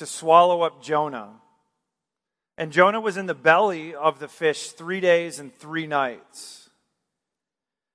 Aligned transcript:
to 0.00 0.06
swallow 0.06 0.62
up 0.62 0.82
Jonah. 0.82 1.28
And 2.56 2.72
Jonah 2.72 3.02
was 3.02 3.18
in 3.18 3.26
the 3.26 3.34
belly 3.34 3.94
of 3.94 4.18
the 4.18 4.28
fish 4.28 4.70
three 4.70 4.98
days 4.98 5.38
and 5.38 5.54
three 5.54 5.86
nights. 5.86 6.70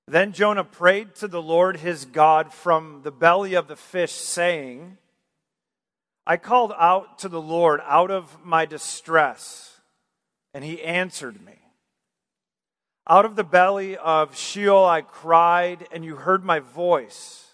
Then 0.06 0.30
Jonah 0.32 0.62
prayed 0.62 1.16
to 1.16 1.26
the 1.26 1.42
Lord 1.42 1.78
his 1.78 2.04
God 2.04 2.52
from 2.52 3.00
the 3.02 3.10
belly 3.10 3.54
of 3.54 3.66
the 3.66 3.74
fish, 3.74 4.12
saying, 4.12 4.98
I 6.24 6.36
called 6.36 6.72
out 6.78 7.18
to 7.20 7.28
the 7.28 7.40
Lord 7.40 7.80
out 7.84 8.12
of 8.12 8.44
my 8.44 8.66
distress, 8.66 9.80
and 10.54 10.62
he 10.62 10.80
answered 10.84 11.44
me. 11.44 11.58
Out 13.08 13.24
of 13.24 13.34
the 13.34 13.42
belly 13.42 13.96
of 13.96 14.36
Sheol 14.36 14.84
I 14.84 15.00
cried, 15.00 15.88
and 15.90 16.04
you 16.04 16.14
heard 16.14 16.44
my 16.44 16.60
voice. 16.60 17.45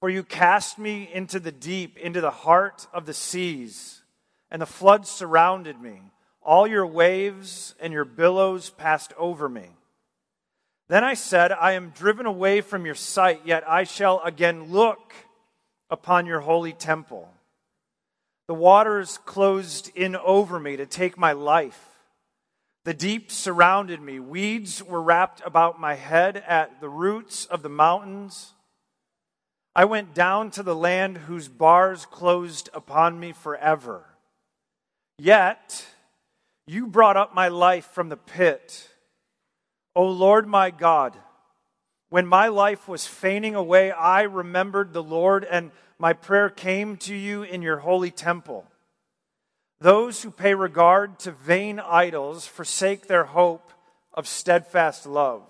For 0.00 0.08
you 0.08 0.22
cast 0.22 0.78
me 0.78 1.10
into 1.12 1.40
the 1.40 1.52
deep, 1.52 1.98
into 1.98 2.20
the 2.20 2.30
heart 2.30 2.86
of 2.92 3.06
the 3.06 3.14
seas, 3.14 4.02
and 4.50 4.62
the 4.62 4.66
floods 4.66 5.10
surrounded 5.10 5.80
me. 5.80 6.00
All 6.40 6.66
your 6.66 6.86
waves 6.86 7.74
and 7.80 7.92
your 7.92 8.04
billows 8.04 8.70
passed 8.70 9.12
over 9.18 9.48
me. 9.48 9.66
Then 10.88 11.04
I 11.04 11.14
said, 11.14 11.52
I 11.52 11.72
am 11.72 11.90
driven 11.90 12.26
away 12.26 12.60
from 12.60 12.86
your 12.86 12.94
sight, 12.94 13.42
yet 13.44 13.68
I 13.68 13.84
shall 13.84 14.22
again 14.22 14.72
look 14.72 15.12
upon 15.90 16.26
your 16.26 16.40
holy 16.40 16.72
temple. 16.72 17.28
The 18.46 18.54
waters 18.54 19.18
closed 19.26 19.90
in 19.94 20.16
over 20.16 20.58
me 20.58 20.76
to 20.76 20.86
take 20.86 21.18
my 21.18 21.32
life. 21.32 21.84
The 22.84 22.94
deep 22.94 23.30
surrounded 23.30 24.00
me. 24.00 24.18
Weeds 24.18 24.82
were 24.82 25.02
wrapped 25.02 25.42
about 25.44 25.78
my 25.78 25.94
head 25.94 26.42
at 26.46 26.80
the 26.80 26.88
roots 26.88 27.44
of 27.44 27.62
the 27.62 27.68
mountains. 27.68 28.54
I 29.78 29.84
went 29.84 30.12
down 30.12 30.50
to 30.50 30.64
the 30.64 30.74
land 30.74 31.16
whose 31.18 31.46
bars 31.46 32.04
closed 32.04 32.68
upon 32.74 33.20
me 33.20 33.30
forever. 33.30 34.04
Yet 35.20 35.86
you 36.66 36.88
brought 36.88 37.16
up 37.16 37.32
my 37.32 37.46
life 37.46 37.84
from 37.84 38.08
the 38.08 38.16
pit. 38.16 38.88
O 39.94 40.04
Lord 40.08 40.48
my 40.48 40.72
God, 40.72 41.16
when 42.10 42.26
my 42.26 42.48
life 42.48 42.88
was 42.88 43.06
fainting 43.06 43.54
away, 43.54 43.92
I 43.92 44.22
remembered 44.22 44.92
the 44.92 45.00
Lord, 45.00 45.44
and 45.44 45.70
my 45.96 46.12
prayer 46.12 46.50
came 46.50 46.96
to 46.96 47.14
you 47.14 47.44
in 47.44 47.62
your 47.62 47.78
holy 47.78 48.10
temple. 48.10 48.66
Those 49.78 50.24
who 50.24 50.32
pay 50.32 50.54
regard 50.54 51.20
to 51.20 51.30
vain 51.30 51.78
idols 51.78 52.48
forsake 52.48 53.06
their 53.06 53.26
hope 53.26 53.70
of 54.12 54.26
steadfast 54.26 55.06
love. 55.06 55.44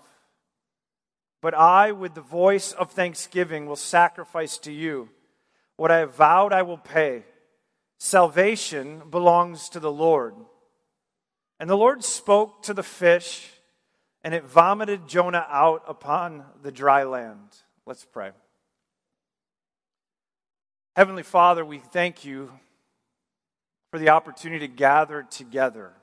But 1.41 1.53
I, 1.53 1.91
with 1.91 2.15
the 2.15 2.21
voice 2.21 2.73
of 2.73 2.91
thanksgiving, 2.91 3.65
will 3.65 3.75
sacrifice 3.75 4.57
to 4.59 4.71
you. 4.71 5.09
What 5.77 5.91
I 5.91 5.99
have 5.99 6.15
vowed, 6.15 6.51
I 6.51 6.63
will 6.63 6.77
pay. 6.77 7.23
Salvation 7.97 9.03
belongs 9.09 9.69
to 9.69 9.79
the 9.79 9.91
Lord. 9.91 10.35
And 11.59 11.69
the 11.69 11.77
Lord 11.77 12.03
spoke 12.03 12.63
to 12.63 12.73
the 12.73 12.83
fish, 12.83 13.49
and 14.23 14.33
it 14.33 14.43
vomited 14.43 15.07
Jonah 15.07 15.45
out 15.49 15.83
upon 15.87 16.43
the 16.61 16.71
dry 16.71 17.03
land. 17.03 17.55
Let's 17.85 18.05
pray. 18.05 18.31
Heavenly 20.95 21.23
Father, 21.23 21.63
we 21.63 21.79
thank 21.79 22.25
you 22.25 22.51
for 23.91 23.99
the 23.99 24.09
opportunity 24.09 24.67
to 24.67 24.73
gather 24.73 25.23
together 25.23 25.93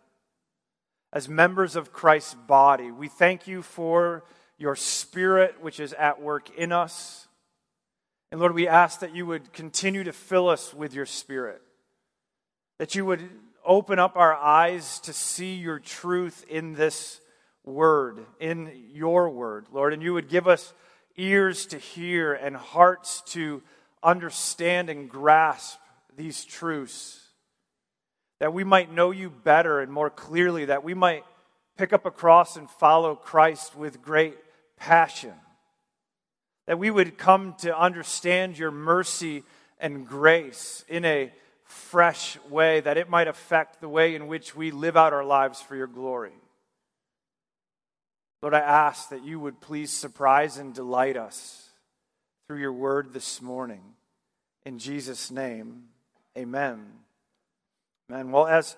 as 1.13 1.29
members 1.29 1.77
of 1.77 1.93
Christ's 1.93 2.35
body. 2.35 2.91
We 2.91 3.09
thank 3.09 3.47
you 3.47 3.63
for 3.63 4.25
your 4.59 4.77
spirit 4.77 5.57
which 5.61 5.81
is 5.81 5.93
at 5.93 6.21
work 6.21 6.51
in 6.57 6.73
us. 6.73 7.29
And 8.31 8.41
Lord, 8.41 8.55
we 8.55 8.69
ask 8.69 9.01
that 9.01 9.15
you 9.15 9.27
would 9.27 9.53
continue 9.53 10.05
to 10.05 10.13
fill 10.13 10.49
us 10.49 10.75
with 10.75 10.95
your 10.95 11.07
spirit, 11.07 11.63
that 12.79 12.95
you 12.95 13.05
would 13.05 13.29
open 13.65 13.99
up 13.99 14.17
our 14.17 14.35
eyes 14.35 15.01
to 15.01 15.13
see 15.13 15.55
your 15.55 15.79
truth 15.79 16.45
in 16.49 16.75
this 16.75 17.21
word, 17.65 18.25
in 18.39 18.71
your 18.93 19.29
word, 19.29 19.67
Lord, 19.73 19.93
and 19.93 20.03
you 20.03 20.15
would 20.15 20.29
give 20.29 20.47
us 20.47 20.73
ears 21.17 21.67
to 21.67 21.79
hear 21.79 22.33
and 22.33 22.57
hearts 22.57 23.23
to 23.27 23.63
understand 24.03 24.91
and 24.91 25.09
grasp 25.09 25.79
these 26.17 26.45
truths 26.45 27.27
that 28.39 28.53
we 28.53 28.65
might 28.65 28.93
know 28.93 29.11
you 29.11 29.31
better 29.31 29.81
and 29.81 29.91
more 29.91 30.11
clearly, 30.11 30.67
that 30.67 30.85
we 30.85 30.95
might 30.95 31.25
pick 31.77 31.93
up 31.93 32.07
a 32.07 32.11
cross 32.11 32.57
and 32.57 32.71
follow 32.71 33.15
Christ 33.15 33.75
with 33.77 34.03
great 34.03 34.37
passion, 34.77 35.35
that 36.67 36.79
we 36.79 36.91
would 36.91 37.19
come 37.19 37.55
to 37.59 37.79
understand 37.79 38.59
your 38.59 38.71
mercy 38.71 39.43
and 39.79 40.07
grace 40.07 40.85
in 40.89 41.05
a 41.05 41.33
fresh 41.65 42.39
way, 42.49 42.81
that 42.81 42.97
it 42.97 43.09
might 43.09 43.29
affect 43.29 43.81
the 43.81 43.89
way 43.89 44.15
in 44.15 44.27
which 44.27 44.55
we 44.55 44.71
live 44.71 44.97
out 44.97 45.13
our 45.13 45.25
lives 45.25 45.61
for 45.61 45.77
your 45.77 45.87
glory. 45.87 46.33
Lord, 48.43 48.55
I 48.55 48.61
ask 48.61 49.09
that 49.11 49.25
you 49.25 49.41
would 49.41 49.61
please 49.61 49.91
surprise 49.91 50.59
and 50.59 50.75
delight 50.75 51.17
us 51.17 51.69
through 52.47 52.61
your 52.61 52.73
word 52.73 53.13
this 53.13 53.43
morning. 53.43 53.83
In 54.65 54.79
Jesus' 54.79 55.31
name, 55.31 55.85
amen. 56.37 56.87
Man, 58.09 58.31
well, 58.31 58.47
as 58.47 58.77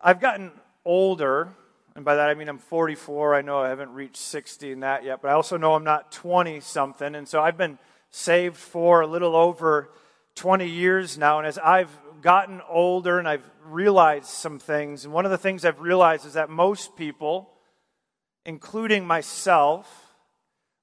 I've 0.00 0.20
gotten 0.20 0.52
older, 0.84 1.48
and 1.96 2.04
by 2.04 2.16
that 2.16 2.28
I 2.28 2.34
mean 2.34 2.48
I'm 2.48 2.58
44, 2.58 3.34
I 3.34 3.42
know 3.42 3.60
I 3.60 3.68
haven't 3.68 3.92
reached 3.92 4.16
60 4.16 4.72
in 4.72 4.80
that 4.80 5.04
yet, 5.04 5.22
but 5.22 5.28
I 5.28 5.34
also 5.34 5.56
know 5.56 5.74
I'm 5.74 5.84
not 5.84 6.12
20 6.12 6.60
something, 6.60 7.14
and 7.14 7.28
so 7.28 7.40
I've 7.40 7.56
been 7.56 7.78
saved 8.10 8.56
for 8.56 9.00
a 9.00 9.06
little 9.06 9.36
over 9.36 9.90
20 10.34 10.68
years 10.68 11.16
now, 11.18 11.38
and 11.38 11.46
as 11.46 11.58
I've 11.58 11.90
gotten 12.20 12.60
older 12.68 13.18
and 13.18 13.28
I've 13.28 13.48
realized 13.64 14.26
some 14.26 14.58
things, 14.58 15.04
and 15.04 15.12
one 15.12 15.24
of 15.24 15.30
the 15.30 15.38
things 15.38 15.64
I've 15.64 15.80
realized 15.80 16.26
is 16.26 16.34
that 16.34 16.50
most 16.50 16.96
people, 16.96 17.50
including 18.44 19.06
myself, 19.06 20.16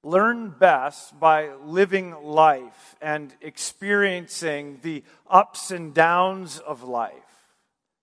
learn 0.02 0.50
best 0.50 1.18
by 1.20 1.52
living 1.64 2.14
life 2.22 2.96
and 3.00 3.32
experiencing 3.40 4.80
the 4.82 5.04
ups 5.30 5.70
and 5.70 5.94
downs 5.94 6.58
of 6.58 6.82
life 6.82 7.32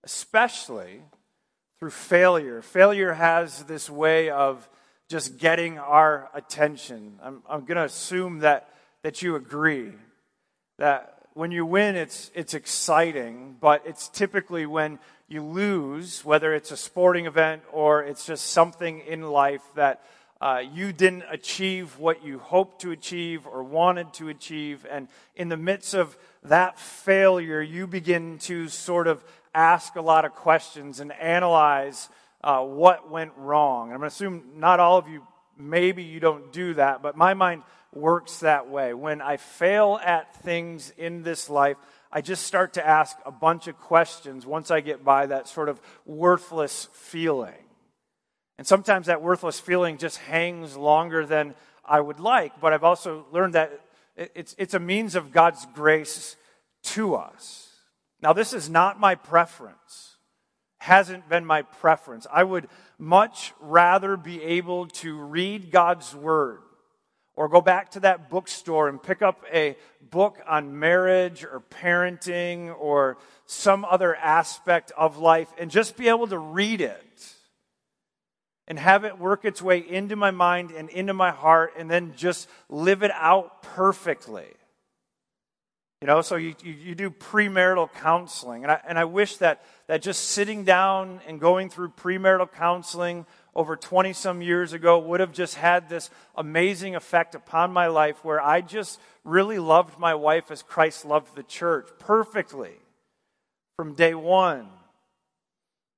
especially 0.04 1.02
through 1.80 1.88
failure. 1.88 2.60
Failure 2.60 3.14
has 3.14 3.62
this 3.62 3.88
way 3.88 4.28
of 4.28 4.68
just 5.08 5.38
getting 5.38 5.78
our 5.78 6.28
attention. 6.34 7.18
I'm, 7.22 7.42
I'm 7.48 7.64
going 7.64 7.78
to 7.78 7.84
assume 7.84 8.40
that, 8.40 8.68
that 9.02 9.22
you 9.22 9.34
agree 9.34 9.92
that 10.76 11.16
when 11.32 11.50
you 11.50 11.64
win, 11.64 11.96
it's, 11.96 12.30
it's 12.34 12.52
exciting, 12.52 13.56
but 13.58 13.82
it's 13.86 14.08
typically 14.10 14.66
when 14.66 14.98
you 15.26 15.42
lose, 15.42 16.22
whether 16.22 16.52
it's 16.52 16.70
a 16.70 16.76
sporting 16.76 17.24
event 17.24 17.62
or 17.72 18.02
it's 18.02 18.26
just 18.26 18.48
something 18.48 19.00
in 19.00 19.22
life 19.22 19.62
that 19.74 20.04
uh, 20.42 20.62
you 20.74 20.92
didn't 20.92 21.24
achieve 21.30 21.98
what 21.98 22.22
you 22.22 22.40
hoped 22.40 22.82
to 22.82 22.90
achieve 22.90 23.46
or 23.46 23.62
wanted 23.62 24.12
to 24.14 24.28
achieve. 24.28 24.86
And 24.90 25.08
in 25.34 25.48
the 25.48 25.56
midst 25.56 25.94
of 25.94 26.16
that 26.42 26.78
failure, 26.78 27.62
you 27.62 27.86
begin 27.86 28.38
to 28.40 28.68
sort 28.68 29.06
of 29.06 29.24
ask 29.54 29.96
a 29.96 30.00
lot 30.00 30.24
of 30.24 30.32
questions 30.32 31.00
and 31.00 31.12
analyze 31.12 32.08
uh, 32.42 32.62
what 32.62 33.10
went 33.10 33.32
wrong. 33.36 33.90
I'm 33.90 33.98
going 33.98 34.02
to 34.02 34.14
assume 34.14 34.42
not 34.56 34.80
all 34.80 34.98
of 34.98 35.08
you, 35.08 35.26
maybe 35.58 36.02
you 36.02 36.20
don't 36.20 36.52
do 36.52 36.74
that, 36.74 37.02
but 37.02 37.16
my 37.16 37.34
mind 37.34 37.62
works 37.92 38.38
that 38.38 38.68
way. 38.68 38.94
When 38.94 39.20
I 39.20 39.36
fail 39.36 40.00
at 40.02 40.34
things 40.42 40.92
in 40.96 41.22
this 41.22 41.50
life, 41.50 41.76
I 42.12 42.20
just 42.20 42.46
start 42.46 42.74
to 42.74 42.86
ask 42.86 43.16
a 43.24 43.30
bunch 43.30 43.66
of 43.68 43.78
questions 43.78 44.46
once 44.46 44.70
I 44.70 44.80
get 44.80 45.04
by 45.04 45.26
that 45.26 45.48
sort 45.48 45.68
of 45.68 45.80
worthless 46.06 46.88
feeling. 46.92 47.54
And 48.58 48.66
sometimes 48.66 49.06
that 49.06 49.22
worthless 49.22 49.60
feeling 49.60 49.96
just 49.96 50.18
hangs 50.18 50.76
longer 50.76 51.24
than 51.24 51.54
I 51.84 52.00
would 52.00 52.20
like, 52.20 52.60
but 52.60 52.72
I've 52.72 52.84
also 52.84 53.26
learned 53.32 53.54
that 53.54 53.80
it's, 54.16 54.54
it's 54.58 54.74
a 54.74 54.78
means 54.78 55.14
of 55.14 55.32
God's 55.32 55.66
grace 55.74 56.36
to 56.82 57.14
us. 57.14 57.69
Now, 58.22 58.32
this 58.32 58.52
is 58.52 58.68
not 58.68 59.00
my 59.00 59.14
preference, 59.14 60.16
hasn't 60.78 61.28
been 61.28 61.44
my 61.44 61.62
preference. 61.62 62.26
I 62.30 62.44
would 62.44 62.68
much 62.98 63.52
rather 63.60 64.16
be 64.16 64.42
able 64.42 64.86
to 64.86 65.18
read 65.18 65.70
God's 65.70 66.14
Word 66.14 66.60
or 67.34 67.48
go 67.48 67.62
back 67.62 67.92
to 67.92 68.00
that 68.00 68.28
bookstore 68.28 68.88
and 68.88 69.02
pick 69.02 69.22
up 69.22 69.42
a 69.50 69.76
book 70.10 70.38
on 70.46 70.78
marriage 70.78 71.44
or 71.44 71.62
parenting 71.70 72.74
or 72.78 73.16
some 73.46 73.84
other 73.84 74.14
aspect 74.14 74.92
of 74.96 75.16
life 75.16 75.48
and 75.58 75.70
just 75.70 75.96
be 75.96 76.08
able 76.08 76.26
to 76.26 76.38
read 76.38 76.82
it 76.82 77.34
and 78.68 78.78
have 78.78 79.04
it 79.04 79.18
work 79.18 79.46
its 79.46 79.62
way 79.62 79.78
into 79.78 80.16
my 80.16 80.30
mind 80.30 80.70
and 80.70 80.90
into 80.90 81.14
my 81.14 81.30
heart 81.30 81.72
and 81.78 81.90
then 81.90 82.12
just 82.14 82.48
live 82.68 83.02
it 83.02 83.10
out 83.14 83.62
perfectly. 83.62 84.46
You 86.00 86.06
know, 86.06 86.22
so 86.22 86.36
you, 86.36 86.54
you, 86.64 86.72
you, 86.72 86.94
do 86.94 87.10
premarital 87.10 87.92
counseling. 87.92 88.62
And 88.62 88.72
I, 88.72 88.80
and 88.88 88.98
I 88.98 89.04
wish 89.04 89.36
that, 89.36 89.62
that 89.86 90.00
just 90.00 90.28
sitting 90.28 90.64
down 90.64 91.20
and 91.26 91.38
going 91.38 91.68
through 91.68 91.90
premarital 91.90 92.50
counseling 92.52 93.26
over 93.54 93.76
20 93.76 94.14
some 94.14 94.40
years 94.40 94.72
ago 94.72 94.98
would 94.98 95.20
have 95.20 95.32
just 95.32 95.56
had 95.56 95.90
this 95.90 96.08
amazing 96.34 96.96
effect 96.96 97.34
upon 97.34 97.74
my 97.74 97.88
life 97.88 98.24
where 98.24 98.40
I 98.40 98.62
just 98.62 98.98
really 99.24 99.58
loved 99.58 99.98
my 99.98 100.14
wife 100.14 100.50
as 100.50 100.62
Christ 100.62 101.04
loved 101.04 101.36
the 101.36 101.42
church 101.42 101.90
perfectly. 101.98 102.78
from 103.76 103.92
day 103.92 104.14
one. 104.14 104.68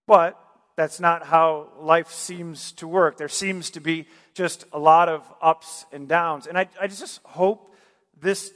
But 0.09 0.37
that's 0.75 0.99
not 0.99 1.25
how 1.25 1.69
life 1.79 2.11
seems 2.11 2.73
to 2.73 2.89
work. 2.89 3.19
There 3.19 3.29
seems 3.29 3.71
to 3.71 3.81
be 3.81 4.09
just 4.35 4.65
a 4.73 4.81
lot 4.81 5.09
of 5.09 5.23
ups 5.41 5.87
and 5.93 6.09
downs. 6.09 6.49
And 6.49 6.59
I, 6.59 6.69
I 6.81 6.89
just 6.89 7.21
hope 7.23 7.73
this 8.21 8.53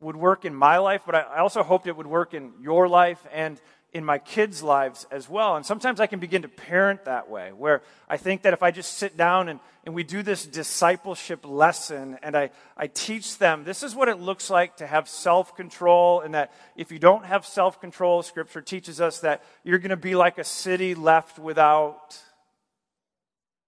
would 0.00 0.16
work 0.16 0.44
in 0.44 0.54
my 0.54 0.78
life, 0.78 1.02
but 1.04 1.14
I 1.14 1.38
also 1.38 1.62
hoped 1.62 1.86
it 1.86 1.96
would 1.96 2.06
work 2.06 2.34
in 2.34 2.52
your 2.60 2.88
life 2.88 3.24
and 3.32 3.60
in 3.92 4.04
my 4.04 4.18
kids' 4.18 4.62
lives 4.62 5.06
as 5.10 5.30
well. 5.30 5.56
And 5.56 5.64
sometimes 5.64 5.98
I 5.98 6.06
can 6.06 6.20
begin 6.20 6.42
to 6.42 6.48
parent 6.48 7.06
that 7.06 7.30
way, 7.30 7.52
where 7.52 7.82
I 8.08 8.18
think 8.18 8.42
that 8.42 8.52
if 8.52 8.62
I 8.62 8.70
just 8.70 8.98
sit 8.98 9.16
down 9.16 9.48
and, 9.48 9.60
and 9.86 9.94
we 9.94 10.02
do 10.02 10.22
this 10.22 10.44
discipleship 10.44 11.40
lesson 11.44 12.18
and 12.22 12.36
I, 12.36 12.50
I 12.76 12.88
teach 12.88 13.38
them 13.38 13.64
this 13.64 13.82
is 13.82 13.94
what 13.94 14.08
it 14.08 14.20
looks 14.20 14.50
like 14.50 14.76
to 14.76 14.86
have 14.86 15.08
self 15.08 15.56
control, 15.56 16.20
and 16.20 16.34
that 16.34 16.52
if 16.76 16.92
you 16.92 16.98
don't 16.98 17.24
have 17.24 17.46
self 17.46 17.80
control, 17.80 18.22
Scripture 18.22 18.60
teaches 18.60 19.00
us 19.00 19.20
that 19.20 19.42
you're 19.64 19.78
going 19.78 19.90
to 19.90 19.96
be 19.96 20.14
like 20.14 20.36
a 20.38 20.44
city 20.44 20.94
left 20.94 21.38
without 21.38 22.22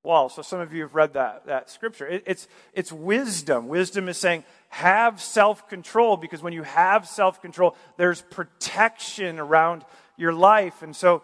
walls. 0.02 0.35
So 0.35 0.43
some 0.43 0.61
of 0.61 0.73
you 0.73 0.82
have 0.82 0.94
read 0.94 1.14
that, 1.14 1.47
that 1.47 1.70
Scripture. 1.70 2.06
It, 2.06 2.25
it's, 2.26 2.49
it's 2.73 2.93
wisdom. 2.93 3.69
Wisdom 3.69 4.08
is 4.08 4.17
saying, 4.17 4.44
have 4.70 5.20
self 5.20 5.69
control 5.69 6.17
because 6.17 6.43
when 6.43 6.52
you 6.52 6.62
have 6.62 7.06
self 7.06 7.43
control, 7.43 7.76
there's 7.97 8.23
protection 8.23 9.38
around 9.38 9.85
your 10.17 10.32
life. 10.32 10.82
And 10.82 10.94
so, 10.94 11.23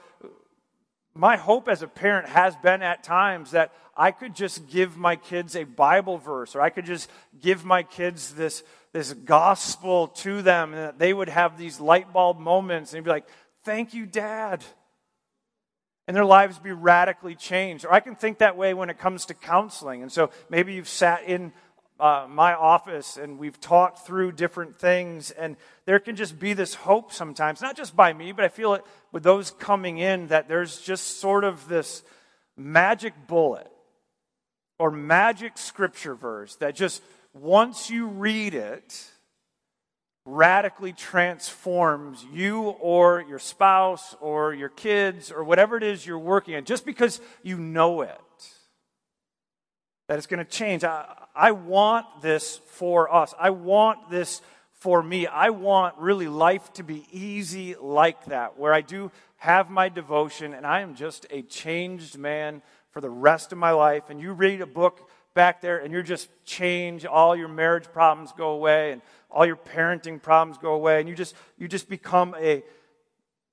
my 1.14 1.36
hope 1.36 1.68
as 1.68 1.80
a 1.80 1.88
parent 1.88 2.28
has 2.28 2.54
been 2.56 2.82
at 2.82 3.02
times 3.02 3.52
that 3.52 3.72
I 3.96 4.10
could 4.10 4.34
just 4.34 4.68
give 4.68 4.98
my 4.98 5.16
kids 5.16 5.56
a 5.56 5.64
Bible 5.64 6.18
verse, 6.18 6.54
or 6.54 6.60
I 6.60 6.68
could 6.68 6.84
just 6.84 7.10
give 7.40 7.64
my 7.64 7.82
kids 7.82 8.34
this, 8.34 8.62
this 8.92 9.14
gospel 9.14 10.08
to 10.08 10.42
them, 10.42 10.74
and 10.74 10.82
that 10.82 10.98
they 10.98 11.14
would 11.14 11.30
have 11.30 11.56
these 11.56 11.80
light 11.80 12.12
bulb 12.12 12.38
moments 12.38 12.92
and 12.92 13.02
be 13.02 13.10
like, 13.10 13.26
Thank 13.64 13.94
you, 13.94 14.06
Dad. 14.06 14.62
And 16.06 16.16
their 16.16 16.24
lives 16.24 16.58
be 16.58 16.72
radically 16.72 17.34
changed. 17.34 17.84
Or 17.84 17.92
I 17.92 18.00
can 18.00 18.14
think 18.14 18.38
that 18.38 18.56
way 18.56 18.74
when 18.74 18.90
it 18.90 18.98
comes 18.98 19.26
to 19.26 19.34
counseling. 19.34 20.02
And 20.02 20.12
so 20.12 20.30
maybe 20.48 20.74
you've 20.74 20.88
sat 20.88 21.24
in 21.24 21.52
uh, 21.98 22.26
my 22.28 22.54
office 22.54 23.16
and 23.16 23.38
we've 23.38 23.58
talked 23.60 24.06
through 24.06 24.32
different 24.32 24.78
things, 24.78 25.30
and 25.30 25.56
there 25.86 25.98
can 25.98 26.16
just 26.16 26.38
be 26.38 26.52
this 26.52 26.74
hope 26.74 27.12
sometimes, 27.12 27.60
not 27.60 27.76
just 27.76 27.96
by 27.96 28.12
me, 28.12 28.32
but 28.32 28.44
I 28.44 28.48
feel 28.48 28.74
it 28.74 28.84
with 29.12 29.22
those 29.22 29.50
coming 29.52 29.98
in 29.98 30.28
that 30.28 30.48
there's 30.48 30.80
just 30.80 31.20
sort 31.20 31.44
of 31.44 31.68
this 31.68 32.02
magic 32.56 33.14
bullet 33.26 33.70
or 34.78 34.90
magic 34.90 35.56
scripture 35.56 36.14
verse 36.14 36.56
that 36.56 36.74
just 36.74 37.02
once 37.32 37.90
you 37.90 38.06
read 38.06 38.54
it, 38.54 39.10
radically 40.26 40.92
transforms 40.92 42.26
you 42.32 42.62
or 42.62 43.24
your 43.28 43.38
spouse 43.38 44.14
or 44.20 44.52
your 44.52 44.68
kids 44.68 45.30
or 45.30 45.44
whatever 45.44 45.76
it 45.76 45.84
is 45.84 46.04
you're 46.04 46.18
working 46.18 46.56
on, 46.56 46.64
just 46.64 46.84
because 46.84 47.20
you 47.42 47.56
know 47.56 48.02
it 48.02 48.20
that 50.08 50.18
it's 50.18 50.26
going 50.26 50.44
to 50.44 50.50
change. 50.50 50.84
I, 50.84 51.06
I 51.34 51.52
want 51.52 52.06
this 52.22 52.60
for 52.66 53.12
us. 53.12 53.34
I 53.38 53.50
want 53.50 54.10
this 54.10 54.40
for 54.72 55.02
me. 55.02 55.26
I 55.26 55.50
want 55.50 55.96
really 55.98 56.28
life 56.28 56.72
to 56.74 56.84
be 56.84 57.06
easy 57.10 57.74
like 57.74 58.26
that, 58.26 58.58
where 58.58 58.72
I 58.72 58.82
do 58.82 59.10
have 59.38 59.70
my 59.70 59.88
devotion 59.88 60.54
and 60.54 60.66
I 60.66 60.80
am 60.80 60.94
just 60.94 61.26
a 61.30 61.42
changed 61.42 62.18
man 62.18 62.62
for 62.90 63.00
the 63.00 63.10
rest 63.10 63.52
of 63.52 63.58
my 63.58 63.72
life. 63.72 64.04
And 64.08 64.20
you 64.20 64.32
read 64.32 64.60
a 64.60 64.66
book 64.66 65.08
back 65.36 65.60
there 65.60 65.78
and 65.78 65.92
you're 65.92 66.02
just 66.02 66.28
change 66.44 67.06
all 67.06 67.36
your 67.36 67.46
marriage 67.46 67.84
problems 67.92 68.32
go 68.36 68.48
away 68.48 68.90
and 68.90 69.02
all 69.30 69.46
your 69.46 69.54
parenting 69.54 70.20
problems 70.20 70.58
go 70.58 70.72
away 70.72 70.98
and 70.98 71.08
you 71.08 71.14
just 71.14 71.36
you 71.58 71.68
just 71.68 71.88
become 71.88 72.34
a 72.40 72.64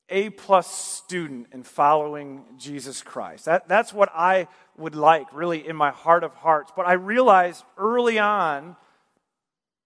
a 0.09 0.29
plus 0.31 0.67
student 0.67 1.47
in 1.51 1.63
following 1.63 2.43
Jesus 2.57 3.01
Christ. 3.01 3.45
That, 3.45 3.67
that's 3.67 3.93
what 3.93 4.11
I 4.13 4.47
would 4.77 4.95
like, 4.95 5.27
really, 5.33 5.65
in 5.65 5.75
my 5.75 5.91
heart 5.91 6.23
of 6.23 6.33
hearts. 6.35 6.71
But 6.75 6.85
I 6.85 6.93
realized 6.93 7.63
early 7.77 8.19
on 8.19 8.75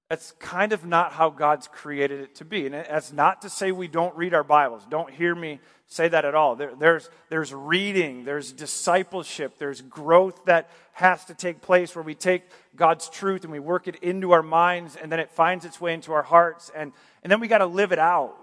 that's 0.09 0.31
kind 0.39 0.71
of 0.71 0.86
not 0.86 1.12
how 1.12 1.30
God's 1.30 1.68
created 1.68 2.21
it 2.21 2.36
to 2.36 2.45
be. 2.45 2.65
And 2.65 2.74
that's 2.74 3.12
not 3.12 3.42
to 3.42 3.50
say 3.50 3.71
we 3.71 3.89
don't 3.89 4.15
read 4.15 4.33
our 4.33 4.44
Bibles. 4.44 4.83
Don't 4.89 5.12
hear 5.12 5.36
me 5.36 5.59
say 5.88 6.07
that 6.07 6.24
at 6.24 6.33
all. 6.33 6.56
There, 6.56 6.74
there's, 6.75 7.09
there's 7.30 7.54
reading, 7.54 8.24
there's 8.24 8.51
discipleship, 8.51 9.57
there's 9.57 9.81
growth 9.81 10.45
that 10.45 10.69
has 10.94 11.25
to 11.25 11.33
take 11.33 11.62
place 11.62 11.94
where 11.95 12.04
we 12.04 12.15
take 12.15 12.44
God's 12.75 13.09
truth 13.09 13.44
and 13.44 13.51
we 13.51 13.59
work 13.59 13.88
it 13.88 13.95
into 13.98 14.31
our 14.31 14.44
minds 14.44 14.95
and 14.95 15.12
then 15.12 15.19
it 15.19 15.30
finds 15.31 15.65
its 15.65 15.80
way 15.81 15.94
into 15.94 16.13
our 16.13 16.24
hearts. 16.24 16.71
And, 16.75 16.94
and 17.24 17.31
then 17.31 17.39
we 17.39 17.48
got 17.48 17.59
to 17.59 17.65
live 17.65 17.92
it 17.92 18.00
out. 18.00 18.36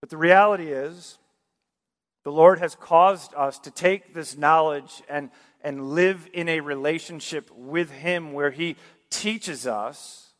But 0.00 0.10
the 0.10 0.16
reality 0.16 0.68
is, 0.68 1.18
the 2.24 2.32
Lord 2.32 2.58
has 2.58 2.74
caused 2.74 3.34
us 3.34 3.58
to 3.60 3.70
take 3.70 4.14
this 4.14 4.36
knowledge 4.36 5.02
and, 5.08 5.30
and 5.62 5.90
live 5.90 6.28
in 6.32 6.48
a 6.48 6.60
relationship 6.60 7.50
with 7.54 7.90
Him 7.90 8.32
where 8.32 8.50
He 8.50 8.76
teaches 9.10 9.66
us 9.66 10.30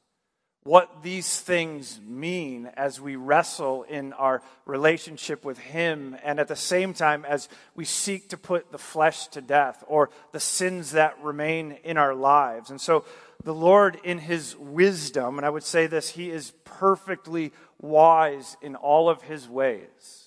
what 0.63 1.03
these 1.03 1.41
things 1.41 2.01
mean 2.07 2.71
as 2.77 3.01
we 3.01 3.17
wrestle 3.17 3.83
in 3.85 4.13
our 4.13 4.43
relationship 4.67 5.43
with 5.45 5.59
Him, 5.59 6.17
and 6.23 6.39
at 6.39 6.49
the 6.49 6.57
same 6.57 6.93
time 6.93 7.25
as 7.25 7.49
we 7.75 7.85
seek 7.85 8.29
to 8.29 8.37
put 8.37 8.71
the 8.71 8.79
flesh 8.79 9.27
to 9.29 9.41
death 9.41 9.83
or 9.87 10.11
the 10.33 10.41
sins 10.41 10.93
that 10.93 11.21
remain 11.23 11.79
in 11.83 11.97
our 11.97 12.15
lives. 12.15 12.71
And 12.71 12.81
so, 12.81 13.05
the 13.43 13.55
Lord, 13.55 13.99
in 14.05 14.19
His 14.19 14.55
wisdom, 14.57 15.39
and 15.39 15.47
I 15.47 15.51
would 15.51 15.63
say 15.63 15.87
this, 15.87 16.11
He 16.11 16.31
is 16.31 16.53
perfectly 16.65 17.53
wise 17.81 18.59
in 18.61 18.77
all 18.77 19.09
of 19.09 19.23
His 19.23 19.49
ways. 19.49 20.27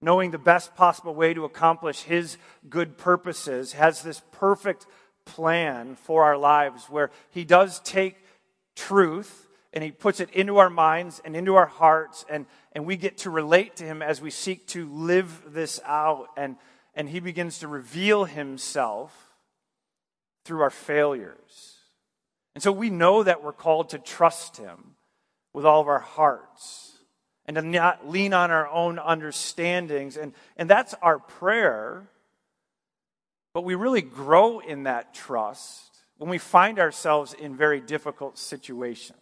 Knowing 0.00 0.30
the 0.30 0.38
best 0.38 0.76
possible 0.76 1.14
way 1.14 1.34
to 1.34 1.44
accomplish 1.44 2.02
His 2.02 2.36
good 2.68 2.96
purposes, 2.96 3.72
has 3.72 4.02
this 4.02 4.22
perfect 4.30 4.86
plan 5.24 5.96
for 5.96 6.24
our 6.24 6.36
lives 6.36 6.86
where 6.86 7.10
He 7.30 7.44
does 7.44 7.80
take 7.80 8.16
truth 8.74 9.48
and 9.72 9.82
He 9.82 9.90
puts 9.90 10.20
it 10.20 10.30
into 10.30 10.58
our 10.58 10.70
minds 10.70 11.20
and 11.24 11.34
into 11.34 11.54
our 11.54 11.66
hearts, 11.66 12.24
and, 12.28 12.46
and 12.72 12.84
we 12.84 12.96
get 12.96 13.18
to 13.18 13.30
relate 13.30 13.76
to 13.76 13.84
Him 13.84 14.02
as 14.02 14.20
we 14.20 14.30
seek 14.30 14.66
to 14.68 14.88
live 14.88 15.42
this 15.48 15.80
out. 15.84 16.28
And, 16.36 16.56
and 16.94 17.08
He 17.08 17.20
begins 17.20 17.60
to 17.60 17.68
reveal 17.68 18.24
Himself 18.24 19.16
through 20.44 20.60
our 20.60 20.70
failures. 20.70 21.76
And 22.54 22.62
so 22.62 22.72
we 22.72 22.90
know 22.90 23.22
that 23.22 23.42
we're 23.42 23.52
called 23.52 23.90
to 23.90 23.98
trust 23.98 24.58
Him 24.58 24.96
with 25.54 25.64
all 25.64 25.80
of 25.80 25.88
our 25.88 26.00
hearts 26.00 26.98
and 27.46 27.56
to 27.56 27.62
not 27.62 28.08
lean 28.08 28.32
on 28.34 28.50
our 28.50 28.68
own 28.68 28.98
understandings. 28.98 30.16
And, 30.16 30.32
and 30.56 30.68
that's 30.68 30.94
our 31.02 31.18
prayer. 31.18 32.08
But 33.54 33.64
we 33.64 33.74
really 33.74 34.02
grow 34.02 34.60
in 34.60 34.84
that 34.84 35.14
trust 35.14 36.04
when 36.16 36.30
we 36.30 36.38
find 36.38 36.78
ourselves 36.78 37.34
in 37.34 37.56
very 37.56 37.80
difficult 37.80 38.38
situations. 38.38 39.18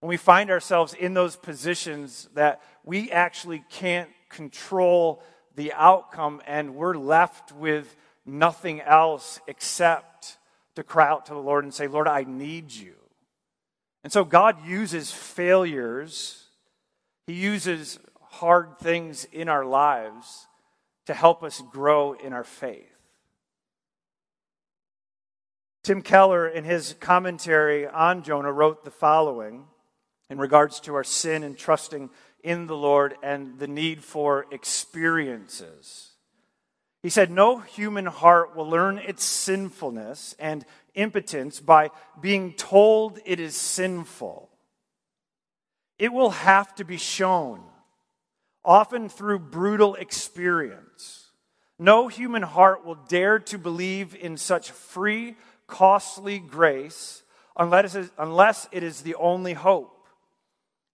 When 0.00 0.08
we 0.08 0.16
find 0.16 0.50
ourselves 0.50 0.94
in 0.94 1.14
those 1.14 1.36
positions 1.36 2.28
that 2.34 2.62
we 2.84 3.10
actually 3.10 3.64
can't 3.70 4.10
control 4.28 5.22
the 5.54 5.72
outcome 5.74 6.42
and 6.46 6.74
we're 6.74 6.96
left 6.96 7.52
with 7.52 7.94
nothing 8.24 8.80
else 8.80 9.40
except 9.46 10.38
to 10.74 10.82
cry 10.82 11.08
out 11.08 11.26
to 11.26 11.34
the 11.34 11.40
Lord 11.40 11.64
and 11.64 11.74
say, 11.74 11.86
Lord, 11.86 12.08
I 12.08 12.24
need 12.24 12.72
you. 12.72 12.94
And 14.04 14.12
so 14.12 14.24
God 14.24 14.66
uses 14.66 15.12
failures, 15.12 16.44
He 17.26 17.34
uses 17.34 17.98
hard 18.20 18.78
things 18.78 19.24
in 19.26 19.48
our 19.48 19.64
lives 19.64 20.48
to 21.06 21.14
help 21.14 21.42
us 21.42 21.62
grow 21.70 22.14
in 22.14 22.32
our 22.32 22.44
faith. 22.44 22.91
Tim 25.82 26.00
Keller, 26.00 26.46
in 26.46 26.62
his 26.62 26.94
commentary 27.00 27.88
on 27.88 28.22
Jonah, 28.22 28.52
wrote 28.52 28.84
the 28.84 28.90
following 28.90 29.64
in 30.30 30.38
regards 30.38 30.78
to 30.80 30.94
our 30.94 31.02
sin 31.02 31.42
and 31.42 31.58
trusting 31.58 32.08
in 32.44 32.66
the 32.66 32.76
Lord 32.76 33.16
and 33.22 33.58
the 33.58 33.66
need 33.66 34.04
for 34.04 34.46
experiences. 34.52 36.12
He 37.02 37.10
said, 37.10 37.32
No 37.32 37.58
human 37.58 38.06
heart 38.06 38.54
will 38.54 38.68
learn 38.68 38.98
its 38.98 39.24
sinfulness 39.24 40.36
and 40.38 40.64
impotence 40.94 41.58
by 41.58 41.90
being 42.20 42.52
told 42.52 43.18
it 43.26 43.40
is 43.40 43.56
sinful. 43.56 44.50
It 45.98 46.12
will 46.12 46.30
have 46.30 46.74
to 46.76 46.84
be 46.84 46.96
shown, 46.96 47.60
often 48.64 49.08
through 49.08 49.40
brutal 49.40 49.96
experience. 49.96 51.30
No 51.78 52.06
human 52.06 52.42
heart 52.42 52.84
will 52.84 52.94
dare 52.94 53.40
to 53.40 53.58
believe 53.58 54.14
in 54.14 54.36
such 54.36 54.70
free, 54.70 55.36
costly 55.72 56.38
grace 56.38 57.22
unless 57.56 58.68
it 58.72 58.82
is 58.82 59.00
the 59.00 59.14
only 59.14 59.54
hope. 59.54 60.06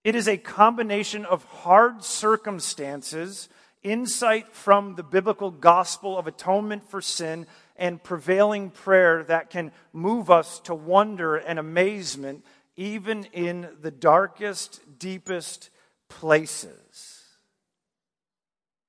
It 0.05 0.15
is 0.15 0.29
a 0.29 0.37
combination 0.37 1.25
of 1.25 1.43
hard 1.43 2.01
circumstances, 2.01 3.49
insight 3.83 4.53
from 4.53 4.95
the 4.95 5.03
biblical 5.03 5.51
gospel 5.51 6.17
of 6.17 6.27
atonement 6.27 6.89
for 6.89 7.01
sin, 7.01 7.45
and 7.75 8.01
prevailing 8.01 8.69
prayer 8.69 9.23
that 9.23 9.49
can 9.49 9.73
move 9.91 10.31
us 10.31 10.61
to 10.61 10.73
wonder 10.73 11.35
and 11.35 11.59
amazement, 11.59 12.45
even 12.77 13.25
in 13.33 13.67
the 13.81 13.91
darkest, 13.91 14.79
deepest 14.97 15.69
places. 16.07 17.25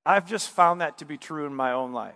I've 0.06 0.28
just 0.28 0.50
found 0.50 0.82
that 0.82 0.98
to 0.98 1.04
be 1.04 1.18
true 1.18 1.46
in 1.46 1.54
my 1.54 1.72
own 1.72 1.92
life. 1.92 2.14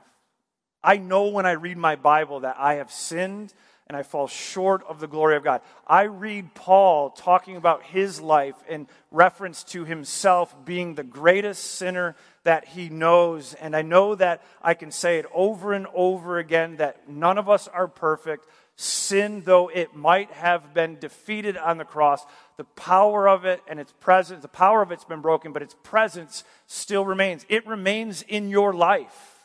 I 0.80 0.98
know 0.98 1.28
when 1.28 1.46
I 1.46 1.52
read 1.52 1.76
my 1.76 1.96
Bible 1.96 2.40
that 2.40 2.56
I 2.58 2.74
have 2.74 2.92
sinned 2.92 3.52
and 3.86 3.96
I 3.96 4.02
fall 4.02 4.26
short 4.26 4.82
of 4.88 4.98
the 4.98 5.06
glory 5.06 5.36
of 5.36 5.44
God. 5.44 5.60
I 5.86 6.04
read 6.04 6.54
Paul 6.54 7.10
talking 7.10 7.56
about 7.56 7.82
his 7.82 8.20
life 8.20 8.56
in 8.68 8.88
reference 9.10 9.62
to 9.64 9.84
himself 9.84 10.54
being 10.64 10.94
the 10.94 11.04
greatest 11.04 11.62
sinner 11.72 12.16
that 12.44 12.66
he 12.68 12.88
knows. 12.88 13.52
And 13.54 13.76
I 13.76 13.82
know 13.82 14.14
that 14.14 14.42
I 14.62 14.74
can 14.74 14.90
say 14.90 15.18
it 15.18 15.26
over 15.34 15.74
and 15.74 15.86
over 15.92 16.38
again 16.38 16.76
that 16.76 17.08
none 17.08 17.36
of 17.36 17.50
us 17.50 17.68
are 17.68 17.88
perfect. 17.88 18.46
Sin, 18.76 19.42
though 19.44 19.68
it 19.68 19.94
might 19.94 20.30
have 20.32 20.72
been 20.72 20.98
defeated 20.98 21.56
on 21.56 21.76
the 21.76 21.84
cross, 21.84 22.24
the 22.56 22.64
power 22.64 23.28
of 23.28 23.44
it 23.44 23.62
and 23.68 23.78
its 23.78 23.92
presence, 24.00 24.40
the 24.40 24.48
power 24.48 24.80
of 24.80 24.92
it's 24.92 25.04
been 25.04 25.20
broken, 25.20 25.52
but 25.52 25.62
its 25.62 25.76
presence 25.82 26.42
still 26.66 27.04
remains. 27.04 27.44
It 27.50 27.66
remains 27.66 28.22
in 28.22 28.48
your 28.48 28.72
life. 28.72 29.44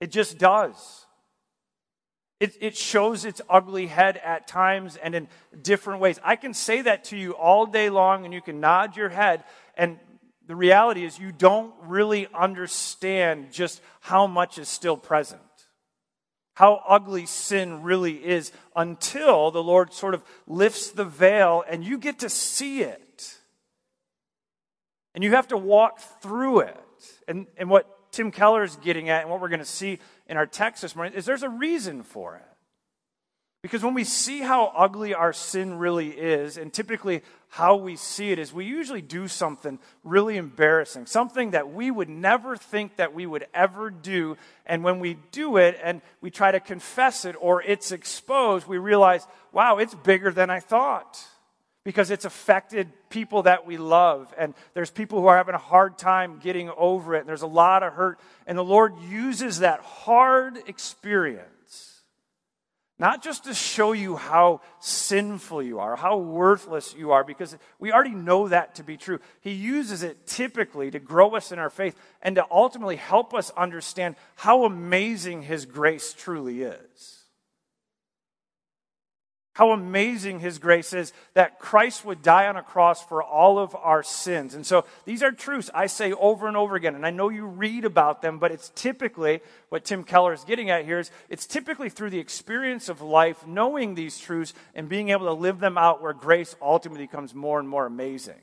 It 0.00 0.10
just 0.10 0.38
does. 0.38 1.06
It, 2.40 2.56
it 2.60 2.76
shows 2.76 3.26
its 3.26 3.42
ugly 3.50 3.86
head 3.86 4.16
at 4.16 4.48
times 4.48 4.96
and 4.96 5.14
in 5.14 5.28
different 5.60 6.00
ways. 6.00 6.18
I 6.24 6.36
can 6.36 6.54
say 6.54 6.80
that 6.82 7.04
to 7.04 7.16
you 7.16 7.32
all 7.32 7.66
day 7.66 7.90
long, 7.90 8.24
and 8.24 8.32
you 8.32 8.40
can 8.40 8.60
nod 8.60 8.96
your 8.96 9.10
head. 9.10 9.44
And 9.76 9.98
the 10.46 10.56
reality 10.56 11.04
is, 11.04 11.18
you 11.18 11.32
don't 11.32 11.74
really 11.82 12.26
understand 12.34 13.52
just 13.52 13.82
how 14.00 14.26
much 14.26 14.58
is 14.58 14.68
still 14.68 14.96
present, 14.96 15.42
how 16.54 16.82
ugly 16.88 17.26
sin 17.26 17.82
really 17.82 18.14
is, 18.14 18.52
until 18.74 19.50
the 19.50 19.62
Lord 19.62 19.92
sort 19.92 20.14
of 20.14 20.24
lifts 20.46 20.90
the 20.90 21.04
veil 21.04 21.62
and 21.68 21.84
you 21.84 21.98
get 21.98 22.20
to 22.20 22.30
see 22.30 22.82
it. 22.82 23.36
And 25.14 25.22
you 25.22 25.32
have 25.32 25.48
to 25.48 25.58
walk 25.58 25.98
through 26.22 26.60
it. 26.60 26.76
And, 27.28 27.46
and 27.58 27.68
what 27.68 28.12
Tim 28.12 28.30
Keller 28.30 28.64
is 28.64 28.76
getting 28.76 29.08
at, 29.08 29.22
and 29.22 29.30
what 29.30 29.40
we're 29.40 29.48
going 29.48 29.60
to 29.60 29.64
see 29.64 29.98
in 30.30 30.36
our 30.36 30.46
text 30.46 30.80
this 30.80 30.94
morning 30.94 31.14
is 31.14 31.26
there's 31.26 31.42
a 31.42 31.48
reason 31.50 32.04
for 32.04 32.36
it. 32.36 32.42
Because 33.62 33.82
when 33.82 33.92
we 33.92 34.04
see 34.04 34.40
how 34.40 34.72
ugly 34.74 35.12
our 35.12 35.34
sin 35.34 35.74
really 35.76 36.08
is, 36.08 36.56
and 36.56 36.72
typically 36.72 37.22
how 37.48 37.76
we 37.76 37.96
see 37.96 38.30
it 38.30 38.38
is 38.38 38.54
we 38.54 38.64
usually 38.64 39.02
do 39.02 39.28
something 39.28 39.78
really 40.02 40.38
embarrassing, 40.38 41.04
something 41.04 41.50
that 41.50 41.70
we 41.70 41.90
would 41.90 42.08
never 42.08 42.56
think 42.56 42.96
that 42.96 43.12
we 43.12 43.26
would 43.26 43.46
ever 43.52 43.90
do. 43.90 44.38
And 44.64 44.82
when 44.82 44.98
we 44.98 45.18
do 45.30 45.58
it 45.58 45.78
and 45.82 46.00
we 46.22 46.30
try 46.30 46.52
to 46.52 46.60
confess 46.60 47.26
it 47.26 47.36
or 47.38 47.60
it's 47.62 47.92
exposed, 47.92 48.66
we 48.66 48.78
realize, 48.78 49.26
wow, 49.52 49.76
it's 49.76 49.94
bigger 49.94 50.30
than 50.30 50.48
I 50.48 50.60
thought. 50.60 51.22
Because 51.90 52.12
it's 52.12 52.24
affected 52.24 52.86
people 53.08 53.42
that 53.42 53.66
we 53.66 53.76
love, 53.76 54.32
and 54.38 54.54
there's 54.74 54.92
people 54.92 55.20
who 55.20 55.26
are 55.26 55.36
having 55.36 55.56
a 55.56 55.58
hard 55.58 55.98
time 55.98 56.38
getting 56.38 56.70
over 56.76 57.16
it, 57.16 57.18
and 57.18 57.28
there's 57.28 57.42
a 57.42 57.48
lot 57.48 57.82
of 57.82 57.94
hurt. 57.94 58.20
And 58.46 58.56
the 58.56 58.62
Lord 58.62 58.94
uses 59.08 59.58
that 59.58 59.80
hard 59.80 60.56
experience 60.68 61.50
not 62.96 63.24
just 63.24 63.42
to 63.44 63.54
show 63.54 63.90
you 63.90 64.14
how 64.14 64.60
sinful 64.78 65.64
you 65.64 65.80
are, 65.80 65.96
how 65.96 66.18
worthless 66.18 66.94
you 66.96 67.10
are, 67.10 67.24
because 67.24 67.56
we 67.80 67.90
already 67.90 68.14
know 68.14 68.46
that 68.46 68.76
to 68.76 68.84
be 68.84 68.96
true. 68.96 69.18
He 69.40 69.50
uses 69.50 70.04
it 70.04 70.28
typically 70.28 70.92
to 70.92 71.00
grow 71.00 71.34
us 71.34 71.50
in 71.50 71.58
our 71.58 71.70
faith 71.70 71.96
and 72.22 72.36
to 72.36 72.46
ultimately 72.52 72.96
help 72.96 73.34
us 73.34 73.50
understand 73.56 74.14
how 74.36 74.64
amazing 74.64 75.42
His 75.42 75.66
grace 75.66 76.14
truly 76.16 76.62
is. 76.62 77.19
How 79.60 79.72
amazing 79.72 80.40
His 80.40 80.58
grace 80.58 80.94
is 80.94 81.12
that 81.34 81.58
Christ 81.58 82.06
would 82.06 82.22
die 82.22 82.46
on 82.46 82.56
a 82.56 82.62
cross 82.62 83.04
for 83.04 83.22
all 83.22 83.58
of 83.58 83.76
our 83.76 84.02
sins. 84.02 84.54
And 84.54 84.64
so 84.64 84.86
these 85.04 85.22
are 85.22 85.32
truths 85.32 85.68
I 85.74 85.84
say 85.86 86.14
over 86.14 86.48
and 86.48 86.56
over 86.56 86.76
again. 86.76 86.94
And 86.94 87.04
I 87.04 87.10
know 87.10 87.28
you 87.28 87.44
read 87.44 87.84
about 87.84 88.22
them, 88.22 88.38
but 88.38 88.52
it's 88.52 88.72
typically 88.74 89.42
what 89.68 89.84
Tim 89.84 90.02
Keller 90.02 90.32
is 90.32 90.44
getting 90.44 90.70
at 90.70 90.86
here 90.86 90.98
is 90.98 91.10
it's 91.28 91.44
typically 91.44 91.90
through 91.90 92.08
the 92.08 92.18
experience 92.18 92.88
of 92.88 93.02
life, 93.02 93.46
knowing 93.46 93.94
these 93.94 94.18
truths 94.18 94.54
and 94.74 94.88
being 94.88 95.10
able 95.10 95.26
to 95.26 95.34
live 95.34 95.60
them 95.60 95.76
out 95.76 96.00
where 96.00 96.14
grace 96.14 96.56
ultimately 96.62 97.04
becomes 97.04 97.34
more 97.34 97.60
and 97.60 97.68
more 97.68 97.84
amazing. 97.84 98.40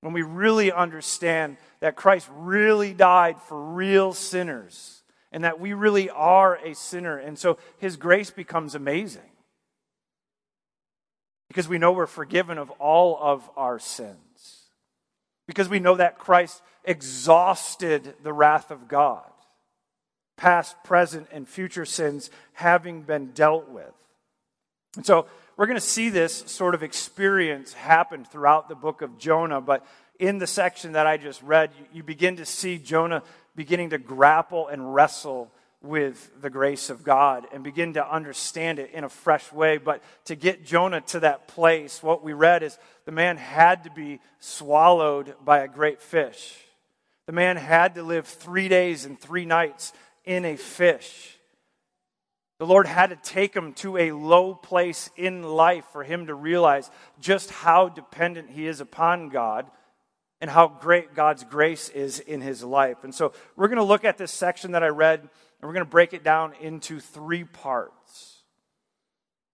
When 0.00 0.14
we 0.14 0.22
really 0.22 0.72
understand 0.72 1.58
that 1.80 1.94
Christ 1.94 2.26
really 2.32 2.94
died 2.94 3.36
for 3.42 3.62
real 3.62 4.14
sinners 4.14 5.02
and 5.30 5.44
that 5.44 5.60
we 5.60 5.74
really 5.74 6.08
are 6.08 6.56
a 6.56 6.74
sinner. 6.74 7.18
And 7.18 7.38
so 7.38 7.58
his 7.76 7.98
grace 7.98 8.30
becomes 8.30 8.74
amazing 8.74 9.29
because 11.50 11.66
we 11.66 11.78
know 11.78 11.90
we're 11.90 12.06
forgiven 12.06 12.58
of 12.58 12.70
all 12.78 13.18
of 13.20 13.50
our 13.56 13.80
sins, 13.80 14.68
because 15.48 15.68
we 15.68 15.80
know 15.80 15.96
that 15.96 16.16
Christ 16.16 16.62
exhausted 16.84 18.14
the 18.22 18.32
wrath 18.32 18.70
of 18.70 18.86
God, 18.86 19.28
past, 20.36 20.76
present, 20.84 21.26
and 21.32 21.48
future 21.48 21.84
sins 21.84 22.30
having 22.52 23.02
been 23.02 23.32
dealt 23.32 23.68
with. 23.68 23.92
And 24.94 25.04
so 25.04 25.26
we're 25.56 25.66
going 25.66 25.76
to 25.76 25.80
see 25.80 26.08
this 26.08 26.44
sort 26.46 26.76
of 26.76 26.84
experience 26.84 27.72
happen 27.72 28.24
throughout 28.24 28.68
the 28.68 28.76
book 28.76 29.02
of 29.02 29.18
Jonah, 29.18 29.60
but 29.60 29.84
in 30.20 30.38
the 30.38 30.46
section 30.46 30.92
that 30.92 31.08
I 31.08 31.16
just 31.16 31.42
read, 31.42 31.72
you 31.92 32.04
begin 32.04 32.36
to 32.36 32.46
see 32.46 32.78
Jonah 32.78 33.24
beginning 33.56 33.90
to 33.90 33.98
grapple 33.98 34.68
and 34.68 34.94
wrestle 34.94 35.50
with 35.82 36.30
the 36.42 36.50
grace 36.50 36.90
of 36.90 37.02
God 37.02 37.46
and 37.52 37.64
begin 37.64 37.94
to 37.94 38.12
understand 38.12 38.78
it 38.78 38.90
in 38.92 39.04
a 39.04 39.08
fresh 39.08 39.50
way. 39.52 39.78
But 39.78 40.02
to 40.26 40.34
get 40.34 40.64
Jonah 40.64 41.00
to 41.02 41.20
that 41.20 41.48
place, 41.48 42.02
what 42.02 42.22
we 42.22 42.32
read 42.32 42.62
is 42.62 42.78
the 43.06 43.12
man 43.12 43.36
had 43.36 43.84
to 43.84 43.90
be 43.90 44.20
swallowed 44.40 45.34
by 45.44 45.60
a 45.60 45.68
great 45.68 46.02
fish. 46.02 46.56
The 47.26 47.32
man 47.32 47.56
had 47.56 47.94
to 47.94 48.02
live 48.02 48.26
three 48.26 48.68
days 48.68 49.04
and 49.04 49.18
three 49.18 49.46
nights 49.46 49.92
in 50.24 50.44
a 50.44 50.56
fish. 50.56 51.36
The 52.58 52.66
Lord 52.66 52.86
had 52.86 53.08
to 53.08 53.16
take 53.16 53.54
him 53.54 53.72
to 53.74 53.96
a 53.96 54.12
low 54.12 54.54
place 54.54 55.08
in 55.16 55.42
life 55.42 55.86
for 55.92 56.04
him 56.04 56.26
to 56.26 56.34
realize 56.34 56.90
just 57.18 57.50
how 57.50 57.88
dependent 57.88 58.50
he 58.50 58.66
is 58.66 58.80
upon 58.80 59.30
God 59.30 59.70
and 60.40 60.50
how 60.50 60.68
great 60.68 61.14
God's 61.14 61.44
grace 61.44 61.88
is 61.90 62.18
in 62.18 62.40
his 62.40 62.62
life. 62.64 63.04
And 63.04 63.14
so 63.14 63.32
we're 63.56 63.68
going 63.68 63.78
to 63.78 63.84
look 63.84 64.04
at 64.04 64.18
this 64.18 64.32
section 64.32 64.72
that 64.72 64.82
I 64.82 64.88
read 64.88 65.20
and 65.20 65.68
we're 65.68 65.74
going 65.74 65.84
to 65.84 65.90
break 65.90 66.14
it 66.14 66.24
down 66.24 66.54
into 66.60 67.00
three 67.00 67.44
parts. 67.44 68.42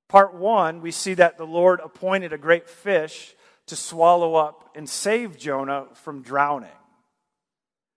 Part 0.09 0.35
one, 0.35 0.81
we 0.81 0.93
see 0.93 1.15
that 1.15 1.37
the 1.37 1.47
Lord 1.47 1.81
appointed 1.83 2.33
a 2.33 2.39
great 2.39 2.69
fish 2.69 3.35
to 3.67 3.75
swallow 3.75 4.37
up 4.37 4.71
and 4.77 4.89
save 4.89 5.37
Jonah 5.37 5.87
from 5.95 6.23
drowning. 6.23 6.69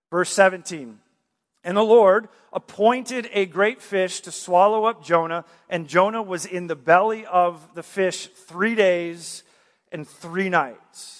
Verse 0.09 0.31
17 0.31 0.97
And 1.63 1.77
the 1.77 1.83
Lord 1.83 2.29
appointed 2.51 3.29
a 3.31 3.45
great 3.45 3.79
fish 3.79 4.21
to 4.21 4.31
swallow 4.31 4.85
up 4.85 5.03
Jonah, 5.03 5.45
and 5.69 5.87
Jonah 5.87 6.23
was 6.23 6.47
in 6.47 6.65
the 6.65 6.75
belly 6.75 7.27
of 7.27 7.75
the 7.75 7.83
fish 7.83 8.25
three 8.25 8.73
days 8.73 9.43
and 9.91 10.07
three 10.07 10.49
nights. 10.49 11.18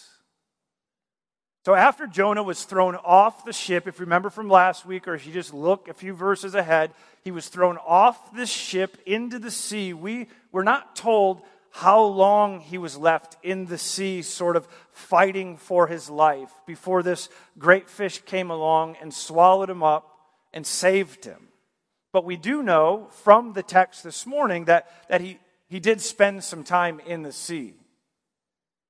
So 1.69 1.75
after 1.75 2.07
Jonah 2.07 2.41
was 2.41 2.63
thrown 2.63 2.95
off 2.95 3.45
the 3.45 3.53
ship, 3.53 3.87
if 3.87 3.99
you 3.99 4.05
remember 4.05 4.31
from 4.31 4.49
last 4.49 4.87
week, 4.87 5.07
or 5.07 5.13
if 5.13 5.27
you 5.27 5.31
just 5.31 5.53
look 5.53 5.87
a 5.87 5.93
few 5.93 6.15
verses 6.15 6.55
ahead, 6.55 6.89
he 7.23 7.29
was 7.29 7.47
thrown 7.47 7.77
off 7.85 8.33
the 8.33 8.47
ship 8.47 8.97
into 9.05 9.37
the 9.37 9.51
sea. 9.51 9.93
We 9.93 10.29
were 10.51 10.63
not 10.63 10.95
told 10.95 11.43
how 11.69 12.01
long 12.01 12.59
he 12.61 12.79
was 12.79 12.97
left 12.97 13.37
in 13.43 13.67
the 13.67 13.77
sea, 13.77 14.23
sort 14.23 14.55
of 14.55 14.67
fighting 14.93 15.57
for 15.57 15.85
his 15.85 16.09
life, 16.09 16.49
before 16.65 17.03
this 17.03 17.29
great 17.59 17.87
fish 17.87 18.19
came 18.25 18.49
along 18.49 18.95
and 18.99 19.13
swallowed 19.13 19.69
him 19.69 19.83
up 19.83 20.09
and 20.51 20.65
saved 20.65 21.23
him. 21.23 21.49
But 22.11 22.25
we 22.25 22.35
do 22.35 22.63
know 22.63 23.09
from 23.21 23.53
the 23.53 23.61
text 23.61 24.03
this 24.03 24.25
morning 24.25 24.65
that, 24.65 24.91
that 25.07 25.21
he, 25.21 25.37
he 25.67 25.79
did 25.79 26.01
spend 26.01 26.43
some 26.43 26.63
time 26.63 26.99
in 27.05 27.21
the 27.21 27.31
sea. 27.31 27.75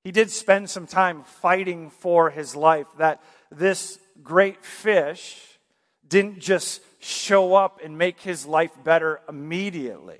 He 0.09 0.13
did 0.13 0.31
spend 0.31 0.71
some 0.71 0.87
time 0.87 1.21
fighting 1.21 1.91
for 1.91 2.31
his 2.31 2.55
life, 2.55 2.87
that 2.97 3.21
this 3.51 3.99
great 4.23 4.65
fish 4.65 5.39
didn't 6.07 6.39
just 6.39 6.81
show 6.99 7.53
up 7.53 7.79
and 7.83 7.95
make 7.95 8.19
his 8.19 8.43
life 8.47 8.71
better 8.83 9.21
immediately. 9.29 10.17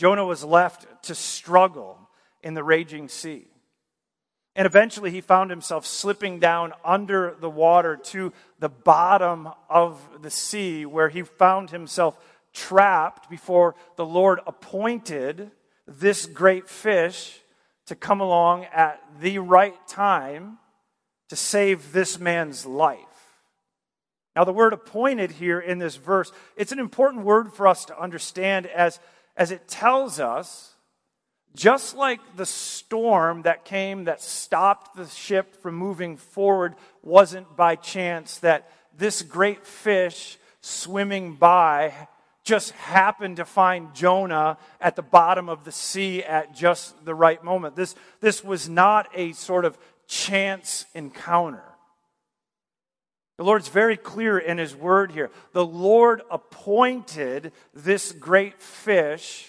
Jonah 0.00 0.24
was 0.26 0.42
left 0.42 1.04
to 1.04 1.14
struggle 1.14 2.10
in 2.42 2.54
the 2.54 2.64
raging 2.64 3.08
sea. 3.08 3.46
And 4.56 4.66
eventually 4.66 5.12
he 5.12 5.20
found 5.20 5.50
himself 5.50 5.86
slipping 5.86 6.40
down 6.40 6.72
under 6.84 7.36
the 7.38 7.48
water 7.48 7.96
to 8.06 8.32
the 8.58 8.68
bottom 8.68 9.48
of 9.70 10.00
the 10.22 10.30
sea, 10.30 10.84
where 10.86 11.08
he 11.08 11.22
found 11.22 11.70
himself 11.70 12.18
trapped 12.52 13.30
before 13.30 13.76
the 13.94 14.04
Lord 14.04 14.40
appointed 14.44 15.52
this 15.86 16.26
great 16.26 16.68
fish 16.68 17.38
to 17.88 17.96
come 17.96 18.20
along 18.20 18.64
at 18.66 19.02
the 19.20 19.38
right 19.38 19.76
time 19.86 20.58
to 21.28 21.36
save 21.36 21.92
this 21.92 22.18
man's 22.18 22.64
life. 22.64 22.98
Now, 24.36 24.44
the 24.44 24.52
word 24.52 24.72
appointed 24.72 25.32
here 25.32 25.58
in 25.58 25.78
this 25.78 25.96
verse, 25.96 26.30
it's 26.56 26.72
an 26.72 26.78
important 26.78 27.24
word 27.24 27.52
for 27.52 27.66
us 27.66 27.84
to 27.86 28.00
understand 28.00 28.66
as, 28.66 29.00
as 29.36 29.50
it 29.50 29.66
tells 29.66 30.20
us 30.20 30.74
just 31.56 31.96
like 31.96 32.20
the 32.36 32.46
storm 32.46 33.42
that 33.42 33.64
came 33.64 34.04
that 34.04 34.22
stopped 34.22 34.96
the 34.96 35.06
ship 35.06 35.60
from 35.60 35.74
moving 35.74 36.16
forward 36.16 36.76
wasn't 37.02 37.56
by 37.56 37.74
chance, 37.74 38.38
that 38.38 38.70
this 38.96 39.22
great 39.22 39.66
fish 39.66 40.38
swimming 40.60 41.34
by 41.34 41.92
just 42.48 42.70
happened 42.72 43.36
to 43.36 43.44
find 43.44 43.94
Jonah 43.94 44.56
at 44.80 44.96
the 44.96 45.02
bottom 45.02 45.50
of 45.50 45.64
the 45.64 45.70
sea 45.70 46.24
at 46.24 46.54
just 46.54 47.04
the 47.04 47.14
right 47.14 47.44
moment. 47.44 47.76
This, 47.76 47.94
this 48.20 48.42
was 48.42 48.70
not 48.70 49.06
a 49.14 49.34
sort 49.34 49.66
of 49.66 49.76
chance 50.06 50.86
encounter. 50.94 51.62
The 53.36 53.44
Lord's 53.44 53.68
very 53.68 53.98
clear 53.98 54.38
in 54.38 54.56
His 54.56 54.74
word 54.74 55.12
here. 55.12 55.30
The 55.52 55.64
Lord 55.64 56.22
appointed 56.30 57.52
this 57.74 58.12
great 58.12 58.62
fish 58.62 59.46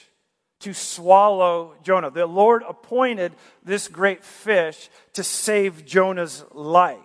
to 0.59 0.73
swallow 0.73 1.75
Jonah. 1.83 2.11
The 2.11 2.25
Lord 2.25 2.63
appointed 2.67 3.31
this 3.63 3.87
great 3.87 4.25
fish 4.25 4.89
to 5.13 5.23
save 5.23 5.85
Jonah's 5.85 6.43
life. 6.51 6.99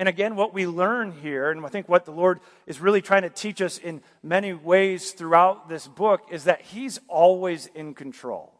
And 0.00 0.08
again, 0.08 0.34
what 0.34 0.54
we 0.54 0.66
learn 0.66 1.12
here, 1.12 1.50
and 1.50 1.62
I 1.62 1.68
think 1.68 1.86
what 1.86 2.06
the 2.06 2.10
Lord 2.10 2.40
is 2.66 2.80
really 2.80 3.02
trying 3.02 3.20
to 3.20 3.28
teach 3.28 3.60
us 3.60 3.76
in 3.76 4.00
many 4.22 4.54
ways 4.54 5.10
throughout 5.12 5.68
this 5.68 5.86
book, 5.86 6.22
is 6.30 6.44
that 6.44 6.62
He's 6.62 6.98
always 7.06 7.66
in 7.74 7.92
control. 7.92 8.50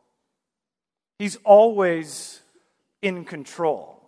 He's 1.19 1.37
always 1.37 2.43
in 3.01 3.25
control. 3.25 4.03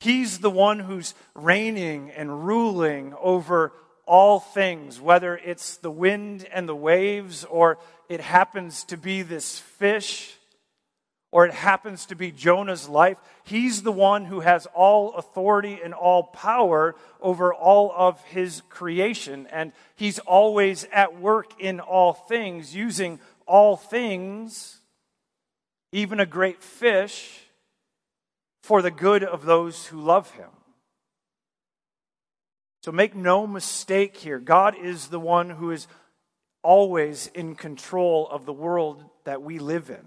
He's 0.00 0.40
the 0.40 0.50
one 0.50 0.80
who's 0.80 1.14
reigning 1.34 2.10
and 2.10 2.48
ruling 2.48 3.14
over 3.20 3.72
all 4.04 4.40
things, 4.40 5.00
whether 5.00 5.36
it's 5.36 5.76
the 5.76 5.90
wind 5.92 6.48
and 6.52 6.68
the 6.68 6.74
waves, 6.74 7.44
or 7.44 7.78
it 8.08 8.20
happens 8.20 8.82
to 8.86 8.96
be 8.96 9.22
this 9.22 9.60
fish 9.60 10.34
or 11.32 11.46
it 11.46 11.54
happens 11.54 12.04
to 12.06 12.14
be 12.14 12.30
Jonah's 12.30 12.88
life, 12.88 13.16
he's 13.42 13.82
the 13.82 13.90
one 13.90 14.26
who 14.26 14.40
has 14.40 14.66
all 14.74 15.14
authority 15.14 15.80
and 15.82 15.94
all 15.94 16.24
power 16.24 16.94
over 17.22 17.52
all 17.54 17.90
of 17.96 18.22
his 18.26 18.62
creation. 18.68 19.48
And 19.50 19.72
he's 19.96 20.18
always 20.20 20.86
at 20.92 21.18
work 21.18 21.58
in 21.58 21.80
all 21.80 22.12
things, 22.12 22.76
using 22.76 23.18
all 23.46 23.76
things, 23.76 24.80
even 25.90 26.20
a 26.20 26.26
great 26.26 26.62
fish, 26.62 27.40
for 28.62 28.82
the 28.82 28.90
good 28.90 29.24
of 29.24 29.46
those 29.46 29.86
who 29.86 30.00
love 30.00 30.30
him. 30.32 30.50
So 32.82 32.92
make 32.92 33.14
no 33.14 33.46
mistake 33.46 34.18
here. 34.18 34.38
God 34.38 34.76
is 34.76 35.08
the 35.08 35.20
one 35.20 35.48
who 35.48 35.70
is 35.70 35.86
always 36.62 37.28
in 37.28 37.54
control 37.54 38.28
of 38.28 38.44
the 38.44 38.52
world 38.52 39.02
that 39.24 39.42
we 39.42 39.58
live 39.58 39.88
in. 39.88 40.04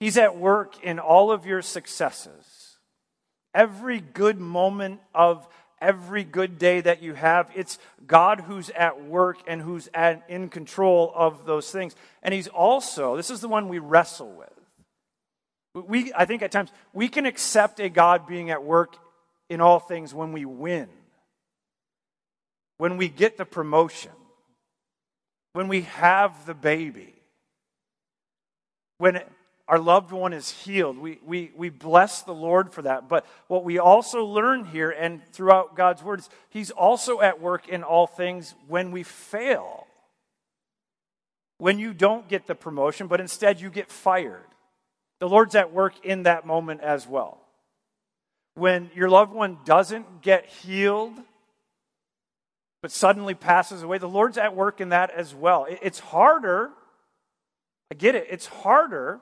He's 0.00 0.16
at 0.16 0.36
work 0.36 0.82
in 0.82 0.98
all 0.98 1.30
of 1.30 1.44
your 1.44 1.60
successes. 1.60 2.78
Every 3.54 4.00
good 4.00 4.40
moment 4.40 5.00
of 5.14 5.46
every 5.80 6.24
good 6.24 6.58
day 6.58 6.80
that 6.80 7.02
you 7.02 7.14
have, 7.14 7.50
it's 7.54 7.78
God 8.06 8.40
who's 8.40 8.70
at 8.70 9.04
work 9.04 9.38
and 9.46 9.60
who's 9.60 9.88
at, 9.94 10.24
in 10.28 10.48
control 10.48 11.12
of 11.14 11.44
those 11.44 11.70
things. 11.70 11.94
And 12.22 12.34
He's 12.34 12.48
also, 12.48 13.16
this 13.16 13.30
is 13.30 13.40
the 13.40 13.48
one 13.48 13.68
we 13.68 13.78
wrestle 13.78 14.32
with. 14.32 15.86
We, 15.86 16.12
I 16.14 16.24
think 16.24 16.42
at 16.42 16.50
times, 16.50 16.70
we 16.92 17.08
can 17.08 17.26
accept 17.26 17.78
a 17.78 17.88
God 17.88 18.26
being 18.26 18.50
at 18.50 18.64
work 18.64 18.96
in 19.48 19.60
all 19.60 19.78
things 19.78 20.14
when 20.14 20.32
we 20.32 20.44
win, 20.44 20.88
when 22.78 22.96
we 22.96 23.08
get 23.08 23.36
the 23.36 23.44
promotion, 23.44 24.12
when 25.52 25.68
we 25.68 25.82
have 25.82 26.46
the 26.46 26.54
baby, 26.54 27.14
when 28.98 29.20
our 29.70 29.78
loved 29.78 30.10
one 30.10 30.32
is 30.32 30.50
healed. 30.50 30.98
We, 30.98 31.20
we, 31.24 31.52
we 31.56 31.68
bless 31.68 32.22
the 32.22 32.34
Lord 32.34 32.72
for 32.72 32.82
that. 32.82 33.08
But 33.08 33.24
what 33.46 33.62
we 33.62 33.78
also 33.78 34.24
learn 34.24 34.64
here 34.64 34.90
and 34.90 35.24
throughout 35.32 35.76
God's 35.76 36.02
word 36.02 36.18
is 36.18 36.28
He's 36.48 36.72
also 36.72 37.20
at 37.20 37.40
work 37.40 37.68
in 37.68 37.84
all 37.84 38.08
things 38.08 38.56
when 38.66 38.90
we 38.90 39.04
fail. 39.04 39.86
When 41.58 41.78
you 41.78 41.94
don't 41.94 42.26
get 42.26 42.48
the 42.48 42.56
promotion, 42.56 43.06
but 43.06 43.20
instead 43.20 43.60
you 43.60 43.70
get 43.70 43.92
fired. 43.92 44.42
The 45.20 45.28
Lord's 45.28 45.54
at 45.54 45.72
work 45.72 46.04
in 46.04 46.24
that 46.24 46.44
moment 46.44 46.80
as 46.80 47.06
well. 47.06 47.38
When 48.54 48.90
your 48.92 49.08
loved 49.08 49.32
one 49.32 49.58
doesn't 49.64 50.20
get 50.20 50.46
healed, 50.46 51.14
but 52.82 52.90
suddenly 52.90 53.34
passes 53.34 53.84
away, 53.84 53.98
the 53.98 54.08
Lord's 54.08 54.36
at 54.36 54.56
work 54.56 54.80
in 54.80 54.88
that 54.88 55.10
as 55.12 55.32
well. 55.32 55.68
It's 55.68 56.00
harder. 56.00 56.70
I 57.92 57.94
get 57.94 58.16
it. 58.16 58.26
It's 58.28 58.46
harder 58.46 59.20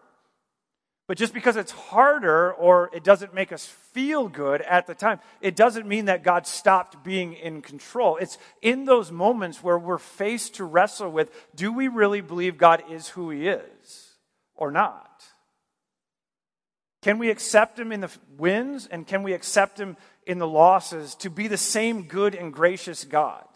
but 1.08 1.16
just 1.16 1.32
because 1.32 1.56
it's 1.56 1.72
harder 1.72 2.52
or 2.52 2.90
it 2.92 3.02
doesn't 3.02 3.32
make 3.32 3.50
us 3.50 3.66
feel 3.66 4.28
good 4.28 4.60
at 4.60 4.86
the 4.86 4.94
time, 4.94 5.20
it 5.40 5.56
doesn't 5.56 5.88
mean 5.88 6.04
that 6.04 6.22
God 6.22 6.46
stopped 6.46 7.02
being 7.02 7.32
in 7.32 7.62
control. 7.62 8.18
It's 8.18 8.36
in 8.60 8.84
those 8.84 9.10
moments 9.10 9.62
where 9.62 9.78
we're 9.78 9.96
faced 9.96 10.56
to 10.56 10.64
wrestle 10.64 11.10
with 11.10 11.32
do 11.54 11.72
we 11.72 11.88
really 11.88 12.20
believe 12.20 12.58
God 12.58 12.84
is 12.90 13.08
who 13.08 13.30
He 13.30 13.48
is 13.48 14.12
or 14.54 14.70
not? 14.70 15.24
Can 17.00 17.16
we 17.16 17.30
accept 17.30 17.78
Him 17.78 17.90
in 17.90 18.02
the 18.02 18.12
wins 18.36 18.86
and 18.86 19.06
can 19.06 19.22
we 19.22 19.32
accept 19.32 19.80
Him 19.80 19.96
in 20.26 20.36
the 20.36 20.46
losses 20.46 21.14
to 21.16 21.30
be 21.30 21.48
the 21.48 21.56
same 21.56 22.02
good 22.02 22.34
and 22.34 22.52
gracious 22.52 23.04
God? 23.04 23.46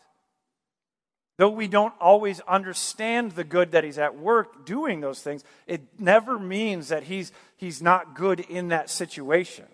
Though 1.39 1.51
we 1.51 1.67
don't 1.67 1.95
always 2.01 2.41
understand 2.41 3.33
the 3.33 3.45
good 3.45 3.73
that 3.73 3.85
he's 3.85 3.99
at 3.99 4.19
work 4.19 4.67
doing 4.67 5.01
those 5.01 5.23
things, 5.23 5.45
it 5.67 5.83
never 5.99 6.39
means 6.39 6.89
that 6.89 7.05
he's, 7.05 7.33
he's 7.57 7.81
not 7.81 8.15
good 8.15 8.41
in 8.41 8.69
that 8.69 8.91
situation. 8.91 9.65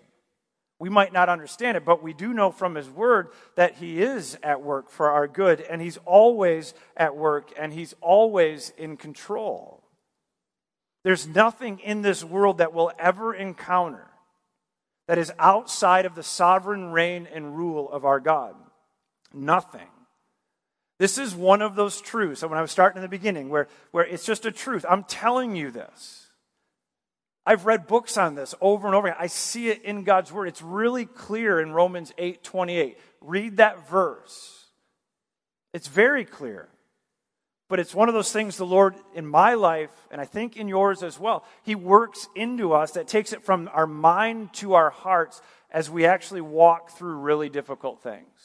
We 0.79 0.89
might 0.89 1.11
not 1.11 1.27
understand 1.27 1.75
it, 1.75 1.83
but 1.83 2.01
we 2.01 2.13
do 2.13 2.33
know 2.33 2.51
from 2.51 2.75
his 2.75 2.89
word 2.89 3.27
that 3.55 3.75
he 3.75 4.01
is 4.01 4.37
at 4.41 4.61
work 4.61 4.89
for 4.89 5.09
our 5.09 5.27
good, 5.27 5.59
and 5.59 5.81
he's 5.81 5.97
always 6.05 6.73
at 6.95 7.17
work, 7.17 7.51
and 7.59 7.73
he's 7.73 7.93
always 7.99 8.71
in 8.77 8.95
control. 8.95 9.83
There's 11.03 11.27
nothing 11.27 11.79
in 11.79 12.01
this 12.01 12.23
world 12.23 12.59
that 12.59 12.73
we'll 12.73 12.93
ever 12.97 13.33
encounter 13.33 14.07
that 15.07 15.17
is 15.17 15.33
outside 15.37 16.05
of 16.05 16.15
the 16.15 16.23
sovereign 16.23 16.91
reign 16.91 17.27
and 17.33 17.57
rule 17.57 17.89
of 17.91 18.05
our 18.05 18.21
God. 18.21 18.55
Nothing. 19.33 19.87
This 20.99 21.17
is 21.17 21.33
one 21.33 21.61
of 21.61 21.75
those 21.75 22.01
truths. 22.01 22.43
When 22.43 22.53
I 22.53 22.61
was 22.61 22.71
starting 22.71 22.97
in 22.97 23.01
the 23.01 23.07
beginning, 23.07 23.49
where, 23.49 23.67
where 23.91 24.05
it's 24.05 24.25
just 24.25 24.45
a 24.45 24.51
truth. 24.51 24.85
I'm 24.87 25.05
telling 25.05 25.55
you 25.55 25.71
this. 25.71 26.27
I've 27.45 27.65
read 27.65 27.87
books 27.87 28.17
on 28.17 28.35
this 28.35 28.53
over 28.61 28.85
and 28.85 28.95
over 28.95 29.07
again. 29.07 29.17
I 29.19 29.27
see 29.27 29.69
it 29.69 29.81
in 29.83 30.03
God's 30.03 30.31
word. 30.31 30.49
It's 30.49 30.61
really 30.61 31.05
clear 31.05 31.59
in 31.59 31.71
Romans 31.71 32.13
8 32.17 32.43
28. 32.43 32.99
Read 33.21 33.57
that 33.57 33.89
verse. 33.89 34.65
It's 35.73 35.87
very 35.87 36.25
clear. 36.25 36.67
But 37.69 37.79
it's 37.79 37.95
one 37.95 38.09
of 38.09 38.15
those 38.15 38.31
things 38.31 38.57
the 38.57 38.65
Lord 38.65 38.95
in 39.13 39.25
my 39.25 39.53
life, 39.53 39.91
and 40.11 40.19
I 40.19 40.25
think 40.25 40.57
in 40.57 40.67
yours 40.67 41.01
as 41.01 41.19
well, 41.19 41.45
He 41.63 41.75
works 41.75 42.27
into 42.35 42.73
us 42.73 42.91
that 42.91 43.07
takes 43.07 43.31
it 43.31 43.45
from 43.45 43.69
our 43.71 43.87
mind 43.87 44.53
to 44.55 44.73
our 44.73 44.89
hearts 44.89 45.41
as 45.71 45.89
we 45.89 46.05
actually 46.05 46.41
walk 46.41 46.91
through 46.91 47.19
really 47.19 47.47
difficult 47.47 48.01
things 48.01 48.38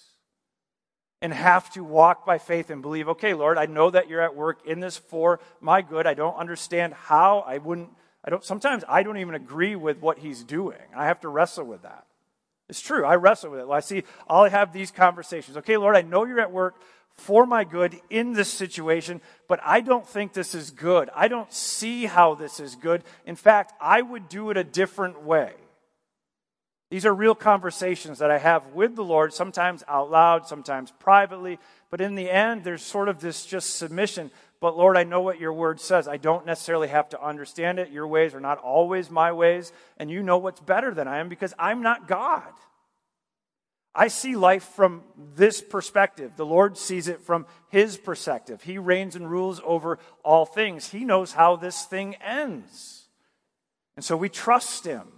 and 1.24 1.32
have 1.32 1.70
to 1.70 1.82
walk 1.82 2.26
by 2.26 2.37
faith 2.37 2.68
and 2.68 2.82
believe, 2.82 3.08
okay, 3.08 3.32
Lord, 3.32 3.56
I 3.56 3.64
know 3.64 3.88
that 3.88 4.10
you're 4.10 4.20
at 4.20 4.37
work 4.37 4.58
in 4.66 4.80
this 4.80 4.98
for 4.98 5.40
my 5.58 5.80
good. 5.80 6.06
I 6.06 6.12
don't 6.12 6.37
understand 6.37 6.92
how. 6.92 7.38
I 7.46 7.56
wouldn't, 7.56 7.88
I 8.22 8.28
don't, 8.28 8.44
sometimes 8.44 8.84
I 8.87 9.02
don't 9.02 9.16
even 9.16 9.34
agree 9.34 9.74
with 9.74 10.02
what 10.02 10.18
he's 10.18 10.44
doing. 10.44 10.76
I 10.94 11.06
have 11.06 11.20
to 11.20 11.30
wrestle 11.30 11.64
with 11.64 11.80
that. 11.80 12.04
It's 12.68 12.82
true. 12.82 13.06
I 13.06 13.16
wrestle 13.16 13.52
with 13.52 13.60
it. 13.60 13.70
I 13.70 13.80
see, 13.80 14.02
I'll 14.28 14.50
have 14.50 14.74
these 14.74 14.90
conversations. 14.90 15.56
Okay, 15.56 15.78
Lord, 15.78 15.96
I 15.96 16.02
know 16.02 16.26
you're 16.26 16.40
at 16.40 16.52
work 16.52 16.74
for 17.14 17.46
my 17.46 17.64
good 17.64 17.98
in 18.10 18.34
this 18.34 18.52
situation, 18.52 19.22
but 19.48 19.60
I 19.64 19.80
don't 19.80 20.06
think 20.06 20.34
this 20.34 20.54
is 20.54 20.72
good. 20.72 21.08
I 21.14 21.28
don't 21.28 21.50
see 21.50 22.04
how 22.04 22.34
this 22.34 22.60
is 22.60 22.76
good. 22.76 23.02
In 23.24 23.34
fact, 23.34 23.72
I 23.80 24.02
would 24.02 24.28
do 24.28 24.50
it 24.50 24.58
a 24.58 24.64
different 24.64 25.22
way. 25.22 25.54
These 26.94 27.07
are 27.07 27.12
real 27.12 27.35
conversations 27.35 28.20
that 28.20 28.30
I 28.30 28.38
have 28.38 28.68
with 28.68 28.94
the 28.94 29.02
Lord, 29.02 29.35
sometimes 29.35 29.83
out 29.88 30.12
loud, 30.12 30.46
sometimes 30.46 30.92
privately. 31.00 31.59
But 31.90 32.00
in 32.00 32.14
the 32.14 32.30
end, 32.30 32.62
there's 32.62 32.83
sort 32.85 33.09
of 33.09 33.20
this 33.20 33.44
just 33.44 33.74
submission. 33.74 34.30
But 34.61 34.76
Lord, 34.76 34.96
I 34.96 35.02
know 35.02 35.20
what 35.20 35.40
your 35.40 35.52
word 35.52 35.80
says. 35.80 36.07
I 36.07 36.18
don't 36.18 36.46
necessarily 36.46 36.87
have 36.87 37.09
to 37.09 37.20
understand 37.20 37.80
it. 37.80 37.90
Your 37.90 38.07
ways 38.07 38.33
are 38.33 38.38
not 38.38 38.59
always 38.59 39.11
my 39.11 39.33
ways. 39.33 39.72
And 39.96 40.09
you 40.09 40.22
know 40.22 40.38
what's 40.38 40.61
better 40.61 40.94
than 40.94 41.09
I 41.09 41.18
am 41.18 41.28
because 41.28 41.52
I'm 41.59 41.83
not 41.83 42.07
God. 42.07 42.52
I 43.92 44.07
see 44.07 44.37
life 44.37 44.62
from 44.62 45.02
this 45.35 45.61
perspective. 45.61 46.35
The 46.37 46.46
Lord 46.46 46.78
sees 46.78 47.09
it 47.09 47.22
from 47.22 47.46
his 47.70 47.96
perspective. 47.96 48.62
He 48.62 48.78
reigns 48.78 49.16
and 49.16 49.28
rules 49.28 49.61
over 49.64 49.98
all 50.22 50.46
things. 50.46 50.92
He 50.92 51.04
knows 51.04 51.33
how 51.33 51.57
this 51.57 51.87
thing 51.87 52.14
ends. 52.24 53.09
And 53.96 54.04
so 54.04 54.16
we 54.16 54.28
trust 54.28 54.85
him. 54.87 55.09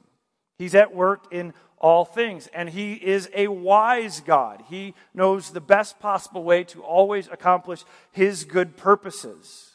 He's 0.59 0.75
at 0.75 0.95
work 0.95 1.33
in 1.33 1.53
all 1.79 2.05
things. 2.05 2.49
And 2.49 2.69
He 2.69 2.95
is 2.95 3.29
a 3.35 3.49
wise 3.49 4.21
God. 4.21 4.62
He 4.69 4.95
knows 5.15 5.51
the 5.51 5.61
best 5.61 5.99
possible 6.01 6.45
way 6.45 6.65
to 6.65 6.83
always 6.83 7.29
accomplish 7.29 7.85
His 8.12 8.45
good 8.45 8.77
purposes. 8.77 9.73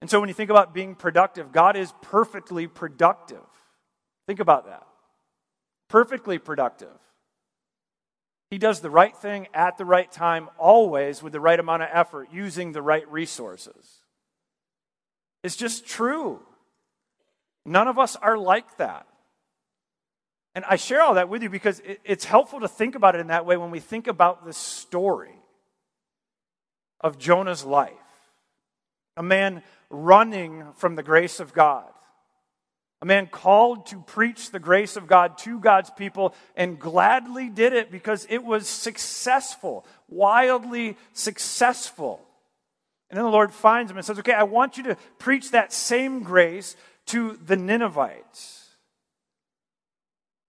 And 0.00 0.10
so 0.10 0.18
when 0.18 0.28
you 0.28 0.34
think 0.34 0.50
about 0.50 0.74
being 0.74 0.94
productive, 0.94 1.52
God 1.52 1.76
is 1.76 1.92
perfectly 2.02 2.66
productive. 2.66 3.38
Think 4.26 4.40
about 4.40 4.66
that. 4.66 4.84
Perfectly 5.88 6.38
productive. 6.38 6.88
He 8.50 8.58
does 8.58 8.80
the 8.80 8.90
right 8.90 9.16
thing 9.16 9.48
at 9.54 9.78
the 9.78 9.84
right 9.84 10.10
time, 10.10 10.50
always 10.58 11.22
with 11.22 11.32
the 11.32 11.40
right 11.40 11.58
amount 11.58 11.84
of 11.84 11.88
effort, 11.92 12.28
using 12.32 12.72
the 12.72 12.82
right 12.82 13.10
resources. 13.10 14.00
It's 15.42 15.56
just 15.56 15.86
true. 15.86 16.40
None 17.64 17.88
of 17.88 17.98
us 17.98 18.16
are 18.16 18.36
like 18.36 18.76
that. 18.76 19.06
And 20.54 20.64
I 20.68 20.76
share 20.76 21.02
all 21.02 21.14
that 21.14 21.28
with 21.28 21.42
you 21.42 21.48
because 21.48 21.80
it's 22.04 22.24
helpful 22.24 22.60
to 22.60 22.68
think 22.68 22.94
about 22.94 23.14
it 23.14 23.20
in 23.20 23.28
that 23.28 23.46
way 23.46 23.56
when 23.56 23.70
we 23.70 23.80
think 23.80 24.06
about 24.06 24.44
the 24.44 24.52
story 24.52 25.34
of 27.00 27.18
Jonah's 27.18 27.64
life. 27.64 27.92
A 29.16 29.22
man 29.22 29.62
running 29.88 30.64
from 30.76 30.94
the 30.94 31.02
grace 31.02 31.40
of 31.40 31.52
God. 31.52 31.88
A 33.00 33.04
man 33.04 33.26
called 33.26 33.86
to 33.86 34.00
preach 34.00 34.50
the 34.50 34.60
grace 34.60 34.96
of 34.96 35.08
God 35.08 35.36
to 35.38 35.58
God's 35.58 35.90
people 35.90 36.34
and 36.54 36.78
gladly 36.78 37.48
did 37.48 37.72
it 37.72 37.90
because 37.90 38.26
it 38.30 38.44
was 38.44 38.68
successful, 38.68 39.84
wildly 40.08 40.96
successful. 41.12 42.20
And 43.10 43.16
then 43.16 43.24
the 43.24 43.30
Lord 43.30 43.52
finds 43.52 43.90
him 43.90 43.96
and 43.96 44.06
says, 44.06 44.20
Okay, 44.20 44.32
I 44.32 44.44
want 44.44 44.76
you 44.76 44.84
to 44.84 44.96
preach 45.18 45.50
that 45.50 45.72
same 45.72 46.22
grace 46.22 46.76
to 47.06 47.36
the 47.44 47.56
Ninevites, 47.56 48.61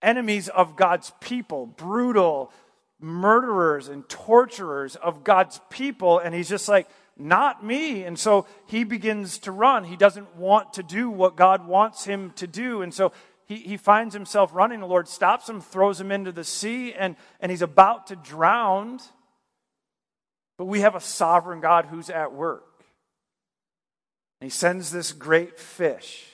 enemies 0.04 0.50
of 0.50 0.76
God's 0.76 1.12
people, 1.22 1.66
brutal 1.66 2.52
murderers 3.00 3.90
and 3.90 4.08
torturers 4.08 4.96
of 4.96 5.24
God's 5.24 5.60
people. 5.70 6.20
And 6.20 6.34
he's 6.34 6.50
just 6.50 6.70
like, 6.70 6.88
not 7.18 7.64
me. 7.64 8.04
And 8.04 8.18
so 8.18 8.48
he 8.66 8.84
begins 8.84 9.40
to 9.40 9.52
run. 9.52 9.84
He 9.84 9.98
doesn't 9.98 10.36
want 10.36 10.74
to 10.74 10.84
do 10.84 11.10
what 11.10 11.36
God 11.36 11.68
wants 11.68 12.06
him 12.06 12.32
to 12.38 12.48
do. 12.48 12.82
And 12.82 12.94
so 12.94 13.12
he, 13.46 13.58
he 13.58 13.78
finds 13.78 14.14
himself 14.16 14.52
running. 14.54 14.80
The 14.80 14.88
Lord 14.88 15.08
stops 15.08 15.50
him, 15.50 15.62
throws 15.62 16.00
him 16.00 16.12
into 16.12 16.32
the 16.32 16.44
sea, 16.44 16.94
and, 16.94 17.16
and 17.40 17.52
he's 17.52 17.62
about 17.62 18.08
to 18.08 18.16
drown. 18.16 19.00
But 20.58 20.66
we 20.66 20.80
have 20.80 20.96
a 20.96 21.02
sovereign 21.02 21.60
God 21.60 21.86
who's 21.86 22.10
at 22.10 22.34
work. 22.34 22.84
And 24.40 24.50
he 24.50 24.56
sends 24.56 24.92
this 24.92 25.12
great 25.12 25.60
fish 25.60 26.26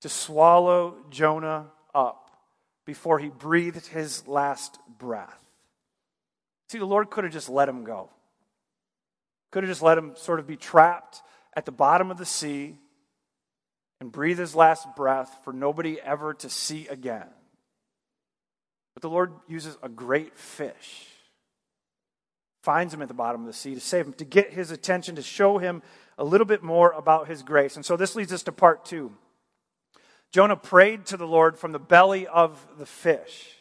to 0.00 0.08
swallow 0.08 0.96
Jonah 1.10 1.66
up 1.94 2.25
before 2.86 3.18
he 3.18 3.28
breathed 3.28 3.86
his 3.88 4.26
last 4.26 4.78
breath. 4.98 5.38
See, 6.68 6.78
the 6.78 6.86
Lord 6.86 7.10
could 7.10 7.24
have 7.24 7.32
just 7.32 7.48
let 7.48 7.68
him 7.68 7.84
go. 7.84 8.10
Could 9.52 9.64
have 9.64 9.70
just 9.70 9.82
let 9.82 9.98
him 9.98 10.14
sort 10.16 10.40
of 10.40 10.46
be 10.46 10.56
trapped 10.56 11.20
at 11.54 11.66
the 11.66 11.72
bottom 11.72 12.10
of 12.10 12.18
the 12.18 12.24
sea 12.24 12.76
and 14.00 14.12
breathe 14.12 14.38
his 14.38 14.54
last 14.54 14.86
breath 14.96 15.38
for 15.44 15.52
nobody 15.52 16.00
ever 16.00 16.34
to 16.34 16.48
see 16.48 16.86
again. 16.88 17.26
But 18.94 19.02
the 19.02 19.10
Lord 19.10 19.32
uses 19.46 19.76
a 19.82 19.88
great 19.88 20.38
fish, 20.38 21.06
finds 22.62 22.94
him 22.94 23.02
at 23.02 23.08
the 23.08 23.14
bottom 23.14 23.42
of 23.42 23.46
the 23.46 23.52
sea 23.52 23.74
to 23.74 23.80
save 23.80 24.06
him, 24.06 24.12
to 24.14 24.24
get 24.24 24.52
his 24.52 24.70
attention, 24.70 25.16
to 25.16 25.22
show 25.22 25.58
him 25.58 25.82
a 26.18 26.24
little 26.24 26.46
bit 26.46 26.62
more 26.62 26.92
about 26.92 27.28
his 27.28 27.42
grace. 27.42 27.76
And 27.76 27.84
so 27.84 27.96
this 27.96 28.16
leads 28.16 28.32
us 28.32 28.42
to 28.44 28.52
part 28.52 28.84
two. 28.84 29.12
Jonah 30.32 30.56
prayed 30.56 31.06
to 31.06 31.16
the 31.16 31.26
Lord 31.26 31.58
from 31.58 31.72
the 31.72 31.78
belly 31.78 32.26
of 32.26 32.66
the 32.78 32.86
fish. 32.86 33.52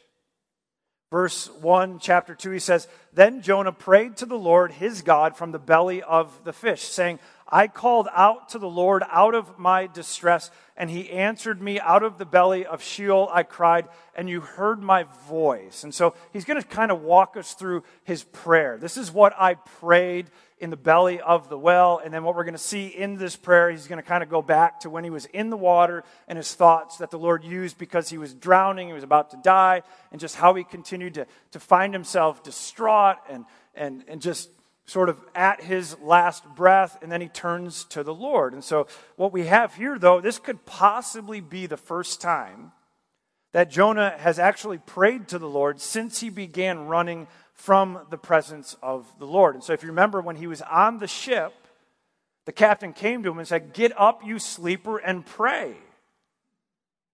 Verse 1.11 1.49
1, 1.61 1.99
chapter 1.99 2.35
2, 2.35 2.51
he 2.51 2.59
says, 2.59 2.87
Then 3.13 3.41
Jonah 3.41 3.71
prayed 3.71 4.17
to 4.17 4.25
the 4.25 4.37
Lord 4.37 4.71
his 4.71 5.01
God 5.01 5.37
from 5.37 5.51
the 5.51 5.59
belly 5.59 6.01
of 6.01 6.43
the 6.43 6.51
fish, 6.51 6.81
saying, 6.81 7.19
I 7.47 7.67
called 7.67 8.07
out 8.13 8.49
to 8.49 8.59
the 8.59 8.67
Lord 8.67 9.03
out 9.11 9.35
of 9.35 9.59
my 9.59 9.85
distress, 9.85 10.49
and 10.75 10.89
he 10.89 11.11
answered 11.11 11.61
me 11.61 11.79
out 11.79 12.01
of 12.01 12.17
the 12.17 12.25
belly 12.25 12.65
of 12.65 12.81
Sheol. 12.81 13.29
I 13.31 13.43
cried, 13.43 13.87
and 14.15 14.27
you 14.27 14.41
heard 14.41 14.81
my 14.81 15.03
voice. 15.29 15.83
And 15.83 15.93
so 15.93 16.15
he's 16.33 16.43
going 16.43 16.61
to 16.61 16.67
kind 16.67 16.91
of 16.91 17.01
walk 17.01 17.37
us 17.37 17.53
through 17.53 17.83
his 18.03 18.23
prayer. 18.23 18.77
This 18.77 18.97
is 18.97 19.11
what 19.11 19.33
I 19.39 19.53
prayed 19.53 20.31
in 20.59 20.69
the 20.69 20.77
belly 20.77 21.19
of 21.19 21.49
the 21.49 21.57
well. 21.57 22.01
And 22.03 22.13
then 22.13 22.23
what 22.23 22.35
we're 22.35 22.43
going 22.43 22.53
to 22.53 22.57
see 22.57 22.87
in 22.87 23.17
this 23.17 23.35
prayer, 23.35 23.69
he's 23.69 23.87
going 23.87 24.01
to 24.01 24.07
kind 24.07 24.23
of 24.23 24.29
go 24.29 24.41
back 24.41 24.81
to 24.81 24.89
when 24.89 25.03
he 25.03 25.09
was 25.09 25.25
in 25.25 25.49
the 25.49 25.57
water 25.57 26.03
and 26.27 26.37
his 26.37 26.53
thoughts 26.53 26.97
that 26.97 27.11
the 27.11 27.19
Lord 27.19 27.43
used 27.43 27.77
because 27.77 28.09
he 28.09 28.17
was 28.17 28.33
drowning, 28.33 28.87
he 28.87 28.93
was 28.93 29.03
about 29.03 29.31
to 29.31 29.37
die, 29.37 29.83
and 30.11 30.21
just 30.21 30.35
how 30.35 30.53
he 30.53 30.63
continued 30.63 31.15
to, 31.15 31.27
to 31.51 31.59
find 31.59 31.93
himself 31.93 32.43
distraught 32.43 33.17
and, 33.29 33.45
and, 33.75 34.03
and 34.07 34.21
just 34.21 34.49
sort 34.85 35.09
of 35.09 35.19
at 35.33 35.61
his 35.61 35.97
last 35.99 36.45
breath, 36.55 36.97
and 37.01 37.11
then 37.11 37.19
he 37.19 37.27
turns 37.27 37.85
to 37.85 38.03
the 38.03 38.13
Lord. 38.13 38.53
And 38.53 38.63
so, 38.63 38.87
what 39.15 39.33
we 39.33 39.47
have 39.47 39.73
here, 39.75 39.97
though, 39.97 40.21
this 40.21 40.37
could 40.37 40.63
possibly 40.65 41.41
be 41.41 41.65
the 41.65 41.77
first 41.77 42.21
time 42.21 42.71
that 43.55 43.71
Jonah 43.71 44.13
has 44.17 44.37
actually 44.37 44.79
prayed 44.79 45.29
to 45.29 45.39
the 45.39 45.47
Lord 45.47 45.79
since 45.79 46.19
he 46.19 46.29
began 46.29 46.87
running 46.87 47.25
from 47.53 48.05
the 48.09 48.17
presence 48.17 48.75
of 48.83 49.09
the 49.17 49.25
Lord. 49.25 49.55
And 49.55 49.63
so, 49.63 49.71
if 49.71 49.81
you 49.81 49.87
remember, 49.87 50.19
when 50.19 50.35
he 50.35 50.45
was 50.45 50.61
on 50.61 50.99
the 50.99 51.07
ship, 51.07 51.53
the 52.43 52.51
captain 52.51 52.91
came 52.91 53.23
to 53.23 53.31
him 53.31 53.39
and 53.39 53.47
said, 53.47 53.71
Get 53.71 53.97
up, 53.97 54.25
you 54.25 54.39
sleeper, 54.39 54.97
and 54.97 55.25
pray. 55.25 55.73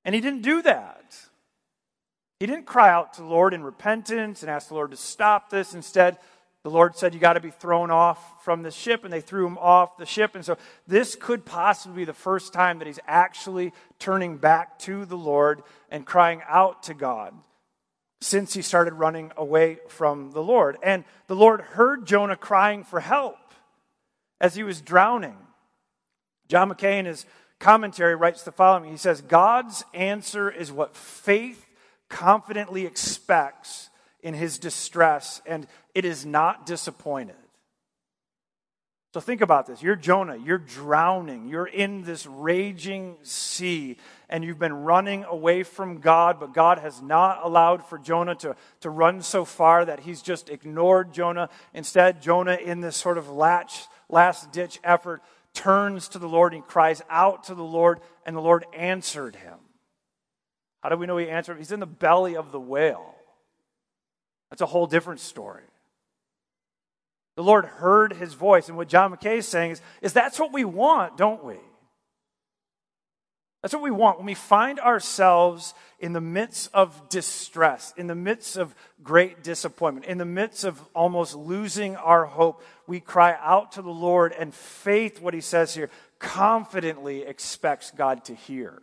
And 0.03 0.15
he 0.15 0.19
didn't 0.19 0.41
do 0.41 0.63
that. 0.63 1.15
He 2.39 2.47
didn't 2.47 2.65
cry 2.65 2.89
out 2.89 3.13
to 3.13 3.21
the 3.21 3.27
Lord 3.27 3.53
in 3.53 3.63
repentance 3.63 4.41
and 4.41 4.49
ask 4.49 4.69
the 4.69 4.73
Lord 4.73 4.89
to 4.89 4.97
stop 4.97 5.51
this. 5.51 5.75
Instead, 5.75 6.17
the 6.63 6.71
Lord 6.71 6.95
said, 6.95 7.13
You 7.13 7.19
got 7.19 7.33
to 7.33 7.39
be 7.39 7.51
thrown 7.51 7.91
off 7.91 8.43
from 8.43 8.63
the 8.63 8.71
ship, 8.71 9.03
and 9.03 9.13
they 9.13 9.21
threw 9.21 9.45
him 9.45 9.59
off 9.59 9.95
the 9.97 10.07
ship. 10.07 10.33
And 10.33 10.43
so, 10.43 10.57
this 10.87 11.13
could 11.13 11.45
possibly 11.45 11.97
be 11.97 12.05
the 12.05 12.13
first 12.13 12.51
time 12.51 12.79
that 12.79 12.87
he's 12.87 12.99
actually 13.05 13.73
turning 13.99 14.37
back 14.37 14.79
to 14.79 15.05
the 15.05 15.17
Lord 15.17 15.61
and 15.91 16.05
crying 16.05 16.41
out 16.47 16.83
to 16.83 16.95
God 16.95 17.35
since 18.21 18.53
he 18.53 18.61
started 18.61 18.93
running 18.93 19.31
away 19.35 19.79
from 19.89 20.31
the 20.31 20.41
Lord. 20.41 20.77
And 20.81 21.03
the 21.27 21.35
Lord 21.35 21.61
heard 21.61 22.07
Jonah 22.07 22.35
crying 22.35 22.83
for 22.83 22.99
help 22.99 23.37
as 24.39 24.55
he 24.55 24.63
was 24.63 24.81
drowning. 24.81 25.37
John 26.47 26.69
Mackay, 26.69 26.99
in 26.99 27.05
his 27.05 27.25
commentary, 27.59 28.15
writes 28.15 28.43
the 28.43 28.51
following 28.51 28.89
He 28.89 28.97
says, 28.97 29.21
God's 29.21 29.83
answer 29.93 30.49
is 30.49 30.71
what 30.71 30.95
faith 30.95 31.65
confidently 32.09 32.85
expects 32.85 33.89
in 34.21 34.33
his 34.33 34.59
distress, 34.59 35.41
and 35.45 35.67
it 35.95 36.05
is 36.05 36.25
not 36.25 36.65
disappointed. 36.65 37.35
So 39.13 39.19
think 39.19 39.41
about 39.41 39.65
this. 39.65 39.81
You're 39.81 39.97
Jonah. 39.97 40.37
You're 40.37 40.57
drowning. 40.57 41.49
You're 41.49 41.65
in 41.65 42.03
this 42.03 42.25
raging 42.25 43.17
sea, 43.23 43.97
and 44.31 44.45
you've 44.45 44.57
been 44.57 44.73
running 44.73 45.25
away 45.25 45.63
from 45.63 45.99
God, 45.99 46.39
but 46.39 46.53
God 46.53 46.79
has 46.79 47.01
not 47.01 47.41
allowed 47.43 47.85
for 47.85 47.99
Jonah 47.99 48.33
to, 48.35 48.55
to 48.79 48.89
run 48.89 49.21
so 49.21 49.43
far 49.43 49.83
that 49.83 49.99
he's 49.99 50.21
just 50.21 50.49
ignored 50.49 51.13
Jonah. 51.13 51.49
Instead, 51.73 52.21
Jonah, 52.21 52.55
in 52.55 52.79
this 52.79 52.95
sort 52.95 53.17
of 53.17 53.29
latch, 53.29 53.87
last 54.09 54.53
ditch 54.53 54.79
effort, 54.85 55.21
turns 55.53 56.07
to 56.07 56.19
the 56.19 56.29
Lord 56.29 56.53
and 56.53 56.63
he 56.63 56.67
cries 56.67 57.01
out 57.09 57.43
to 57.45 57.55
the 57.55 57.63
Lord, 57.63 57.99
and 58.25 58.35
the 58.35 58.41
Lord 58.41 58.65
answered 58.73 59.35
him. 59.35 59.59
How 60.81 60.89
do 60.89 60.95
we 60.95 61.05
know 61.05 61.17
he 61.17 61.29
answered? 61.29 61.53
Him? 61.53 61.59
He's 61.59 61.73
in 61.73 61.81
the 61.81 61.85
belly 61.85 62.37
of 62.37 62.53
the 62.53 62.59
whale. 62.59 63.15
That's 64.49 64.61
a 64.61 64.65
whole 64.65 64.87
different 64.87 65.19
story. 65.19 65.63
The 67.35 67.43
Lord 67.43 67.65
heard 67.65 68.13
his 68.13 68.33
voice. 68.33 68.69
And 68.69 68.77
what 68.77 68.87
John 68.87 69.11
Mackay 69.11 69.39
is 69.39 69.47
saying 69.47 69.71
is, 69.71 69.81
is 70.01 70.13
that's 70.13 70.39
what 70.39 70.53
we 70.53 70.63
want, 70.63 71.17
don't 71.17 71.43
we? 71.43 71.57
That's 73.61 73.75
what 73.75 73.83
we 73.83 73.91
want. 73.91 74.17
When 74.17 74.25
we 74.25 74.33
find 74.33 74.79
ourselves 74.79 75.75
in 75.99 76.13
the 76.13 76.21
midst 76.21 76.71
of 76.73 77.09
distress, 77.09 77.93
in 77.95 78.07
the 78.07 78.15
midst 78.15 78.57
of 78.57 78.73
great 79.03 79.43
disappointment, 79.43 80.07
in 80.07 80.17
the 80.17 80.25
midst 80.25 80.63
of 80.63 80.81
almost 80.95 81.35
losing 81.35 81.95
our 81.95 82.25
hope, 82.25 82.63
we 82.87 82.99
cry 82.99 83.37
out 83.39 83.73
to 83.73 83.83
the 83.83 83.91
Lord, 83.91 84.33
and 84.37 84.53
faith, 84.53 85.21
what 85.21 85.35
he 85.35 85.41
says 85.41 85.75
here, 85.75 85.91
confidently 86.17 87.21
expects 87.21 87.91
God 87.91 88.25
to 88.25 88.35
hear. 88.35 88.81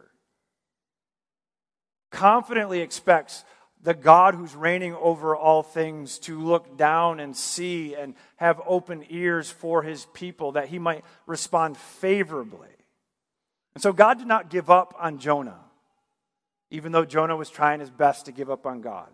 Confidently 2.13 2.81
expects 2.81 3.45
the 3.83 3.95
God 3.95 4.35
who's 4.35 4.55
reigning 4.55 4.95
over 4.95 5.37
all 5.37 5.63
things 5.63 6.19
to 6.21 6.41
look 6.41 6.77
down 6.77 7.19
and 7.21 7.37
see 7.37 7.95
and 7.95 8.15
have 8.37 8.61
open 8.67 9.05
ears 9.11 9.51
for 9.51 9.83
his 9.83 10.07
people 10.15 10.53
that 10.53 10.69
he 10.69 10.79
might 10.79 11.05
respond 11.27 11.77
favorably. 11.77 12.69
And 13.79 13.83
so 13.85 13.93
God 13.93 14.19
did 14.19 14.27
not 14.27 14.51
give 14.51 14.71
up 14.71 14.93
on 14.99 15.21
Jonah, 15.21 15.61
even 16.69 16.91
though 16.91 17.05
Jonah 17.05 17.37
was 17.37 17.49
trying 17.49 17.79
his 17.79 17.91
best 17.91 18.25
to 18.25 18.33
give 18.33 18.51
up 18.51 18.67
on 18.67 18.81
God. 18.81 19.07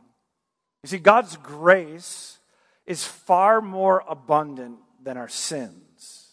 You 0.83 0.88
see, 0.88 0.96
God's 0.96 1.37
grace 1.37 2.38
is 2.87 3.05
far 3.05 3.61
more 3.61 4.03
abundant 4.09 4.79
than 5.03 5.18
our 5.18 5.29
sins. 5.29 6.31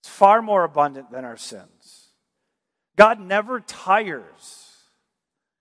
It's 0.00 0.08
far 0.08 0.40
more 0.40 0.64
abundant 0.64 1.10
than 1.12 1.26
our 1.26 1.36
sins. 1.36 2.08
God 2.96 3.20
never 3.20 3.60
tires 3.60 4.78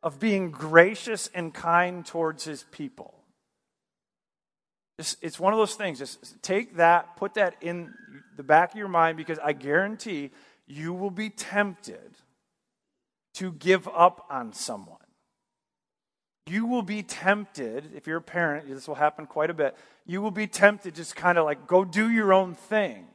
of 0.02 0.18
being 0.18 0.52
gracious 0.52 1.30
and 1.36 1.54
kind 1.54 2.06
towards 2.06 2.46
his 2.46 2.64
people. 2.72 3.16
It's, 4.98 5.18
it's 5.22 5.42
one 5.42 5.52
of 5.52 5.60
those 5.60 5.76
things. 5.76 6.00
Just 6.00 6.42
take 6.42 6.78
that, 6.78 7.18
put 7.18 7.34
that 7.34 7.56
in 7.60 7.94
the 8.38 8.44
back 8.44 8.72
of 8.72 8.78
your 8.78 8.88
mind 8.88 9.18
because 9.18 9.40
I 9.40 9.52
guarantee 9.52 10.32
you 10.70 10.94
will 10.94 11.12
be 11.12 11.30
tempted 11.30 12.16
to 13.34 13.52
give 13.52 13.88
up 13.88 14.26
on 14.30 14.54
someone. 14.54 14.98
You 16.46 16.66
will 16.66 16.84
be 16.84 17.04
tempted, 17.04 17.92
if 17.96 18.08
you're 18.08 18.18
a 18.18 18.22
parent, 18.22 18.68
this 18.68 18.88
will 18.88 18.96
happen 18.96 19.26
quite 19.26 19.50
a 19.50 19.54
bit. 19.54 19.76
You 20.06 20.22
will 20.22 20.32
be 20.32 20.48
tempted 20.48 20.96
just 20.96 21.16
kind 21.16 21.38
of 21.38 21.46
like 21.46 21.68
go 21.68 21.84
do 21.84 22.10
your 22.10 22.34
own 22.34 22.56
thing. 22.56 23.08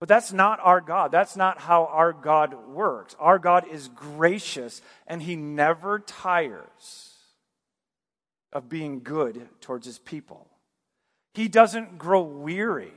But 0.00 0.08
that's 0.08 0.32
not 0.32 0.60
our 0.62 0.80
God. 0.80 1.10
That's 1.10 1.36
not 1.36 1.58
how 1.58 1.86
our 1.86 2.12
God 2.12 2.54
works. 2.68 3.16
Our 3.18 3.38
God 3.38 3.66
is 3.70 3.88
gracious 3.88 4.80
and 5.06 5.22
he 5.22 5.36
never 5.36 5.98
tires 5.98 7.14
of 8.52 8.68
being 8.68 9.00
good 9.00 9.48
towards 9.60 9.86
his 9.86 9.98
people. 9.98 10.46
He 11.34 11.48
doesn't 11.48 11.98
grow 11.98 12.22
weary 12.22 12.92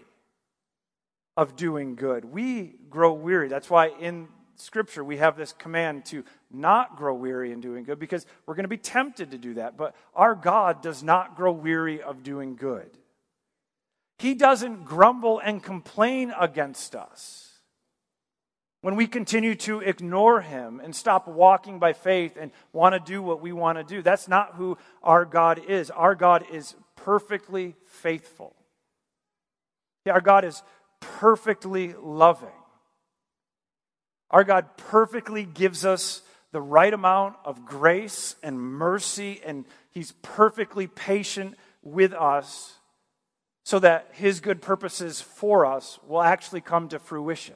of 1.42 1.56
doing 1.56 1.96
good. 1.96 2.24
We 2.24 2.76
grow 2.92 3.14
weary. 3.14 3.48
That's 3.48 3.68
why 3.68 3.88
in 3.88 4.28
Scripture 4.58 5.04
we 5.04 5.18
have 5.18 5.36
this 5.36 5.54
command 5.54 6.06
to 6.06 6.24
not 6.52 6.98
grow 6.98 7.16
weary 7.16 7.52
in 7.52 7.62
doing 7.62 7.84
good 7.84 7.98
because 7.98 8.28
we're 8.46 8.54
going 8.54 8.66
to 8.66 8.70
be 8.70 8.78
tempted 8.78 9.32
to 9.32 9.40
do 9.40 9.56
that. 9.56 9.76
But 9.76 9.96
our 10.14 10.36
God 10.36 10.84
does 10.84 11.02
not 11.02 11.36
grow 11.36 11.52
weary 11.52 12.00
of 12.00 12.22
doing 12.22 12.56
good. 12.56 12.92
He 14.20 14.36
doesn't 14.36 14.86
grumble 14.86 15.40
and 15.40 15.64
complain 15.64 16.32
against 16.40 16.96
us. 16.96 17.48
When 18.82 18.96
we 18.96 19.08
continue 19.08 19.56
to 19.56 19.80
ignore 19.80 20.42
Him 20.42 20.80
and 20.80 20.96
stop 20.96 21.28
walking 21.28 21.80
by 21.80 21.94
faith 21.94 22.38
and 22.40 22.52
want 22.72 22.94
to 22.94 23.00
do 23.00 23.24
what 23.24 23.42
we 23.42 23.52
want 23.52 23.80
to 23.80 23.84
do, 23.84 24.04
that's 24.04 24.28
not 24.28 24.54
who 24.58 24.78
our 25.02 25.26
God 25.26 25.60
is. 25.68 25.90
Our 25.90 26.14
God 26.14 26.46
is 26.52 26.76
perfectly 26.96 27.76
faithful. 27.88 28.56
Our 30.08 30.22
God 30.22 30.46
is 30.46 30.64
perfectly 31.02 31.94
loving. 32.02 32.50
Our 34.30 34.46
God 34.46 34.78
perfectly 34.78 35.44
gives 35.44 35.84
us 35.84 36.22
the 36.54 36.62
right 36.62 36.94
amount 36.94 37.36
of 37.44 37.66
grace 37.66 38.36
and 38.42 38.60
mercy, 38.62 39.42
and 39.46 39.66
He's 39.92 40.14
perfectly 40.22 40.88
patient 40.88 41.58
with 41.84 42.14
us 42.14 42.76
so 43.64 43.80
that 43.80 44.10
his 44.14 44.40
good 44.40 44.62
purposes 44.62 45.22
for 45.22 45.66
us 45.66 46.00
will 46.08 46.22
actually 46.22 46.62
come 46.62 46.90
to 46.90 47.00
fruition. 47.00 47.56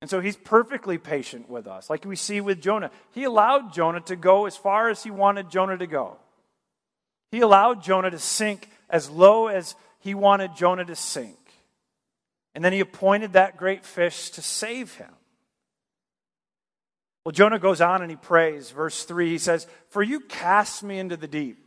And 0.00 0.08
so 0.08 0.20
he's 0.20 0.36
perfectly 0.36 0.98
patient 0.98 1.48
with 1.48 1.66
us, 1.66 1.90
like 1.90 2.04
we 2.04 2.16
see 2.16 2.40
with 2.40 2.60
Jonah. 2.60 2.90
He 3.12 3.24
allowed 3.24 3.72
Jonah 3.72 4.00
to 4.02 4.16
go 4.16 4.46
as 4.46 4.56
far 4.56 4.90
as 4.90 5.02
he 5.02 5.10
wanted 5.10 5.50
Jonah 5.50 5.76
to 5.76 5.86
go. 5.86 6.16
He 7.32 7.40
allowed 7.40 7.82
Jonah 7.82 8.10
to 8.10 8.18
sink 8.18 8.68
as 8.88 9.10
low 9.10 9.48
as 9.48 9.74
he 10.00 10.14
wanted 10.14 10.54
Jonah 10.56 10.84
to 10.84 10.94
sink. 10.94 11.38
And 12.58 12.64
then 12.64 12.72
he 12.72 12.80
appointed 12.80 13.34
that 13.34 13.56
great 13.56 13.84
fish 13.84 14.30
to 14.30 14.42
save 14.42 14.94
him. 14.94 15.12
Well, 17.24 17.30
Jonah 17.30 17.60
goes 17.60 17.80
on 17.80 18.02
and 18.02 18.10
he 18.10 18.16
prays. 18.16 18.72
Verse 18.72 19.04
3 19.04 19.30
he 19.30 19.38
says, 19.38 19.68
For 19.90 20.02
you 20.02 20.18
cast 20.18 20.82
me 20.82 20.98
into 20.98 21.16
the 21.16 21.28
deep, 21.28 21.64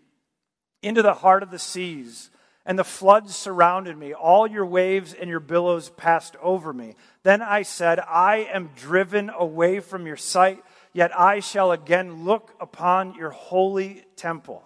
into 0.81 1.01
the 1.01 1.13
heart 1.13 1.43
of 1.43 1.49
the 1.49 1.59
seas 1.59 2.29
and 2.65 2.77
the 2.77 2.83
floods 2.83 3.33
surrounded 3.33 3.97
me. 3.97 4.13
All 4.13 4.45
your 4.45 4.65
waves 4.65 5.13
and 5.13 5.29
your 5.29 5.39
billows 5.39 5.89
passed 5.91 6.35
over 6.41 6.73
me. 6.73 6.95
Then 7.23 7.41
I 7.41 7.61
said, 7.61 8.01
I 8.01 8.49
am 8.53 8.71
driven 8.75 9.29
away 9.29 9.79
from 9.79 10.05
your 10.05 10.17
sight, 10.17 10.61
yet 10.91 11.17
I 11.17 11.39
shall 11.39 11.71
again 11.71 12.25
look 12.25 12.53
upon 12.59 13.15
your 13.15 13.29
holy 13.29 14.03
temple. 14.17 14.61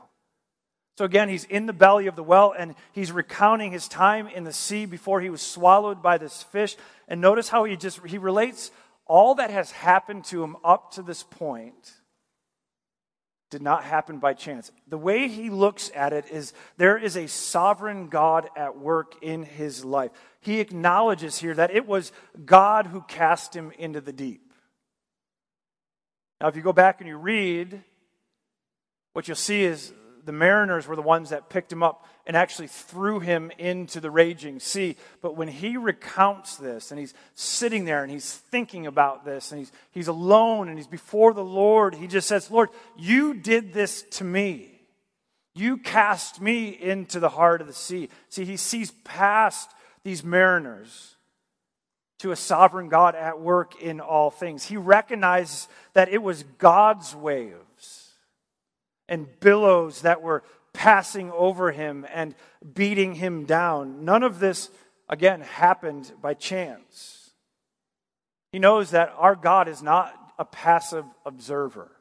So 0.97 1.03
again, 1.05 1.27
he's 1.27 1.43
in 1.43 1.65
the 1.65 1.73
belly 1.73 2.08
of 2.08 2.15
the 2.15 2.23
well 2.23 2.53
and 2.58 2.73
he's 2.93 3.12
recounting 3.12 3.71
his 3.71 3.88
time 3.88 4.27
in 4.27 4.45
the 4.45 4.53
sea 4.53 4.86
before 4.86 5.19
he 5.19 5.29
was 5.29 5.41
swallowed 5.41 6.01
by 6.01 6.17
this 6.17 6.43
fish. 6.43 6.77
And 7.08 7.19
notice 7.19 7.49
how 7.49 7.65
he 7.65 7.75
just 7.75 7.99
he 8.05 8.17
relates 8.17 8.71
all 9.05 9.36
that 9.36 9.51
has 9.51 9.71
happened 9.71 10.23
to 10.25 10.43
him 10.43 10.55
up 10.63 10.93
to 10.93 11.01
this 11.01 11.23
point 11.23 11.93
did 13.51 13.62
not 13.62 13.84
happen 13.84 14.17
by 14.17 14.34
chance. 14.34 14.71
The 14.88 14.97
way 14.97 15.27
he 15.27 15.49
looks 15.49 15.91
at 15.95 16.13
it 16.13 16.25
is 16.31 16.53
there 16.77 16.97
is 16.97 17.15
a 17.15 17.27
sovereign 17.27 18.08
God 18.08 18.49
at 18.55 18.77
work 18.77 19.21
in 19.21 19.43
his 19.43 19.86
life. 19.86 20.12
He 20.41 20.60
acknowledges 20.60 21.38
here 21.38 21.53
that 21.53 21.71
it 21.71 21.88
was 21.88 22.12
God 22.45 22.88
who 22.88 23.01
cast 23.01 23.55
him 23.55 23.71
into 23.77 24.01
the 24.01 24.12
deep. 24.12 24.51
Now, 26.41 26.47
if 26.47 26.55
you 26.55 26.62
go 26.62 26.73
back 26.73 26.99
and 26.99 27.08
you 27.08 27.17
read, 27.17 27.81
what 29.13 29.27
you'll 29.27 29.36
see 29.36 29.63
is 29.63 29.93
the 30.25 30.31
mariners 30.31 30.88
were 30.88 30.95
the 30.95 31.01
ones 31.01 31.29
that 31.29 31.49
picked 31.49 31.71
him 31.71 31.83
up 31.83 32.05
and 32.25 32.35
actually 32.35 32.67
threw 32.67 33.19
him 33.19 33.51
into 33.57 33.99
the 33.99 34.09
raging 34.09 34.59
sea. 34.59 34.95
But 35.21 35.38
when 35.38 35.47
he 35.47 35.77
recounts 35.77 36.57
this 36.57 36.91
and 36.91 36.99
he's 36.99 37.13
sitting 37.35 37.85
there 37.85 38.01
and 38.01 38.11
he's 38.11 38.33
thinking 38.33 38.88
about 38.88 39.23
this 39.23 39.51
and 39.51 39.59
he's, 39.59 39.71
he's 39.91 40.07
alone 40.07 40.67
and 40.67 40.77
he's 40.77 40.88
before 40.88 41.33
the 41.33 41.43
Lord, 41.43 41.93
he 41.93 42.07
just 42.07 42.27
says, 42.27 42.49
Lord, 42.49 42.69
you 42.97 43.35
did 43.35 43.73
this 43.73 44.03
to 44.11 44.23
me. 44.23 44.71
You 45.53 45.77
cast 45.77 46.41
me 46.41 46.69
into 46.69 47.19
the 47.19 47.29
heart 47.29 47.61
of 47.61 47.67
the 47.67 47.73
sea. 47.73 48.09
See, 48.29 48.43
he 48.43 48.57
sees 48.57 48.91
past 49.03 49.69
these 50.03 50.23
mariners 50.23 51.15
to 52.19 52.31
a 52.31 52.35
sovereign 52.35 52.89
God 52.89 53.15
at 53.15 53.39
work 53.39 53.81
in 53.81 53.99
all 53.99 54.31
things. 54.31 54.65
He 54.65 54.77
recognizes 54.77 55.67
that 55.93 56.09
it 56.09 56.21
was 56.21 56.43
God's 56.57 57.15
waves 57.15 58.05
and 59.08 59.28
billows 59.39 60.02
that 60.02 60.22
were 60.22 60.44
passing 60.74 61.32
over 61.32 61.72
him 61.72 62.06
and 62.13 62.36
beating 62.74 63.15
him 63.15 63.46
down. 63.46 64.04
None 64.06 64.24
of 64.24 64.39
this, 64.39 64.70
again, 65.08 65.41
happened 65.41 66.12
by 66.22 66.34
chance. 66.34 67.32
He 68.52 68.60
knows 68.60 68.91
that 68.91 69.13
our 69.18 69.36
God 69.36 69.68
is 69.68 69.82
not 69.82 70.13
a 70.38 70.46
passive 70.46 71.06
observer, 71.26 71.91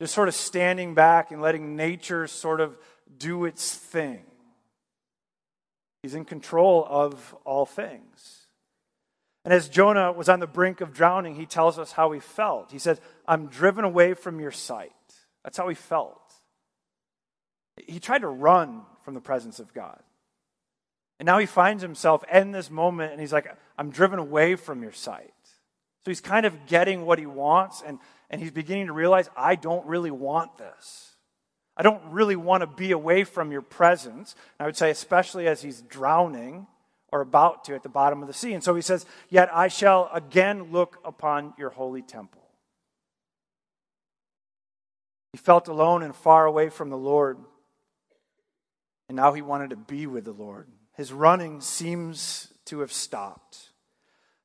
just 0.00 0.14
sort 0.14 0.28
of 0.28 0.34
standing 0.34 0.94
back 0.94 1.30
and 1.30 1.42
letting 1.42 1.76
nature 1.76 2.26
sort 2.26 2.60
of 2.60 2.76
do 3.18 3.44
its 3.44 3.74
thing. 3.74 4.24
He's 6.02 6.14
in 6.14 6.24
control 6.24 6.86
of 6.88 7.34
all 7.44 7.66
things. 7.66 8.46
And 9.44 9.54
as 9.54 9.68
Jonah 9.68 10.12
was 10.12 10.28
on 10.28 10.40
the 10.40 10.46
brink 10.46 10.80
of 10.80 10.92
drowning, 10.92 11.36
he 11.36 11.46
tells 11.46 11.78
us 11.78 11.92
how 11.92 12.12
he 12.12 12.20
felt. 12.20 12.72
He 12.72 12.78
said, 12.78 13.00
I'm 13.26 13.46
driven 13.46 13.84
away 13.84 14.14
from 14.14 14.40
your 14.40 14.50
sight. 14.50 14.92
That's 15.46 15.58
how 15.58 15.68
he 15.68 15.76
felt. 15.76 16.20
He 17.86 18.00
tried 18.00 18.22
to 18.22 18.26
run 18.26 18.82
from 19.04 19.14
the 19.14 19.20
presence 19.20 19.60
of 19.60 19.72
God. 19.72 20.02
And 21.20 21.26
now 21.26 21.38
he 21.38 21.46
finds 21.46 21.84
himself 21.84 22.24
in 22.32 22.50
this 22.50 22.68
moment 22.68 23.12
and 23.12 23.20
he's 23.20 23.32
like, 23.32 23.46
I'm 23.78 23.90
driven 23.90 24.18
away 24.18 24.56
from 24.56 24.82
your 24.82 24.90
sight. 24.90 25.32
So 26.04 26.10
he's 26.10 26.20
kind 26.20 26.46
of 26.46 26.66
getting 26.66 27.06
what 27.06 27.20
he 27.20 27.26
wants 27.26 27.80
and, 27.86 28.00
and 28.28 28.40
he's 28.40 28.50
beginning 28.50 28.88
to 28.88 28.92
realize, 28.92 29.30
I 29.36 29.54
don't 29.54 29.86
really 29.86 30.10
want 30.10 30.58
this. 30.58 31.12
I 31.76 31.84
don't 31.84 32.02
really 32.10 32.34
want 32.34 32.62
to 32.62 32.66
be 32.66 32.90
away 32.90 33.22
from 33.22 33.52
your 33.52 33.62
presence. 33.62 34.34
And 34.58 34.64
I 34.64 34.66
would 34.66 34.76
say, 34.76 34.90
especially 34.90 35.46
as 35.46 35.62
he's 35.62 35.80
drowning 35.80 36.66
or 37.12 37.20
about 37.20 37.62
to 37.66 37.76
at 37.76 37.84
the 37.84 37.88
bottom 37.88 38.20
of 38.20 38.26
the 38.26 38.34
sea. 38.34 38.52
And 38.52 38.64
so 38.64 38.74
he 38.74 38.82
says, 38.82 39.06
Yet 39.30 39.48
I 39.54 39.68
shall 39.68 40.10
again 40.12 40.72
look 40.72 40.98
upon 41.04 41.54
your 41.56 41.70
holy 41.70 42.02
temple. 42.02 42.45
He 45.36 45.42
felt 45.42 45.68
alone 45.68 46.02
and 46.02 46.16
far 46.16 46.46
away 46.46 46.70
from 46.70 46.88
the 46.88 46.96
Lord. 46.96 47.36
And 49.06 49.16
now 49.16 49.34
he 49.34 49.42
wanted 49.42 49.68
to 49.68 49.76
be 49.76 50.06
with 50.06 50.24
the 50.24 50.32
Lord. 50.32 50.66
His 50.94 51.12
running 51.12 51.60
seems 51.60 52.50
to 52.64 52.80
have 52.80 52.90
stopped. 52.90 53.68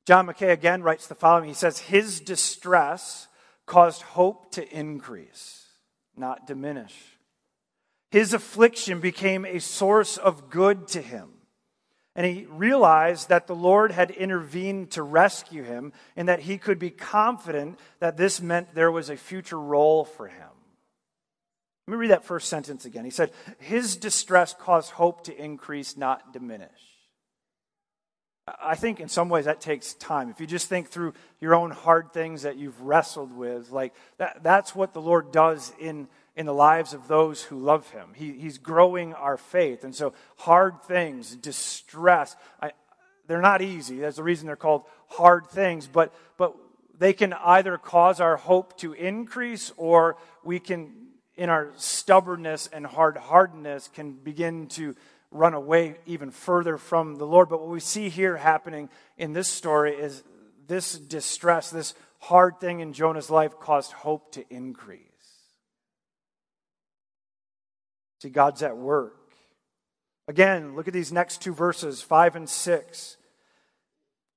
John 0.04 0.26
Mackay 0.26 0.52
again 0.52 0.82
writes 0.82 1.06
the 1.06 1.14
following 1.14 1.48
He 1.48 1.54
says, 1.54 1.78
His 1.78 2.20
distress 2.20 3.26
caused 3.64 4.02
hope 4.02 4.52
to 4.52 4.68
increase, 4.68 5.64
not 6.14 6.46
diminish. 6.46 6.94
His 8.10 8.34
affliction 8.34 9.00
became 9.00 9.46
a 9.46 9.60
source 9.60 10.18
of 10.18 10.50
good 10.50 10.88
to 10.88 11.00
him. 11.00 11.30
And 12.14 12.26
he 12.26 12.44
realized 12.50 13.30
that 13.30 13.46
the 13.46 13.56
Lord 13.56 13.92
had 13.92 14.10
intervened 14.10 14.90
to 14.90 15.02
rescue 15.02 15.62
him 15.62 15.94
and 16.16 16.28
that 16.28 16.40
he 16.40 16.58
could 16.58 16.78
be 16.78 16.90
confident 16.90 17.78
that 17.98 18.18
this 18.18 18.42
meant 18.42 18.74
there 18.74 18.92
was 18.92 19.08
a 19.08 19.16
future 19.16 19.58
role 19.58 20.04
for 20.04 20.28
him. 20.28 20.48
Let 21.86 21.92
me 21.92 21.98
read 21.98 22.10
that 22.10 22.24
first 22.24 22.48
sentence 22.48 22.84
again. 22.84 23.04
He 23.04 23.10
said, 23.10 23.32
His 23.58 23.96
distress 23.96 24.54
caused 24.54 24.92
hope 24.92 25.24
to 25.24 25.36
increase, 25.36 25.96
not 25.96 26.32
diminish. 26.32 26.70
I 28.60 28.74
think 28.74 29.00
in 29.00 29.08
some 29.08 29.28
ways 29.28 29.44
that 29.44 29.60
takes 29.60 29.94
time. 29.94 30.28
If 30.28 30.40
you 30.40 30.46
just 30.46 30.68
think 30.68 30.88
through 30.88 31.14
your 31.40 31.54
own 31.54 31.70
hard 31.70 32.12
things 32.12 32.42
that 32.42 32.56
you've 32.56 32.80
wrestled 32.80 33.32
with, 33.32 33.70
like 33.70 33.94
that, 34.18 34.42
that's 34.42 34.74
what 34.74 34.94
the 34.94 35.00
Lord 35.00 35.30
does 35.32 35.72
in, 35.80 36.08
in 36.36 36.46
the 36.46 36.54
lives 36.54 36.92
of 36.92 37.06
those 37.06 37.42
who 37.42 37.58
love 37.58 37.88
Him. 37.90 38.10
He, 38.14 38.32
he's 38.32 38.58
growing 38.58 39.14
our 39.14 39.36
faith. 39.36 39.84
And 39.84 39.94
so 39.94 40.12
hard 40.38 40.82
things, 40.82 41.36
distress, 41.36 42.36
I, 42.60 42.72
they're 43.26 43.40
not 43.40 43.62
easy. 43.62 43.98
That's 43.98 44.16
the 44.16 44.24
reason 44.24 44.46
they're 44.46 44.56
called 44.56 44.84
hard 45.08 45.46
things, 45.48 45.86
but, 45.86 46.12
but 46.36 46.54
they 46.98 47.12
can 47.12 47.32
either 47.32 47.78
cause 47.78 48.20
our 48.20 48.36
hope 48.36 48.76
to 48.78 48.92
increase 48.92 49.72
or 49.76 50.16
we 50.44 50.58
can 50.58 51.01
in 51.36 51.48
our 51.48 51.70
stubbornness 51.76 52.68
and 52.72 52.86
hard 52.86 53.16
hardness, 53.16 53.88
can 53.92 54.12
begin 54.12 54.66
to 54.68 54.94
run 55.30 55.54
away 55.54 55.96
even 56.06 56.30
further 56.30 56.76
from 56.76 57.16
the 57.16 57.26
Lord. 57.26 57.48
But 57.48 57.60
what 57.60 57.70
we 57.70 57.80
see 57.80 58.08
here 58.08 58.36
happening 58.36 58.88
in 59.16 59.32
this 59.32 59.48
story 59.48 59.94
is 59.94 60.22
this 60.66 60.98
distress, 60.98 61.70
this 61.70 61.94
hard 62.18 62.60
thing 62.60 62.80
in 62.80 62.92
Jonah's 62.92 63.30
life 63.30 63.58
caused 63.58 63.92
hope 63.92 64.32
to 64.32 64.44
increase. 64.50 65.00
See, 68.20 68.30
God's 68.30 68.62
at 68.62 68.76
work. 68.76 69.16
Again, 70.28 70.76
look 70.76 70.86
at 70.86 70.94
these 70.94 71.12
next 71.12 71.42
two 71.42 71.52
verses, 71.52 72.00
5 72.00 72.36
and 72.36 72.48
6. 72.48 73.16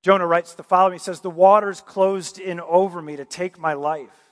Jonah 0.02 0.26
writes 0.26 0.54
the 0.54 0.64
following 0.64 0.94
He 0.94 1.00
says, 1.00 1.20
The 1.20 1.30
waters 1.30 1.82
closed 1.82 2.40
in 2.40 2.60
over 2.60 3.02
me 3.02 3.18
to 3.18 3.26
take 3.26 3.60
my 3.60 3.74
life. 3.74 4.25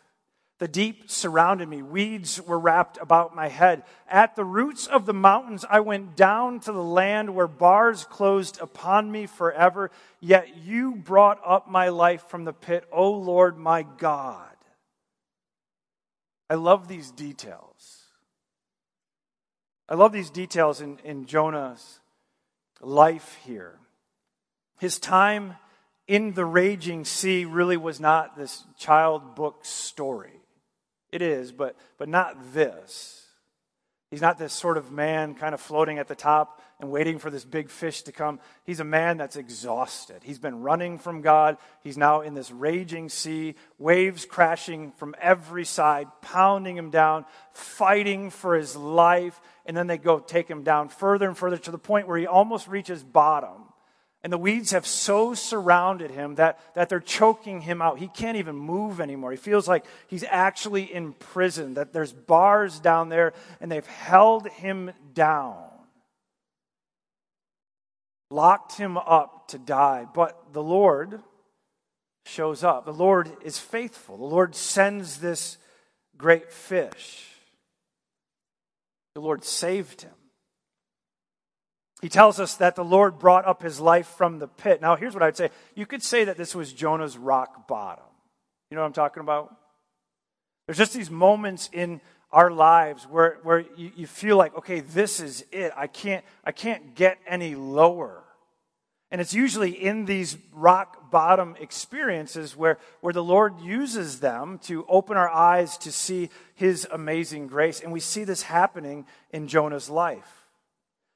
The 0.59 0.67
deep 0.67 1.09
surrounded 1.09 1.67
me. 1.67 1.81
Weeds 1.81 2.39
were 2.39 2.59
wrapped 2.59 2.97
about 2.97 3.35
my 3.35 3.47
head. 3.47 3.83
At 4.07 4.35
the 4.35 4.45
roots 4.45 4.85
of 4.85 5.05
the 5.05 5.13
mountains, 5.13 5.65
I 5.67 5.79
went 5.79 6.15
down 6.15 6.59
to 6.61 6.71
the 6.71 6.83
land 6.83 7.33
where 7.35 7.47
bars 7.47 8.05
closed 8.05 8.61
upon 8.61 9.11
me 9.11 9.25
forever. 9.25 9.89
Yet 10.19 10.57
you 10.57 10.95
brought 10.95 11.41
up 11.45 11.67
my 11.67 11.89
life 11.89 12.23
from 12.27 12.45
the 12.45 12.53
pit, 12.53 12.85
O 12.91 13.11
Lord 13.11 13.57
my 13.57 13.83
God. 13.83 14.55
I 16.49 16.55
love 16.55 16.87
these 16.87 17.09
details. 17.09 18.03
I 19.89 19.95
love 19.95 20.11
these 20.11 20.29
details 20.29 20.81
in, 20.81 20.99
in 21.03 21.25
Jonah's 21.25 21.99
life 22.79 23.39
here. 23.43 23.79
His 24.79 24.99
time 24.99 25.55
in 26.07 26.33
the 26.33 26.45
raging 26.45 27.05
sea 27.05 27.45
really 27.45 27.77
was 27.77 27.99
not 27.99 28.37
this 28.37 28.63
child 28.77 29.35
book 29.35 29.65
story. 29.65 30.42
It 31.13 31.21
is, 31.21 31.51
but, 31.51 31.75
but 31.99 32.09
not 32.09 32.53
this. 32.55 33.27
He's 34.09 34.21
not 34.21 34.39
this 34.39 34.51
sort 34.51 34.77
of 34.77 34.91
man 34.91 35.35
kind 35.35 35.53
of 35.53 35.61
floating 35.61 35.99
at 35.99 36.07
the 36.07 36.15
top 36.15 36.59
and 36.79 36.89
waiting 36.89 37.19
for 37.19 37.29
this 37.29 37.45
big 37.45 37.69
fish 37.69 38.01
to 38.03 38.11
come. 38.11 38.39
He's 38.63 38.79
a 38.79 38.83
man 38.83 39.17
that's 39.17 39.35
exhausted. 39.35 40.23
He's 40.23 40.39
been 40.39 40.61
running 40.61 40.97
from 40.97 41.21
God. 41.21 41.57
He's 41.83 41.97
now 41.97 42.21
in 42.21 42.33
this 42.33 42.49
raging 42.49 43.09
sea, 43.09 43.53
waves 43.77 44.25
crashing 44.25 44.91
from 44.93 45.13
every 45.21 45.65
side, 45.65 46.07
pounding 46.23 46.77
him 46.77 46.89
down, 46.89 47.25
fighting 47.53 48.31
for 48.31 48.55
his 48.55 48.75
life. 48.75 49.39
And 49.67 49.77
then 49.77 49.85
they 49.85 49.99
go 49.99 50.17
take 50.17 50.47
him 50.47 50.63
down 50.63 50.89
further 50.89 51.27
and 51.27 51.37
further 51.37 51.57
to 51.57 51.71
the 51.71 51.77
point 51.77 52.07
where 52.07 52.17
he 52.17 52.25
almost 52.25 52.67
reaches 52.67 53.03
bottom. 53.03 53.62
And 54.23 54.31
the 54.31 54.37
weeds 54.37 54.71
have 54.71 54.87
so 54.87 55.33
surrounded 55.33 56.09
him 56.09 56.35
that, 56.35 56.57
that 56.75 56.87
they're 56.87 57.01
choking 57.01 57.59
him 57.59 57.81
out. 57.81 57.99
He 57.99 58.07
can't 58.07 58.37
even 58.37 58.55
move 58.55 59.01
anymore. 59.01 59.31
He 59.31 59.37
feels 59.37 59.67
like 59.67 59.85
he's 60.07 60.23
actually 60.29 60.83
in 60.83 61.11
prison, 61.11 61.73
that 61.73 61.91
there's 61.91 62.13
bars 62.13 62.79
down 62.79 63.09
there 63.09 63.33
and 63.59 63.69
they've 63.69 63.85
held 63.85 64.47
him 64.47 64.91
down, 65.13 65.65
locked 68.31 68.77
him 68.77 68.97
up 68.97 69.49
to 69.49 69.57
die. 69.57 70.07
But 70.13 70.53
the 70.53 70.63
Lord 70.63 71.21
shows 72.25 72.63
up. 72.63 72.85
The 72.85 72.93
Lord 72.93 73.29
is 73.43 73.59
faithful. 73.59 74.15
The 74.15 74.23
Lord 74.23 74.55
sends 74.55 75.17
this 75.17 75.57
great 76.17 76.49
fish. 76.49 77.27
The 79.15 79.21
Lord 79.21 79.43
saved 79.43 80.03
him. 80.03 80.13
He 82.03 82.09
tells 82.09 82.37
us 82.37 82.55
that 82.55 82.75
the 82.75 82.83
Lord 82.83 83.17
brought 83.17 83.45
up 83.45 83.63
his 83.63 83.79
life 83.79 84.07
from 84.07 84.39
the 84.39 84.47
pit. 84.49 84.81
Now, 84.81 84.97
here's 84.97 85.13
what 85.13 85.23
I'd 85.23 85.37
say 85.37 85.51
you 85.73 85.85
could 85.85 86.03
say 86.03 86.25
that 86.25 86.35
this 86.35 86.53
was 86.53 86.73
Jonah's 86.73 87.17
rock 87.17 87.65
bottom. 87.65 88.03
You 88.69 88.75
know 88.75 88.81
what 88.81 88.87
I'm 88.87 88.93
talking 88.93 89.21
about? 89.21 89.55
There's 90.67 90.77
just 90.77 90.93
these 90.93 91.09
moments 91.09 91.69
in 91.71 92.01
our 92.29 92.51
lives 92.51 93.05
where, 93.05 93.37
where 93.43 93.61
you, 93.77 93.93
you 93.95 94.05
feel 94.05 94.35
like, 94.35 94.53
okay, 94.57 94.81
this 94.81 95.21
is 95.21 95.45
it. 95.53 95.71
I 95.77 95.87
can't, 95.87 96.25
I 96.43 96.51
can't 96.51 96.93
get 96.93 97.19
any 97.25 97.55
lower. 97.55 98.25
And 99.09 99.21
it's 99.21 99.33
usually 99.33 99.71
in 99.71 100.03
these 100.03 100.35
rock 100.51 101.09
bottom 101.09 101.55
experiences 101.57 102.53
where, 102.53 102.79
where 102.99 103.13
the 103.13 103.23
Lord 103.23 103.61
uses 103.61 104.19
them 104.19 104.59
to 104.63 104.85
open 104.89 105.15
our 105.15 105.29
eyes 105.29 105.77
to 105.77 105.91
see 105.93 106.31
his 106.53 106.85
amazing 106.91 107.47
grace. 107.47 107.79
And 107.79 107.93
we 107.93 108.01
see 108.01 108.25
this 108.25 108.41
happening 108.41 109.05
in 109.31 109.47
Jonah's 109.47 109.89
life. 109.89 110.42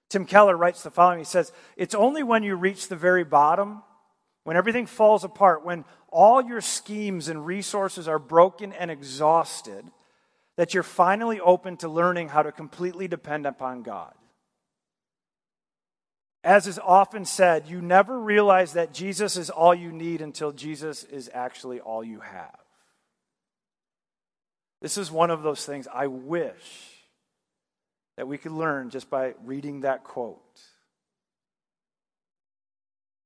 Tim 0.10 0.26
Keller 0.26 0.56
writes 0.56 0.84
the 0.84 0.92
following 0.92 1.20
He 1.20 1.26
says, 1.26 1.52
It's 1.76 1.96
only 1.96 2.24
when 2.24 2.44
you 2.44 2.56
reach 2.56 2.88
the 2.88 2.96
very 2.96 3.24
bottom, 3.24 3.84
when 4.44 4.58
everything 4.58 4.86
falls 4.86 5.24
apart, 5.24 5.66
when 5.66 5.86
all 6.10 6.42
your 6.42 6.62
schemes 6.62 7.28
and 7.28 7.46
resources 7.46 8.08
are 8.08 8.20
broken 8.20 8.72
and 8.74 8.90
exhausted, 8.90 9.86
that 10.56 10.74
you're 10.74 10.84
finally 10.84 11.40
open 11.40 11.78
to 11.78 11.90
learning 11.90 12.30
how 12.30 12.44
to 12.44 12.52
completely 12.52 13.08
depend 13.08 13.46
upon 13.46 13.84
God. 13.84 14.14
As 16.44 16.66
is 16.66 16.80
often 16.80 17.26
said, 17.26 17.68
you 17.68 17.82
never 17.82 18.18
realize 18.18 18.74
that 18.74 18.94
Jesus 18.94 19.36
is 19.36 19.50
all 19.50 19.76
you 19.76 19.92
need 19.92 20.22
until 20.22 20.54
Jesus 20.54 21.04
is 21.04 21.30
actually 21.34 21.82
all 21.82 22.04
you 22.04 22.22
have. 22.22 22.56
This 24.82 24.98
is 24.98 25.12
one 25.12 25.30
of 25.30 25.44
those 25.44 25.66
things 25.66 25.88
I 25.94 26.08
wish 26.08 26.97
that 28.18 28.28
we 28.28 28.38
could 28.38 28.52
learn 28.52 28.90
just 28.90 29.10
by 29.10 29.36
reading 29.46 29.82
that 29.82 30.04
quote. 30.04 30.42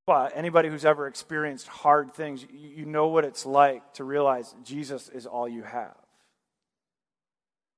But 0.05 0.33
anybody 0.35 0.69
who's 0.69 0.85
ever 0.85 1.07
experienced 1.07 1.67
hard 1.67 2.13
things, 2.13 2.45
you 2.51 2.85
know 2.85 3.07
what 3.07 3.23
it's 3.23 3.45
like 3.45 3.93
to 3.93 4.03
realize 4.03 4.53
Jesus 4.63 5.09
is 5.09 5.25
all 5.25 5.47
you 5.47 5.63
have. 5.63 5.95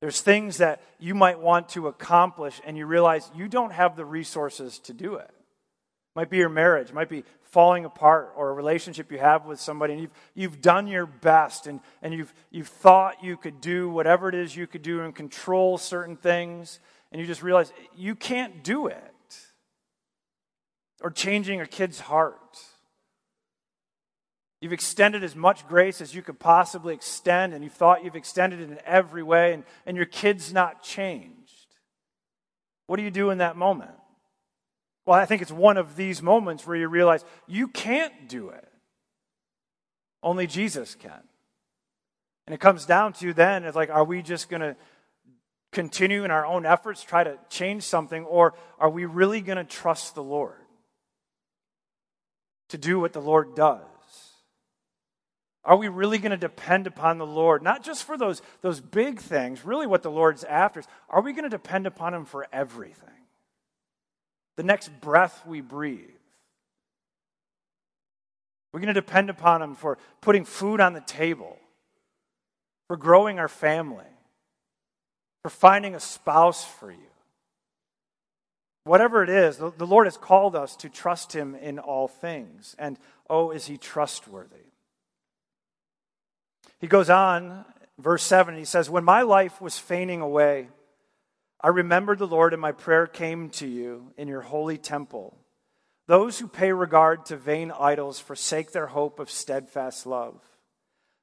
There's 0.01 0.19
things 0.19 0.57
that 0.57 0.81
you 0.99 1.15
might 1.15 1.39
want 1.39 1.69
to 1.69 1.87
accomplish, 1.87 2.59
and 2.65 2.77
you 2.77 2.85
realize 2.85 3.29
you 3.35 3.47
don't 3.47 3.71
have 3.71 3.95
the 3.95 4.03
resources 4.03 4.79
to 4.79 4.93
do 4.93 5.15
it. 5.15 5.29
it 5.29 6.15
might 6.15 6.29
be 6.29 6.37
your 6.37 6.49
marriage, 6.49 6.91
might 6.91 7.07
be 7.07 7.23
falling 7.43 7.85
apart, 7.85 8.33
or 8.35 8.49
a 8.49 8.53
relationship 8.53 9.11
you 9.11 9.19
have 9.19 9.45
with 9.45 9.59
somebody, 9.59 9.93
and 9.93 10.01
you've, 10.01 10.11
you've 10.33 10.61
done 10.61 10.87
your 10.87 11.05
best, 11.05 11.67
and, 11.67 11.79
and 12.01 12.13
you've, 12.13 12.33
you've 12.51 12.67
thought 12.67 13.23
you 13.23 13.37
could 13.37 13.61
do 13.61 13.89
whatever 13.89 14.27
it 14.27 14.35
is 14.35 14.55
you 14.55 14.67
could 14.67 14.81
do 14.81 15.01
and 15.01 15.15
control 15.15 15.77
certain 15.77 16.17
things, 16.17 16.79
and 17.13 17.21
you 17.21 17.27
just 17.27 17.43
realize 17.43 17.71
you 17.95 18.15
can't 18.15 18.63
do 18.63 18.87
it. 18.87 18.97
Or 21.01 21.11
changing 21.11 21.61
a 21.61 21.67
kid's 21.67 21.99
heart. 21.99 22.57
You've 24.61 24.73
extended 24.73 25.23
as 25.23 25.35
much 25.35 25.67
grace 25.67 26.01
as 26.01 26.15
you 26.15 26.21
could 26.21 26.39
possibly 26.39 26.93
extend, 26.93 27.53
and 27.53 27.63
you 27.63 27.69
thought 27.69 28.03
you've 28.03 28.15
extended 28.15 28.61
it 28.61 28.71
in 28.71 28.79
every 28.85 29.21
way, 29.21 29.53
and, 29.53 29.63
and 29.85 29.95
your 29.95 30.05
kid's 30.05 30.51
not 30.53 30.81
changed. 30.81 31.67
What 32.87 32.97
do 32.97 33.03
you 33.03 33.11
do 33.11 33.29
in 33.29 33.37
that 33.39 33.57
moment? 33.57 33.91
Well, 35.05 35.19
I 35.19 35.25
think 35.25 35.41
it's 35.41 35.51
one 35.51 35.77
of 35.77 35.95
these 35.95 36.21
moments 36.21 36.65
where 36.65 36.77
you 36.77 36.87
realize 36.87 37.25
you 37.45 37.67
can't 37.67 38.27
do 38.27 38.49
it. 38.49 38.67
Only 40.23 40.47
Jesus 40.47 40.95
can. 40.95 41.11
And 42.47 42.53
it 42.53 42.61
comes 42.61 42.85
down 42.85 43.13
to 43.13 43.33
then, 43.33 43.65
it's 43.65 43.75
like, 43.75 43.89
are 43.89 44.05
we 44.05 44.21
just 44.21 44.49
going 44.49 44.61
to 44.61 44.77
continue 45.73 46.23
in 46.23 46.31
our 46.31 46.45
own 46.45 46.65
efforts, 46.65 47.03
try 47.03 47.23
to 47.23 47.37
change 47.49 47.83
something, 47.83 48.23
or 48.23 48.53
are 48.79 48.89
we 48.89 49.05
really 49.05 49.41
going 49.41 49.57
to 49.57 49.63
trust 49.63 50.15
the 50.15 50.23
Lord 50.23 50.55
to 52.69 52.77
do 52.77 52.99
what 52.99 53.13
the 53.13 53.21
Lord 53.21 53.55
does? 53.55 53.81
Are 55.65 55.77
we 55.77 55.87
really 55.87 56.17
going 56.17 56.31
to 56.31 56.37
depend 56.37 56.87
upon 56.87 57.17
the 57.17 57.25
Lord, 57.25 57.63
not 57.63 57.83
just 57.83 58.03
for 58.03 58.17
those, 58.17 58.41
those 58.61 58.81
big 58.81 59.19
things, 59.19 59.63
really 59.63 59.87
what 59.87 60.03
the 60.03 60.11
Lord's 60.11 60.43
after 60.43 60.81
is, 60.81 60.87
are 61.09 61.21
we 61.21 61.31
going 61.31 61.43
to 61.43 61.49
depend 61.49 61.87
upon 61.87 62.13
Him 62.13 62.25
for 62.25 62.47
everything? 62.51 63.09
The 64.57 64.63
next 64.63 64.89
breath 65.01 65.45
we 65.45 65.61
breathe. 65.61 66.09
We're 68.71 68.81
going 68.81 68.93
to 68.93 68.93
depend 68.93 69.29
upon 69.29 69.61
Him 69.61 69.75
for 69.75 69.97
putting 70.19 70.43
food 70.43 70.81
on 70.81 70.93
the 70.93 71.01
table, 71.01 71.57
for 72.87 72.97
growing 72.97 73.39
our 73.39 73.47
family, 73.47 74.03
for 75.43 75.49
finding 75.49 75.93
a 75.93 75.99
spouse 75.99 76.65
for 76.65 76.91
you. 76.91 76.97
Whatever 78.85 79.23
it 79.23 79.29
is, 79.29 79.57
the, 79.57 79.71
Lord 79.85 80.07
has 80.07 80.17
called 80.17 80.55
us 80.55 80.75
to 80.77 80.89
trust 80.89 81.33
Him 81.33 81.55
in 81.55 81.79
all 81.79 82.07
things. 82.07 82.75
And 82.79 82.97
oh, 83.29 83.51
is 83.51 83.67
He 83.67 83.77
trustworthy? 83.77 84.65
He 86.79 86.87
goes 86.87 87.09
on, 87.09 87.63
verse 87.97 88.23
7, 88.23 88.57
he 88.57 88.65
says, 88.65 88.89
When 88.89 89.05
my 89.05 89.21
life 89.21 89.61
was 89.61 89.77
fainting 89.77 90.19
away, 90.19 90.67
I 91.61 91.69
remembered 91.69 92.19
the 92.19 92.27
Lord, 92.27 92.51
and 92.51 92.61
my 92.61 92.73
prayer 92.73 93.07
came 93.07 93.49
to 93.51 93.67
you 93.67 94.11
in 94.17 94.27
your 94.27 94.41
holy 94.41 94.77
temple. 94.77 95.37
Those 96.07 96.39
who 96.39 96.47
pay 96.49 96.73
regard 96.73 97.25
to 97.27 97.37
vain 97.37 97.71
idols 97.71 98.19
forsake 98.19 98.73
their 98.73 98.87
hope 98.87 99.19
of 99.19 99.31
steadfast 99.31 100.05
love. 100.05 100.41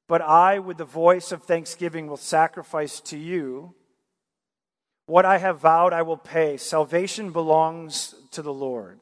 But 0.09 0.23
I, 0.23 0.59
with 0.59 0.79
the 0.79 0.87
voice 0.87 1.31
of 1.31 1.43
thanksgiving, 1.43 2.07
will 2.07 2.17
sacrifice 2.17 3.01
to 3.03 3.19
you. 3.19 3.75
What 5.11 5.25
I 5.25 5.39
have 5.39 5.59
vowed, 5.59 5.93
I 5.93 6.03
will 6.03 6.17
pay. 6.17 6.57
Salvation 6.57 7.33
belongs 7.33 8.15
to 8.31 8.43
the 8.43 8.53
Lord. 8.53 9.01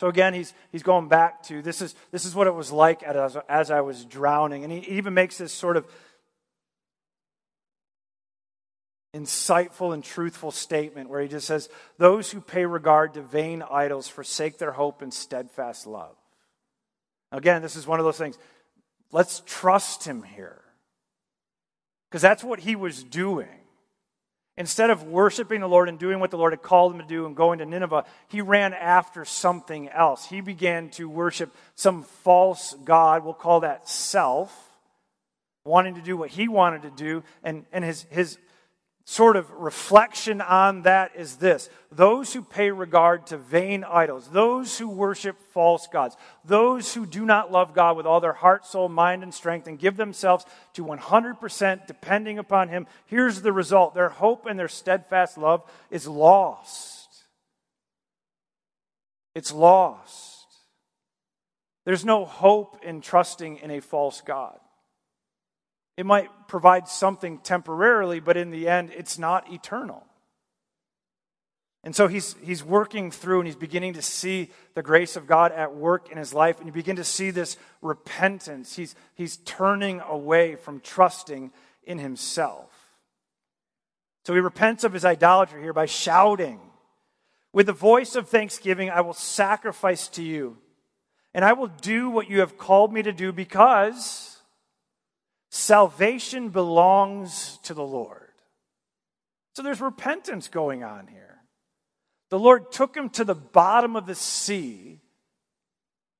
So 0.00 0.08
again, 0.08 0.34
he's, 0.34 0.52
he's 0.72 0.82
going 0.82 1.06
back 1.06 1.44
to 1.44 1.62
this 1.62 1.80
is, 1.80 1.94
this 2.10 2.24
is 2.24 2.34
what 2.34 2.48
it 2.48 2.54
was 2.56 2.72
like 2.72 3.04
as, 3.04 3.36
as 3.48 3.70
I 3.70 3.80
was 3.82 4.04
drowning. 4.04 4.64
And 4.64 4.72
he 4.72 4.80
even 4.96 5.14
makes 5.14 5.38
this 5.38 5.52
sort 5.52 5.76
of 5.76 5.86
insightful 9.14 9.94
and 9.94 10.02
truthful 10.02 10.50
statement 10.50 11.08
where 11.08 11.20
he 11.20 11.28
just 11.28 11.46
says, 11.46 11.68
Those 11.98 12.32
who 12.32 12.40
pay 12.40 12.66
regard 12.66 13.14
to 13.14 13.22
vain 13.22 13.62
idols 13.70 14.08
forsake 14.08 14.58
their 14.58 14.72
hope 14.72 15.02
and 15.02 15.14
steadfast 15.14 15.86
love. 15.86 16.16
Again, 17.30 17.62
this 17.62 17.76
is 17.76 17.86
one 17.86 18.00
of 18.00 18.04
those 18.04 18.18
things. 18.18 18.36
Let's 19.12 19.40
trust 19.46 20.04
him 20.04 20.24
here. 20.24 20.60
Because 22.10 22.22
that's 22.22 22.42
what 22.42 22.58
he 22.58 22.74
was 22.74 23.04
doing. 23.04 23.60
Instead 24.56 24.90
of 24.90 25.02
worshiping 25.02 25.60
the 25.60 25.68
Lord 25.68 25.88
and 25.88 25.98
doing 25.98 26.20
what 26.20 26.30
the 26.30 26.38
Lord 26.38 26.52
had 26.52 26.62
called 26.62 26.92
him 26.92 27.00
to 27.00 27.06
do 27.06 27.26
and 27.26 27.34
going 27.34 27.58
to 27.58 27.66
Nineveh, 27.66 28.04
he 28.28 28.40
ran 28.40 28.72
after 28.72 29.24
something 29.24 29.88
else. 29.88 30.26
He 30.26 30.40
began 30.40 30.90
to 30.90 31.08
worship 31.08 31.52
some 31.74 32.04
false 32.04 32.74
God, 32.84 33.24
we'll 33.24 33.34
call 33.34 33.60
that 33.60 33.88
self, 33.88 34.56
wanting 35.64 35.96
to 35.96 36.02
do 36.02 36.16
what 36.16 36.30
he 36.30 36.46
wanted 36.46 36.82
to 36.82 36.90
do. 36.90 37.24
And, 37.42 37.64
and 37.72 37.84
his, 37.84 38.02
his 38.10 38.38
sort 39.04 39.36
of 39.36 39.50
reflection 39.50 40.40
on 40.40 40.82
that 40.82 41.12
is 41.14 41.36
this 41.36 41.68
those 41.92 42.32
who 42.32 42.42
pay 42.42 42.70
regard 42.70 43.26
to 43.28 43.36
vain 43.36 43.84
idols, 43.84 44.28
those 44.28 44.78
who 44.78 44.88
worship 44.88 45.38
false 45.52 45.86
gods, 45.86 46.16
those 46.44 46.94
who 46.94 47.06
do 47.06 47.24
not 47.24 47.52
love 47.52 47.74
God 47.74 47.96
with 47.96 48.06
all 48.06 48.20
their 48.20 48.32
heart, 48.32 48.66
soul, 48.66 48.88
mind, 48.88 49.22
and 49.22 49.32
strength, 49.32 49.68
and 49.68 49.78
give 49.78 49.96
themselves 49.96 50.44
to 50.72 50.84
100% 50.84 51.86
depending 51.86 52.38
upon 52.38 52.68
Him, 52.68 52.86
here's 53.06 53.42
the 53.42 53.52
result 53.52 53.94
their 53.94 54.08
hope 54.08 54.46
and 54.46 54.58
their 54.58 54.68
steadfast 54.68 55.38
love 55.38 55.62
is 55.90 56.08
lost. 56.08 57.24
It's 59.34 59.52
lost. 59.52 60.46
There's 61.84 62.04
no 62.04 62.24
hope 62.24 62.78
in 62.82 63.00
trusting 63.02 63.58
in 63.58 63.70
a 63.70 63.80
false 63.80 64.20
God. 64.20 64.58
It 65.96 66.06
might 66.06 66.28
provide 66.48 66.88
something 66.88 67.38
temporarily, 67.38 68.20
but 68.20 68.36
in 68.36 68.50
the 68.50 68.68
end, 68.68 68.90
it's 68.96 69.18
not 69.18 69.52
eternal. 69.52 70.04
And 71.84 71.94
so 71.94 72.08
he's, 72.08 72.34
he's 72.42 72.64
working 72.64 73.10
through 73.10 73.40
and 73.40 73.46
he's 73.46 73.56
beginning 73.56 73.92
to 73.94 74.02
see 74.02 74.50
the 74.74 74.82
grace 74.82 75.16
of 75.16 75.26
God 75.26 75.52
at 75.52 75.76
work 75.76 76.10
in 76.10 76.16
his 76.16 76.32
life. 76.32 76.56
And 76.58 76.66
you 76.66 76.72
begin 76.72 76.96
to 76.96 77.04
see 77.04 77.30
this 77.30 77.58
repentance. 77.82 78.74
He's, 78.74 78.94
he's 79.14 79.36
turning 79.36 80.00
away 80.00 80.56
from 80.56 80.80
trusting 80.80 81.52
in 81.84 81.98
himself. 81.98 82.70
So 84.24 84.32
he 84.32 84.40
repents 84.40 84.82
of 84.84 84.94
his 84.94 85.04
idolatry 85.04 85.60
here 85.60 85.74
by 85.74 85.84
shouting, 85.84 86.58
With 87.52 87.66
the 87.66 87.74
voice 87.74 88.16
of 88.16 88.30
thanksgiving, 88.30 88.88
I 88.88 89.02
will 89.02 89.12
sacrifice 89.12 90.08
to 90.08 90.22
you, 90.22 90.56
and 91.34 91.44
I 91.44 91.52
will 91.52 91.66
do 91.66 92.08
what 92.08 92.30
you 92.30 92.40
have 92.40 92.56
called 92.56 92.90
me 92.90 93.02
to 93.02 93.12
do 93.12 93.32
because 93.32 94.33
Salvation 95.54 96.48
belongs 96.48 97.60
to 97.62 97.74
the 97.74 97.86
Lord. 97.86 98.32
So 99.54 99.62
there's 99.62 99.80
repentance 99.80 100.48
going 100.48 100.82
on 100.82 101.06
here. 101.06 101.42
The 102.30 102.40
Lord 102.40 102.72
took 102.72 102.96
him 102.96 103.08
to 103.10 103.24
the 103.24 103.36
bottom 103.36 103.94
of 103.94 104.04
the 104.04 104.16
sea 104.16 104.98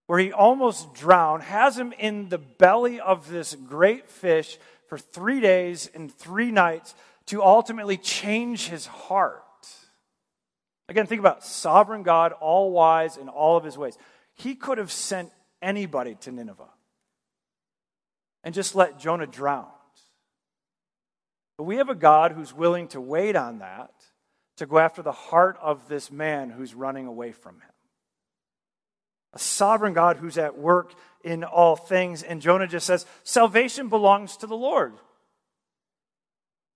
where 0.07 0.20
he 0.20 0.30
almost 0.30 0.95
drowned, 0.95 1.43
has 1.43 1.76
him 1.76 1.93
in 1.99 2.28
the 2.28 2.39
belly 2.39 3.01
of 3.01 3.28
this 3.28 3.57
great 3.57 4.09
fish 4.09 4.57
for 4.87 4.99
three 4.99 5.41
days 5.41 5.91
and 5.93 6.14
three 6.14 6.53
nights 6.53 6.95
to 7.26 7.43
ultimately 7.43 7.97
change 7.97 8.68
his 8.68 8.87
heart. 8.87 9.43
Again, 10.89 11.09
think 11.09 11.18
about 11.18 11.45
sovereign 11.45 12.05
God, 12.05 12.30
all 12.30 12.70
wise 12.70 13.16
in 13.16 13.28
all 13.28 13.57
of 13.57 13.64
his 13.64 13.76
ways. 13.76 13.99
He 14.35 14.55
could 14.55 14.78
have 14.78 14.93
sent 14.93 15.32
anybody 15.61 16.14
to 16.20 16.30
Nineveh 16.30 16.74
and 18.45 18.55
just 18.55 18.76
let 18.76 18.99
Jonah 18.99 19.26
drown. 19.26 19.66
But 21.57 21.64
we 21.64 21.76
have 21.76 21.88
a 21.88 21.95
God 21.95 22.32
who's 22.32 22.53
willing 22.53 22.88
to 22.88 23.01
wait 23.01 23.36
on 23.36 23.59
that 23.59 23.92
to 24.59 24.66
go 24.66 24.78
after 24.78 25.03
the 25.03 25.12
heart 25.12 25.59
of 25.61 25.88
this 25.88 26.12
man 26.12 26.51
who's 26.51 26.74
running 26.74 27.07
away 27.07 27.32
from 27.32 27.55
him. 27.55 27.70
A 29.32 29.38
sovereign 29.38 29.95
God 29.95 30.18
who's 30.18 30.38
at 30.38 30.59
work 30.59 30.95
in 31.24 31.42
all 31.42 31.74
things. 31.74 32.22
And 32.22 32.40
Jonah 32.40 32.68
just 32.68 32.86
says, 32.86 33.07
Salvation 33.24 33.88
belongs 33.88 34.36
to 34.38 34.47
the 34.47 34.57
Lord. 34.57 34.92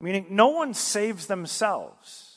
Meaning, 0.01 0.27
no 0.31 0.49
one 0.49 0.75
saves 0.75 1.27
themselves. 1.27 2.37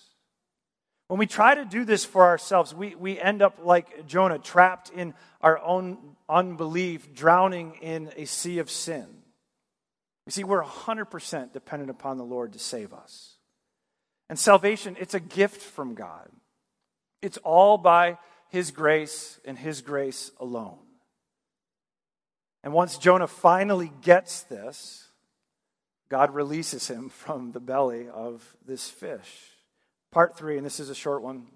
When 1.07 1.19
we 1.19 1.27
try 1.27 1.55
to 1.55 1.65
do 1.65 1.85
this 1.85 2.05
for 2.05 2.23
ourselves, 2.25 2.73
we, 2.73 2.95
we 2.95 3.19
end 3.19 3.41
up 3.41 3.59
like 3.63 4.07
Jonah, 4.07 4.39
trapped 4.39 4.89
in 4.91 5.13
our 5.41 5.59
own 5.59 5.97
unbelief, 6.29 7.13
drowning 7.13 7.73
in 7.81 8.11
a 8.15 8.25
sea 8.25 8.59
of 8.59 8.69
sin. 8.69 9.20
You 10.31 10.33
see, 10.33 10.43
we're 10.45 10.63
100% 10.63 11.51
dependent 11.51 11.91
upon 11.91 12.17
the 12.17 12.23
Lord 12.23 12.53
to 12.53 12.59
save 12.59 12.93
us. 12.93 13.35
And 14.29 14.39
salvation, 14.39 14.95
it's 14.97 15.13
a 15.13 15.19
gift 15.19 15.61
from 15.61 15.93
God. 15.93 16.29
It's 17.21 17.37
all 17.39 17.77
by 17.77 18.17
His 18.47 18.71
grace 18.71 19.41
and 19.43 19.59
His 19.59 19.81
grace 19.81 20.31
alone. 20.39 20.79
And 22.63 22.71
once 22.71 22.97
Jonah 22.97 23.27
finally 23.27 23.91
gets 24.03 24.43
this, 24.43 25.09
God 26.07 26.33
releases 26.33 26.87
him 26.87 27.09
from 27.25 27.51
the 27.51 27.59
belly 27.59 28.07
of 28.07 28.55
this 28.65 28.89
fish. 28.89 29.49
Part 30.13 30.37
three, 30.37 30.55
and 30.55 30.65
this 30.65 30.79
is 30.79 30.89
a 30.89 30.95
short 30.95 31.23
one. 31.23 31.47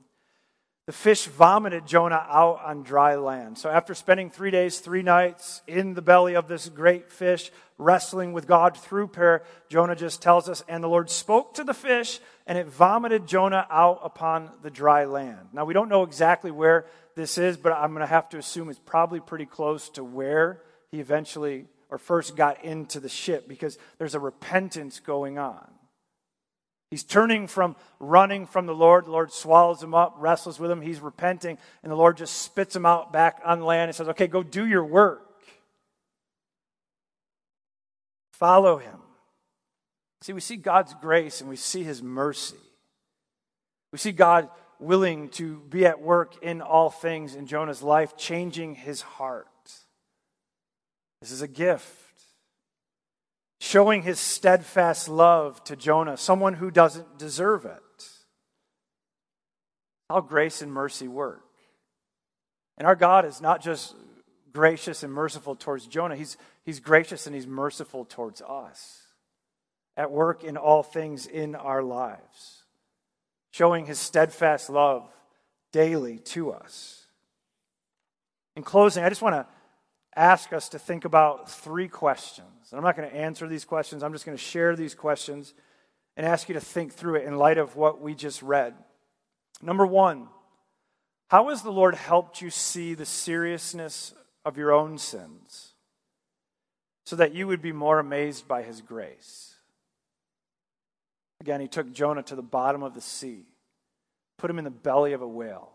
The 0.85 0.93
fish 0.93 1.25
vomited 1.25 1.87
Jonah 1.87 2.23
out 2.29 2.61
on 2.63 2.83
dry 2.83 3.15
land. 3.15 3.57
So, 3.57 3.71
after 3.71 3.95
spending 3.95 4.29
three 4.29 4.51
days, 4.51 4.79
three 4.79 5.01
nights 5.01 5.63
in 5.65 5.95
the 5.95 6.01
belly 6.01 6.35
of 6.35 6.47
this 6.47 6.69
great 6.69 7.11
fish, 7.11 7.51
wrestling 7.79 8.33
with 8.33 8.45
God 8.45 8.77
through 8.77 9.07
prayer, 9.07 9.43
Jonah 9.67 9.95
just 9.95 10.21
tells 10.21 10.47
us, 10.47 10.63
and 10.67 10.83
the 10.83 10.87
Lord 10.87 11.09
spoke 11.09 11.55
to 11.55 11.63
the 11.63 11.73
fish, 11.73 12.19
and 12.45 12.55
it 12.55 12.67
vomited 12.67 13.25
Jonah 13.25 13.65
out 13.71 14.01
upon 14.03 14.51
the 14.61 14.69
dry 14.69 15.05
land. 15.05 15.47
Now, 15.53 15.65
we 15.65 15.73
don't 15.73 15.89
know 15.89 16.03
exactly 16.03 16.51
where 16.51 16.85
this 17.15 17.39
is, 17.39 17.57
but 17.57 17.73
I'm 17.73 17.89
going 17.89 18.01
to 18.01 18.05
have 18.05 18.29
to 18.29 18.37
assume 18.37 18.69
it's 18.69 18.77
probably 18.77 19.19
pretty 19.19 19.47
close 19.47 19.89
to 19.89 20.03
where 20.03 20.61
he 20.91 20.99
eventually 20.99 21.65
or 21.89 21.97
first 21.97 22.35
got 22.35 22.63
into 22.63 22.99
the 22.99 23.09
ship 23.09 23.47
because 23.47 23.79
there's 23.97 24.15
a 24.15 24.19
repentance 24.19 24.99
going 24.99 25.39
on. 25.39 25.67
He's 26.95 27.03
turning 27.03 27.47
from 27.47 27.75
running 27.99 28.45
from 28.45 28.67
the 28.67 28.73
Lord. 28.73 29.03
The 29.03 29.11
Lord 29.11 29.33
swallows 29.33 29.83
him 29.83 29.93
up, 29.93 30.15
wrestles 30.17 30.61
with 30.61 30.71
him. 30.71 30.79
He's 30.79 31.01
repenting, 31.01 31.57
and 31.83 31.91
the 31.91 31.95
Lord 31.97 32.15
just 32.15 32.43
spits 32.43 32.73
him 32.73 32.85
out 32.85 33.11
back 33.11 33.41
on 33.43 33.59
land 33.59 33.89
and 33.89 33.95
says, 33.97 34.07
Okay, 34.07 34.27
go 34.27 34.43
do 34.43 34.65
your 34.65 34.85
work. 34.85 35.29
Follow 38.31 38.77
him. 38.77 38.95
See, 40.21 40.31
we 40.31 40.39
see 40.39 40.55
God's 40.55 40.93
grace 41.01 41.41
and 41.41 41.49
we 41.49 41.57
see 41.57 41.83
his 41.83 42.01
mercy. 42.01 42.55
We 43.91 43.97
see 43.97 44.13
God 44.13 44.47
willing 44.79 45.27
to 45.31 45.59
be 45.67 45.85
at 45.85 45.99
work 45.99 46.41
in 46.41 46.61
all 46.61 46.89
things 46.89 47.35
in 47.35 47.45
Jonah's 47.45 47.83
life, 47.83 48.15
changing 48.15 48.75
his 48.75 49.01
heart. 49.01 49.47
This 51.19 51.31
is 51.31 51.41
a 51.41 51.47
gift 51.49 52.04
showing 53.59 54.01
his 54.01 54.19
steadfast 54.19 55.07
love 55.07 55.63
to 55.65 55.75
Jonah, 55.75 56.17
someone 56.17 56.55
who 56.55 56.71
doesn't 56.71 57.17
deserve 57.17 57.65
it. 57.65 57.81
How 60.09 60.21
grace 60.21 60.61
and 60.61 60.71
mercy 60.71 61.07
work. 61.07 61.43
And 62.77 62.87
our 62.87 62.95
God 62.95 63.25
is 63.25 63.41
not 63.41 63.61
just 63.61 63.95
gracious 64.53 65.03
and 65.03 65.11
merciful 65.11 65.55
towards 65.55 65.87
Jonah, 65.87 66.15
he's, 66.15 66.37
he's 66.63 66.79
gracious 66.79 67.25
and 67.27 67.35
he's 67.35 67.47
merciful 67.47 68.05
towards 68.05 68.41
us, 68.41 69.01
at 69.97 70.11
work 70.11 70.43
in 70.43 70.57
all 70.57 70.83
things 70.83 71.25
in 71.25 71.55
our 71.55 71.83
lives, 71.83 72.63
showing 73.51 73.85
his 73.85 73.99
steadfast 73.99 74.69
love 74.69 75.09
daily 75.71 76.19
to 76.19 76.51
us. 76.51 77.05
In 78.55 78.63
closing, 78.63 79.03
I 79.03 79.09
just 79.09 79.21
want 79.21 79.35
to 79.35 79.45
ask 80.15 80.53
us 80.53 80.69
to 80.69 80.79
think 80.79 81.05
about 81.05 81.49
three 81.49 81.87
questions. 81.87 82.47
And 82.69 82.77
I'm 82.77 82.83
not 82.83 82.95
going 82.95 83.09
to 83.09 83.15
answer 83.15 83.47
these 83.47 83.65
questions, 83.65 84.03
I'm 84.03 84.13
just 84.13 84.25
going 84.25 84.37
to 84.37 84.43
share 84.43 84.75
these 84.75 84.95
questions 84.95 85.53
and 86.17 86.25
ask 86.25 86.47
you 86.47 86.53
to 86.53 86.61
think 86.61 86.93
through 86.93 87.15
it 87.15 87.25
in 87.25 87.37
light 87.37 87.57
of 87.57 87.75
what 87.75 88.01
we 88.01 88.15
just 88.15 88.41
read. 88.41 88.73
Number 89.61 89.85
one, 89.85 90.27
how 91.29 91.49
has 91.49 91.61
the 91.61 91.71
Lord 91.71 91.95
helped 91.95 92.41
you 92.41 92.49
see 92.49 92.93
the 92.93 93.05
seriousness 93.05 94.13
of 94.45 94.57
your 94.57 94.71
own 94.71 94.97
sins 94.97 95.73
so 97.05 97.15
that 97.15 97.33
you 97.33 97.47
would 97.47 97.61
be 97.61 97.71
more 97.71 97.99
amazed 97.99 98.47
by 98.47 98.61
his 98.61 98.81
grace? 98.81 99.55
Again, 101.41 101.61
he 101.61 101.67
took 101.67 101.91
Jonah 101.91 102.23
to 102.23 102.35
the 102.35 102.41
bottom 102.41 102.83
of 102.83 102.93
the 102.93 103.01
sea, 103.01 103.45
put 104.37 104.49
him 104.49 104.57
in 104.57 104.63
the 104.63 104.71
belly 104.71 105.13
of 105.13 105.21
a 105.21 105.27
whale, 105.27 105.71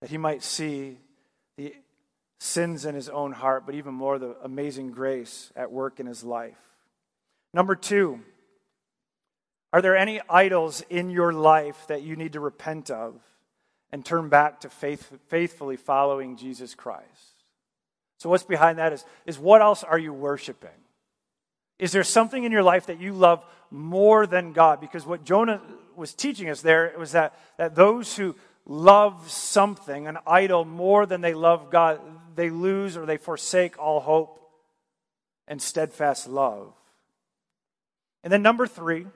that 0.00 0.10
he 0.10 0.18
might 0.18 0.42
see 0.42 0.98
the 1.56 1.74
sins 2.38 2.84
in 2.84 2.94
his 2.94 3.08
own 3.08 3.32
heart, 3.32 3.64
but 3.66 3.74
even 3.74 3.94
more 3.94 4.18
the 4.18 4.36
amazing 4.42 4.90
grace 4.90 5.52
at 5.56 5.72
work 5.72 6.00
in 6.00 6.06
his 6.06 6.22
life. 6.22 6.58
Number 7.54 7.74
two, 7.74 8.20
are 9.72 9.82
there 9.82 9.96
any 9.96 10.20
idols 10.28 10.82
in 10.88 11.10
your 11.10 11.32
life 11.32 11.86
that 11.88 12.02
you 12.02 12.16
need 12.16 12.34
to 12.34 12.40
repent 12.40 12.90
of 12.90 13.14
and 13.90 14.04
turn 14.04 14.28
back 14.28 14.60
to 14.60 14.68
faith, 14.68 15.12
faithfully 15.28 15.76
following 15.76 16.36
Jesus 16.36 16.74
Christ? 16.74 17.44
So, 18.18 18.30
what's 18.30 18.44
behind 18.44 18.78
that 18.78 18.92
is, 18.92 19.04
is 19.26 19.38
what 19.38 19.60
else 19.60 19.84
are 19.84 19.98
you 19.98 20.12
worshiping? 20.12 20.70
Is 21.78 21.92
there 21.92 22.04
something 22.04 22.44
in 22.44 22.52
your 22.52 22.62
life 22.62 22.86
that 22.86 23.00
you 23.00 23.12
love 23.12 23.44
more 23.70 24.26
than 24.26 24.52
God? 24.52 24.80
Because 24.80 25.04
what 25.04 25.24
Jonah 25.24 25.60
was 25.94 26.14
teaching 26.14 26.48
us 26.48 26.62
there 26.62 26.94
was 26.98 27.12
that, 27.12 27.38
that 27.58 27.74
those 27.74 28.16
who 28.16 28.34
love 28.64 29.30
something, 29.30 30.06
an 30.06 30.18
idol, 30.26 30.64
more 30.64 31.06
than 31.06 31.20
they 31.20 31.34
love 31.34 31.70
God, 31.70 32.00
they 32.36 32.50
lose 32.50 32.96
or 32.96 33.06
they 33.06 33.16
forsake 33.16 33.78
all 33.78 34.00
hope 34.00 34.40
and 35.48 35.60
steadfast 35.60 36.28
love. 36.28 36.72
And 38.22 38.32
then, 38.32 38.42
number 38.42 38.66
three, 38.66 39.06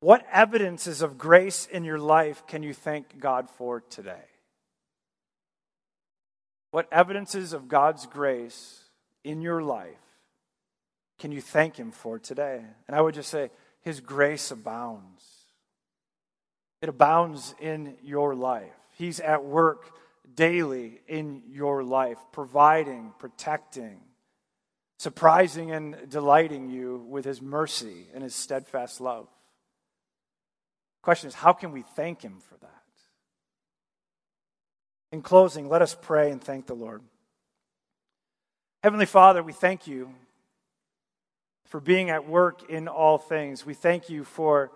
what 0.00 0.24
evidences 0.32 1.02
of 1.02 1.18
grace 1.18 1.66
in 1.66 1.84
your 1.84 1.98
life 1.98 2.46
can 2.46 2.62
you 2.62 2.72
thank 2.72 3.18
God 3.18 3.50
for 3.50 3.80
today? 3.80 4.24
What 6.70 6.88
evidences 6.90 7.52
of 7.52 7.68
God's 7.68 8.06
grace 8.06 8.80
in 9.24 9.42
your 9.42 9.62
life 9.62 9.98
can 11.18 11.32
you 11.32 11.40
thank 11.40 11.76
Him 11.76 11.90
for 11.90 12.18
today? 12.18 12.62
And 12.88 12.96
I 12.96 13.00
would 13.00 13.14
just 13.14 13.28
say, 13.28 13.50
His 13.82 14.00
grace 14.00 14.50
abounds. 14.50 15.22
It 16.80 16.88
abounds 16.88 17.54
in 17.60 17.96
your 18.02 18.34
life. 18.34 18.72
He's 18.96 19.20
at 19.20 19.44
work 19.44 19.92
daily 20.34 21.00
in 21.08 21.42
your 21.48 21.82
life, 21.82 22.18
providing, 22.32 23.12
protecting, 23.18 24.00
surprising 24.98 25.70
and 25.70 25.96
delighting 26.08 26.70
you 26.70 27.04
with 27.08 27.24
His 27.24 27.40
mercy 27.40 28.06
and 28.14 28.22
His 28.22 28.34
steadfast 28.34 29.00
love. 29.00 29.28
Question 31.02 31.28
is, 31.28 31.34
how 31.34 31.52
can 31.52 31.72
we 31.72 31.82
thank 31.82 32.22
Him 32.22 32.38
for 32.48 32.56
that? 32.58 32.68
In 35.12 35.22
closing, 35.22 35.68
let 35.68 35.82
us 35.82 35.96
pray 36.00 36.30
and 36.30 36.42
thank 36.42 36.66
the 36.66 36.74
Lord. 36.74 37.02
Heavenly 38.82 39.06
Father, 39.06 39.42
we 39.42 39.52
thank 39.52 39.86
you 39.86 40.14
for 41.66 41.80
being 41.80 42.10
at 42.10 42.28
work 42.28 42.68
in 42.68 42.88
all 42.88 43.18
things. 43.18 43.64
We 43.64 43.74
thank 43.74 44.08
you 44.08 44.24
for 44.24 44.70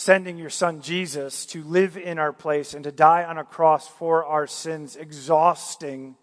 sending 0.00 0.38
your 0.38 0.48
son 0.48 0.80
Jesus 0.80 1.44
to 1.44 1.62
live 1.62 1.98
in 1.98 2.18
our 2.18 2.32
place 2.32 2.72
and 2.72 2.84
to 2.84 2.90
die 2.90 3.22
on 3.22 3.36
a 3.36 3.44
cross 3.44 3.86
for 3.86 4.24
our 4.24 4.46
sins, 4.46 4.96
exhausting 4.96 6.16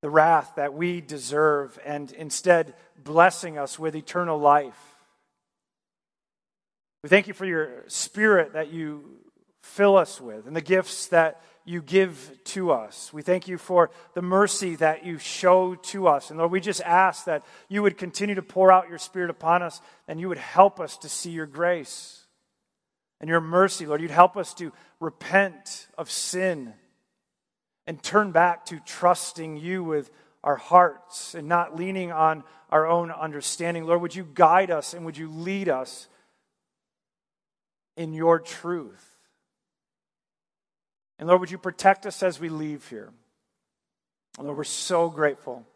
the 0.00 0.08
wrath 0.08 0.52
that 0.54 0.72
we 0.72 1.00
deserve 1.00 1.80
and 1.84 2.12
instead 2.12 2.74
blessing 3.02 3.58
us 3.58 3.76
with 3.76 3.96
eternal 3.96 4.38
life. 4.38 4.78
We 7.02 7.08
thank 7.08 7.26
you 7.26 7.34
for 7.34 7.44
your 7.44 7.82
spirit 7.88 8.52
that 8.52 8.72
you 8.72 9.16
fill 9.64 9.96
us 9.96 10.20
with 10.20 10.46
and 10.46 10.54
the 10.54 10.60
gifts 10.60 11.08
that 11.08 11.42
you 11.64 11.82
give 11.82 12.38
to 12.44 12.72
us. 12.72 13.12
We 13.12 13.22
thank 13.22 13.48
you 13.48 13.58
for 13.58 13.90
the 14.14 14.22
mercy 14.22 14.76
that 14.76 15.04
you 15.04 15.18
show 15.18 15.74
to 15.74 16.08
us. 16.08 16.30
And 16.30 16.38
Lord, 16.38 16.50
we 16.50 16.60
just 16.60 16.82
ask 16.82 17.26
that 17.26 17.44
you 17.68 17.82
would 17.82 17.98
continue 17.98 18.34
to 18.34 18.42
pour 18.42 18.72
out 18.72 18.88
your 18.88 18.98
Spirit 18.98 19.30
upon 19.30 19.62
us 19.62 19.80
and 20.08 20.18
you 20.18 20.28
would 20.28 20.38
help 20.38 20.80
us 20.80 20.98
to 20.98 21.08
see 21.08 21.30
your 21.30 21.46
grace 21.46 22.26
and 23.20 23.28
your 23.28 23.40
mercy. 23.40 23.86
Lord, 23.86 24.00
you'd 24.00 24.10
help 24.10 24.36
us 24.36 24.54
to 24.54 24.72
repent 24.98 25.88
of 25.98 26.10
sin 26.10 26.72
and 27.86 28.02
turn 28.02 28.32
back 28.32 28.66
to 28.66 28.80
trusting 28.80 29.56
you 29.56 29.84
with 29.84 30.10
our 30.42 30.56
hearts 30.56 31.34
and 31.34 31.48
not 31.48 31.76
leaning 31.76 32.12
on 32.12 32.44
our 32.70 32.86
own 32.86 33.10
understanding. 33.10 33.84
Lord, 33.84 34.00
would 34.00 34.14
you 34.14 34.26
guide 34.32 34.70
us 34.70 34.94
and 34.94 35.04
would 35.04 35.16
you 35.16 35.30
lead 35.30 35.68
us 35.68 36.08
in 37.96 38.14
your 38.14 38.38
truth? 38.38 39.09
And 41.20 41.28
Lord, 41.28 41.40
would 41.40 41.50
you 41.50 41.58
protect 41.58 42.06
us 42.06 42.22
as 42.22 42.40
we 42.40 42.48
leave 42.48 42.88
here? 42.88 43.12
Lord, 44.38 44.56
we're 44.56 44.64
so 44.64 45.10
grateful 45.10 45.66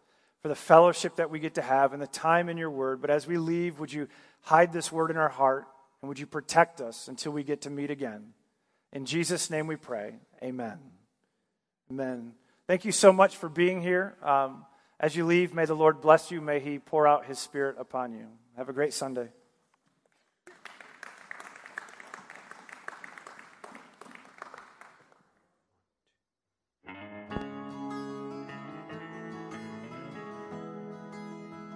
for 0.41 0.49
the 0.49 0.55
fellowship 0.55 1.17
that 1.17 1.31
we 1.31 1.39
get 1.39 1.57
to 1.57 1.63
have 1.63 1.93
and 1.93 2.01
the 2.01 2.07
time 2.07 2.49
in 2.49 2.57
your 2.57 2.71
word. 2.71 3.03
But 3.03 3.11
as 3.11 3.27
we 3.27 3.37
leave, 3.37 3.79
would 3.79 3.93
you 3.93 4.09
hide 4.41 4.73
this 4.73 4.91
word 4.91 5.11
in 5.11 5.19
our 5.19 5.29
heart 5.29 5.67
and 6.01 6.09
would 6.09 6.19
you 6.19 6.27
protect 6.27 6.81
us 6.81 7.09
until 7.09 7.31
we 7.31 7.45
get 7.45 7.61
to 7.63 7.71
meet 7.71 7.91
again? 7.91 8.33
In 8.91 9.05
Jesus' 9.05 9.51
name 9.51 9.67
we 9.67 9.77
pray. 9.77 10.15
Amen. 10.43 10.79
Amen. 11.91 12.33
Thank 12.67 12.87
you 12.87 12.93
so 12.93 13.13
much 13.13 13.37
for 13.37 13.51
being 13.51 13.83
here. 13.83 14.17
Um, 14.23 14.65
as 14.99 15.15
you 15.15 15.27
leave, 15.27 15.53
may 15.53 15.67
the 15.67 15.75
Lord 15.75 16.01
bless 16.01 16.31
you. 16.31 16.41
May 16.41 16.61
he 16.61 16.79
pour 16.79 17.07
out 17.07 17.27
his 17.27 17.39
spirit 17.39 17.77
upon 17.79 18.15
you. 18.15 18.29
Have 18.57 18.71
a 18.71 18.73
great 18.73 18.95
Sunday. 18.95 19.29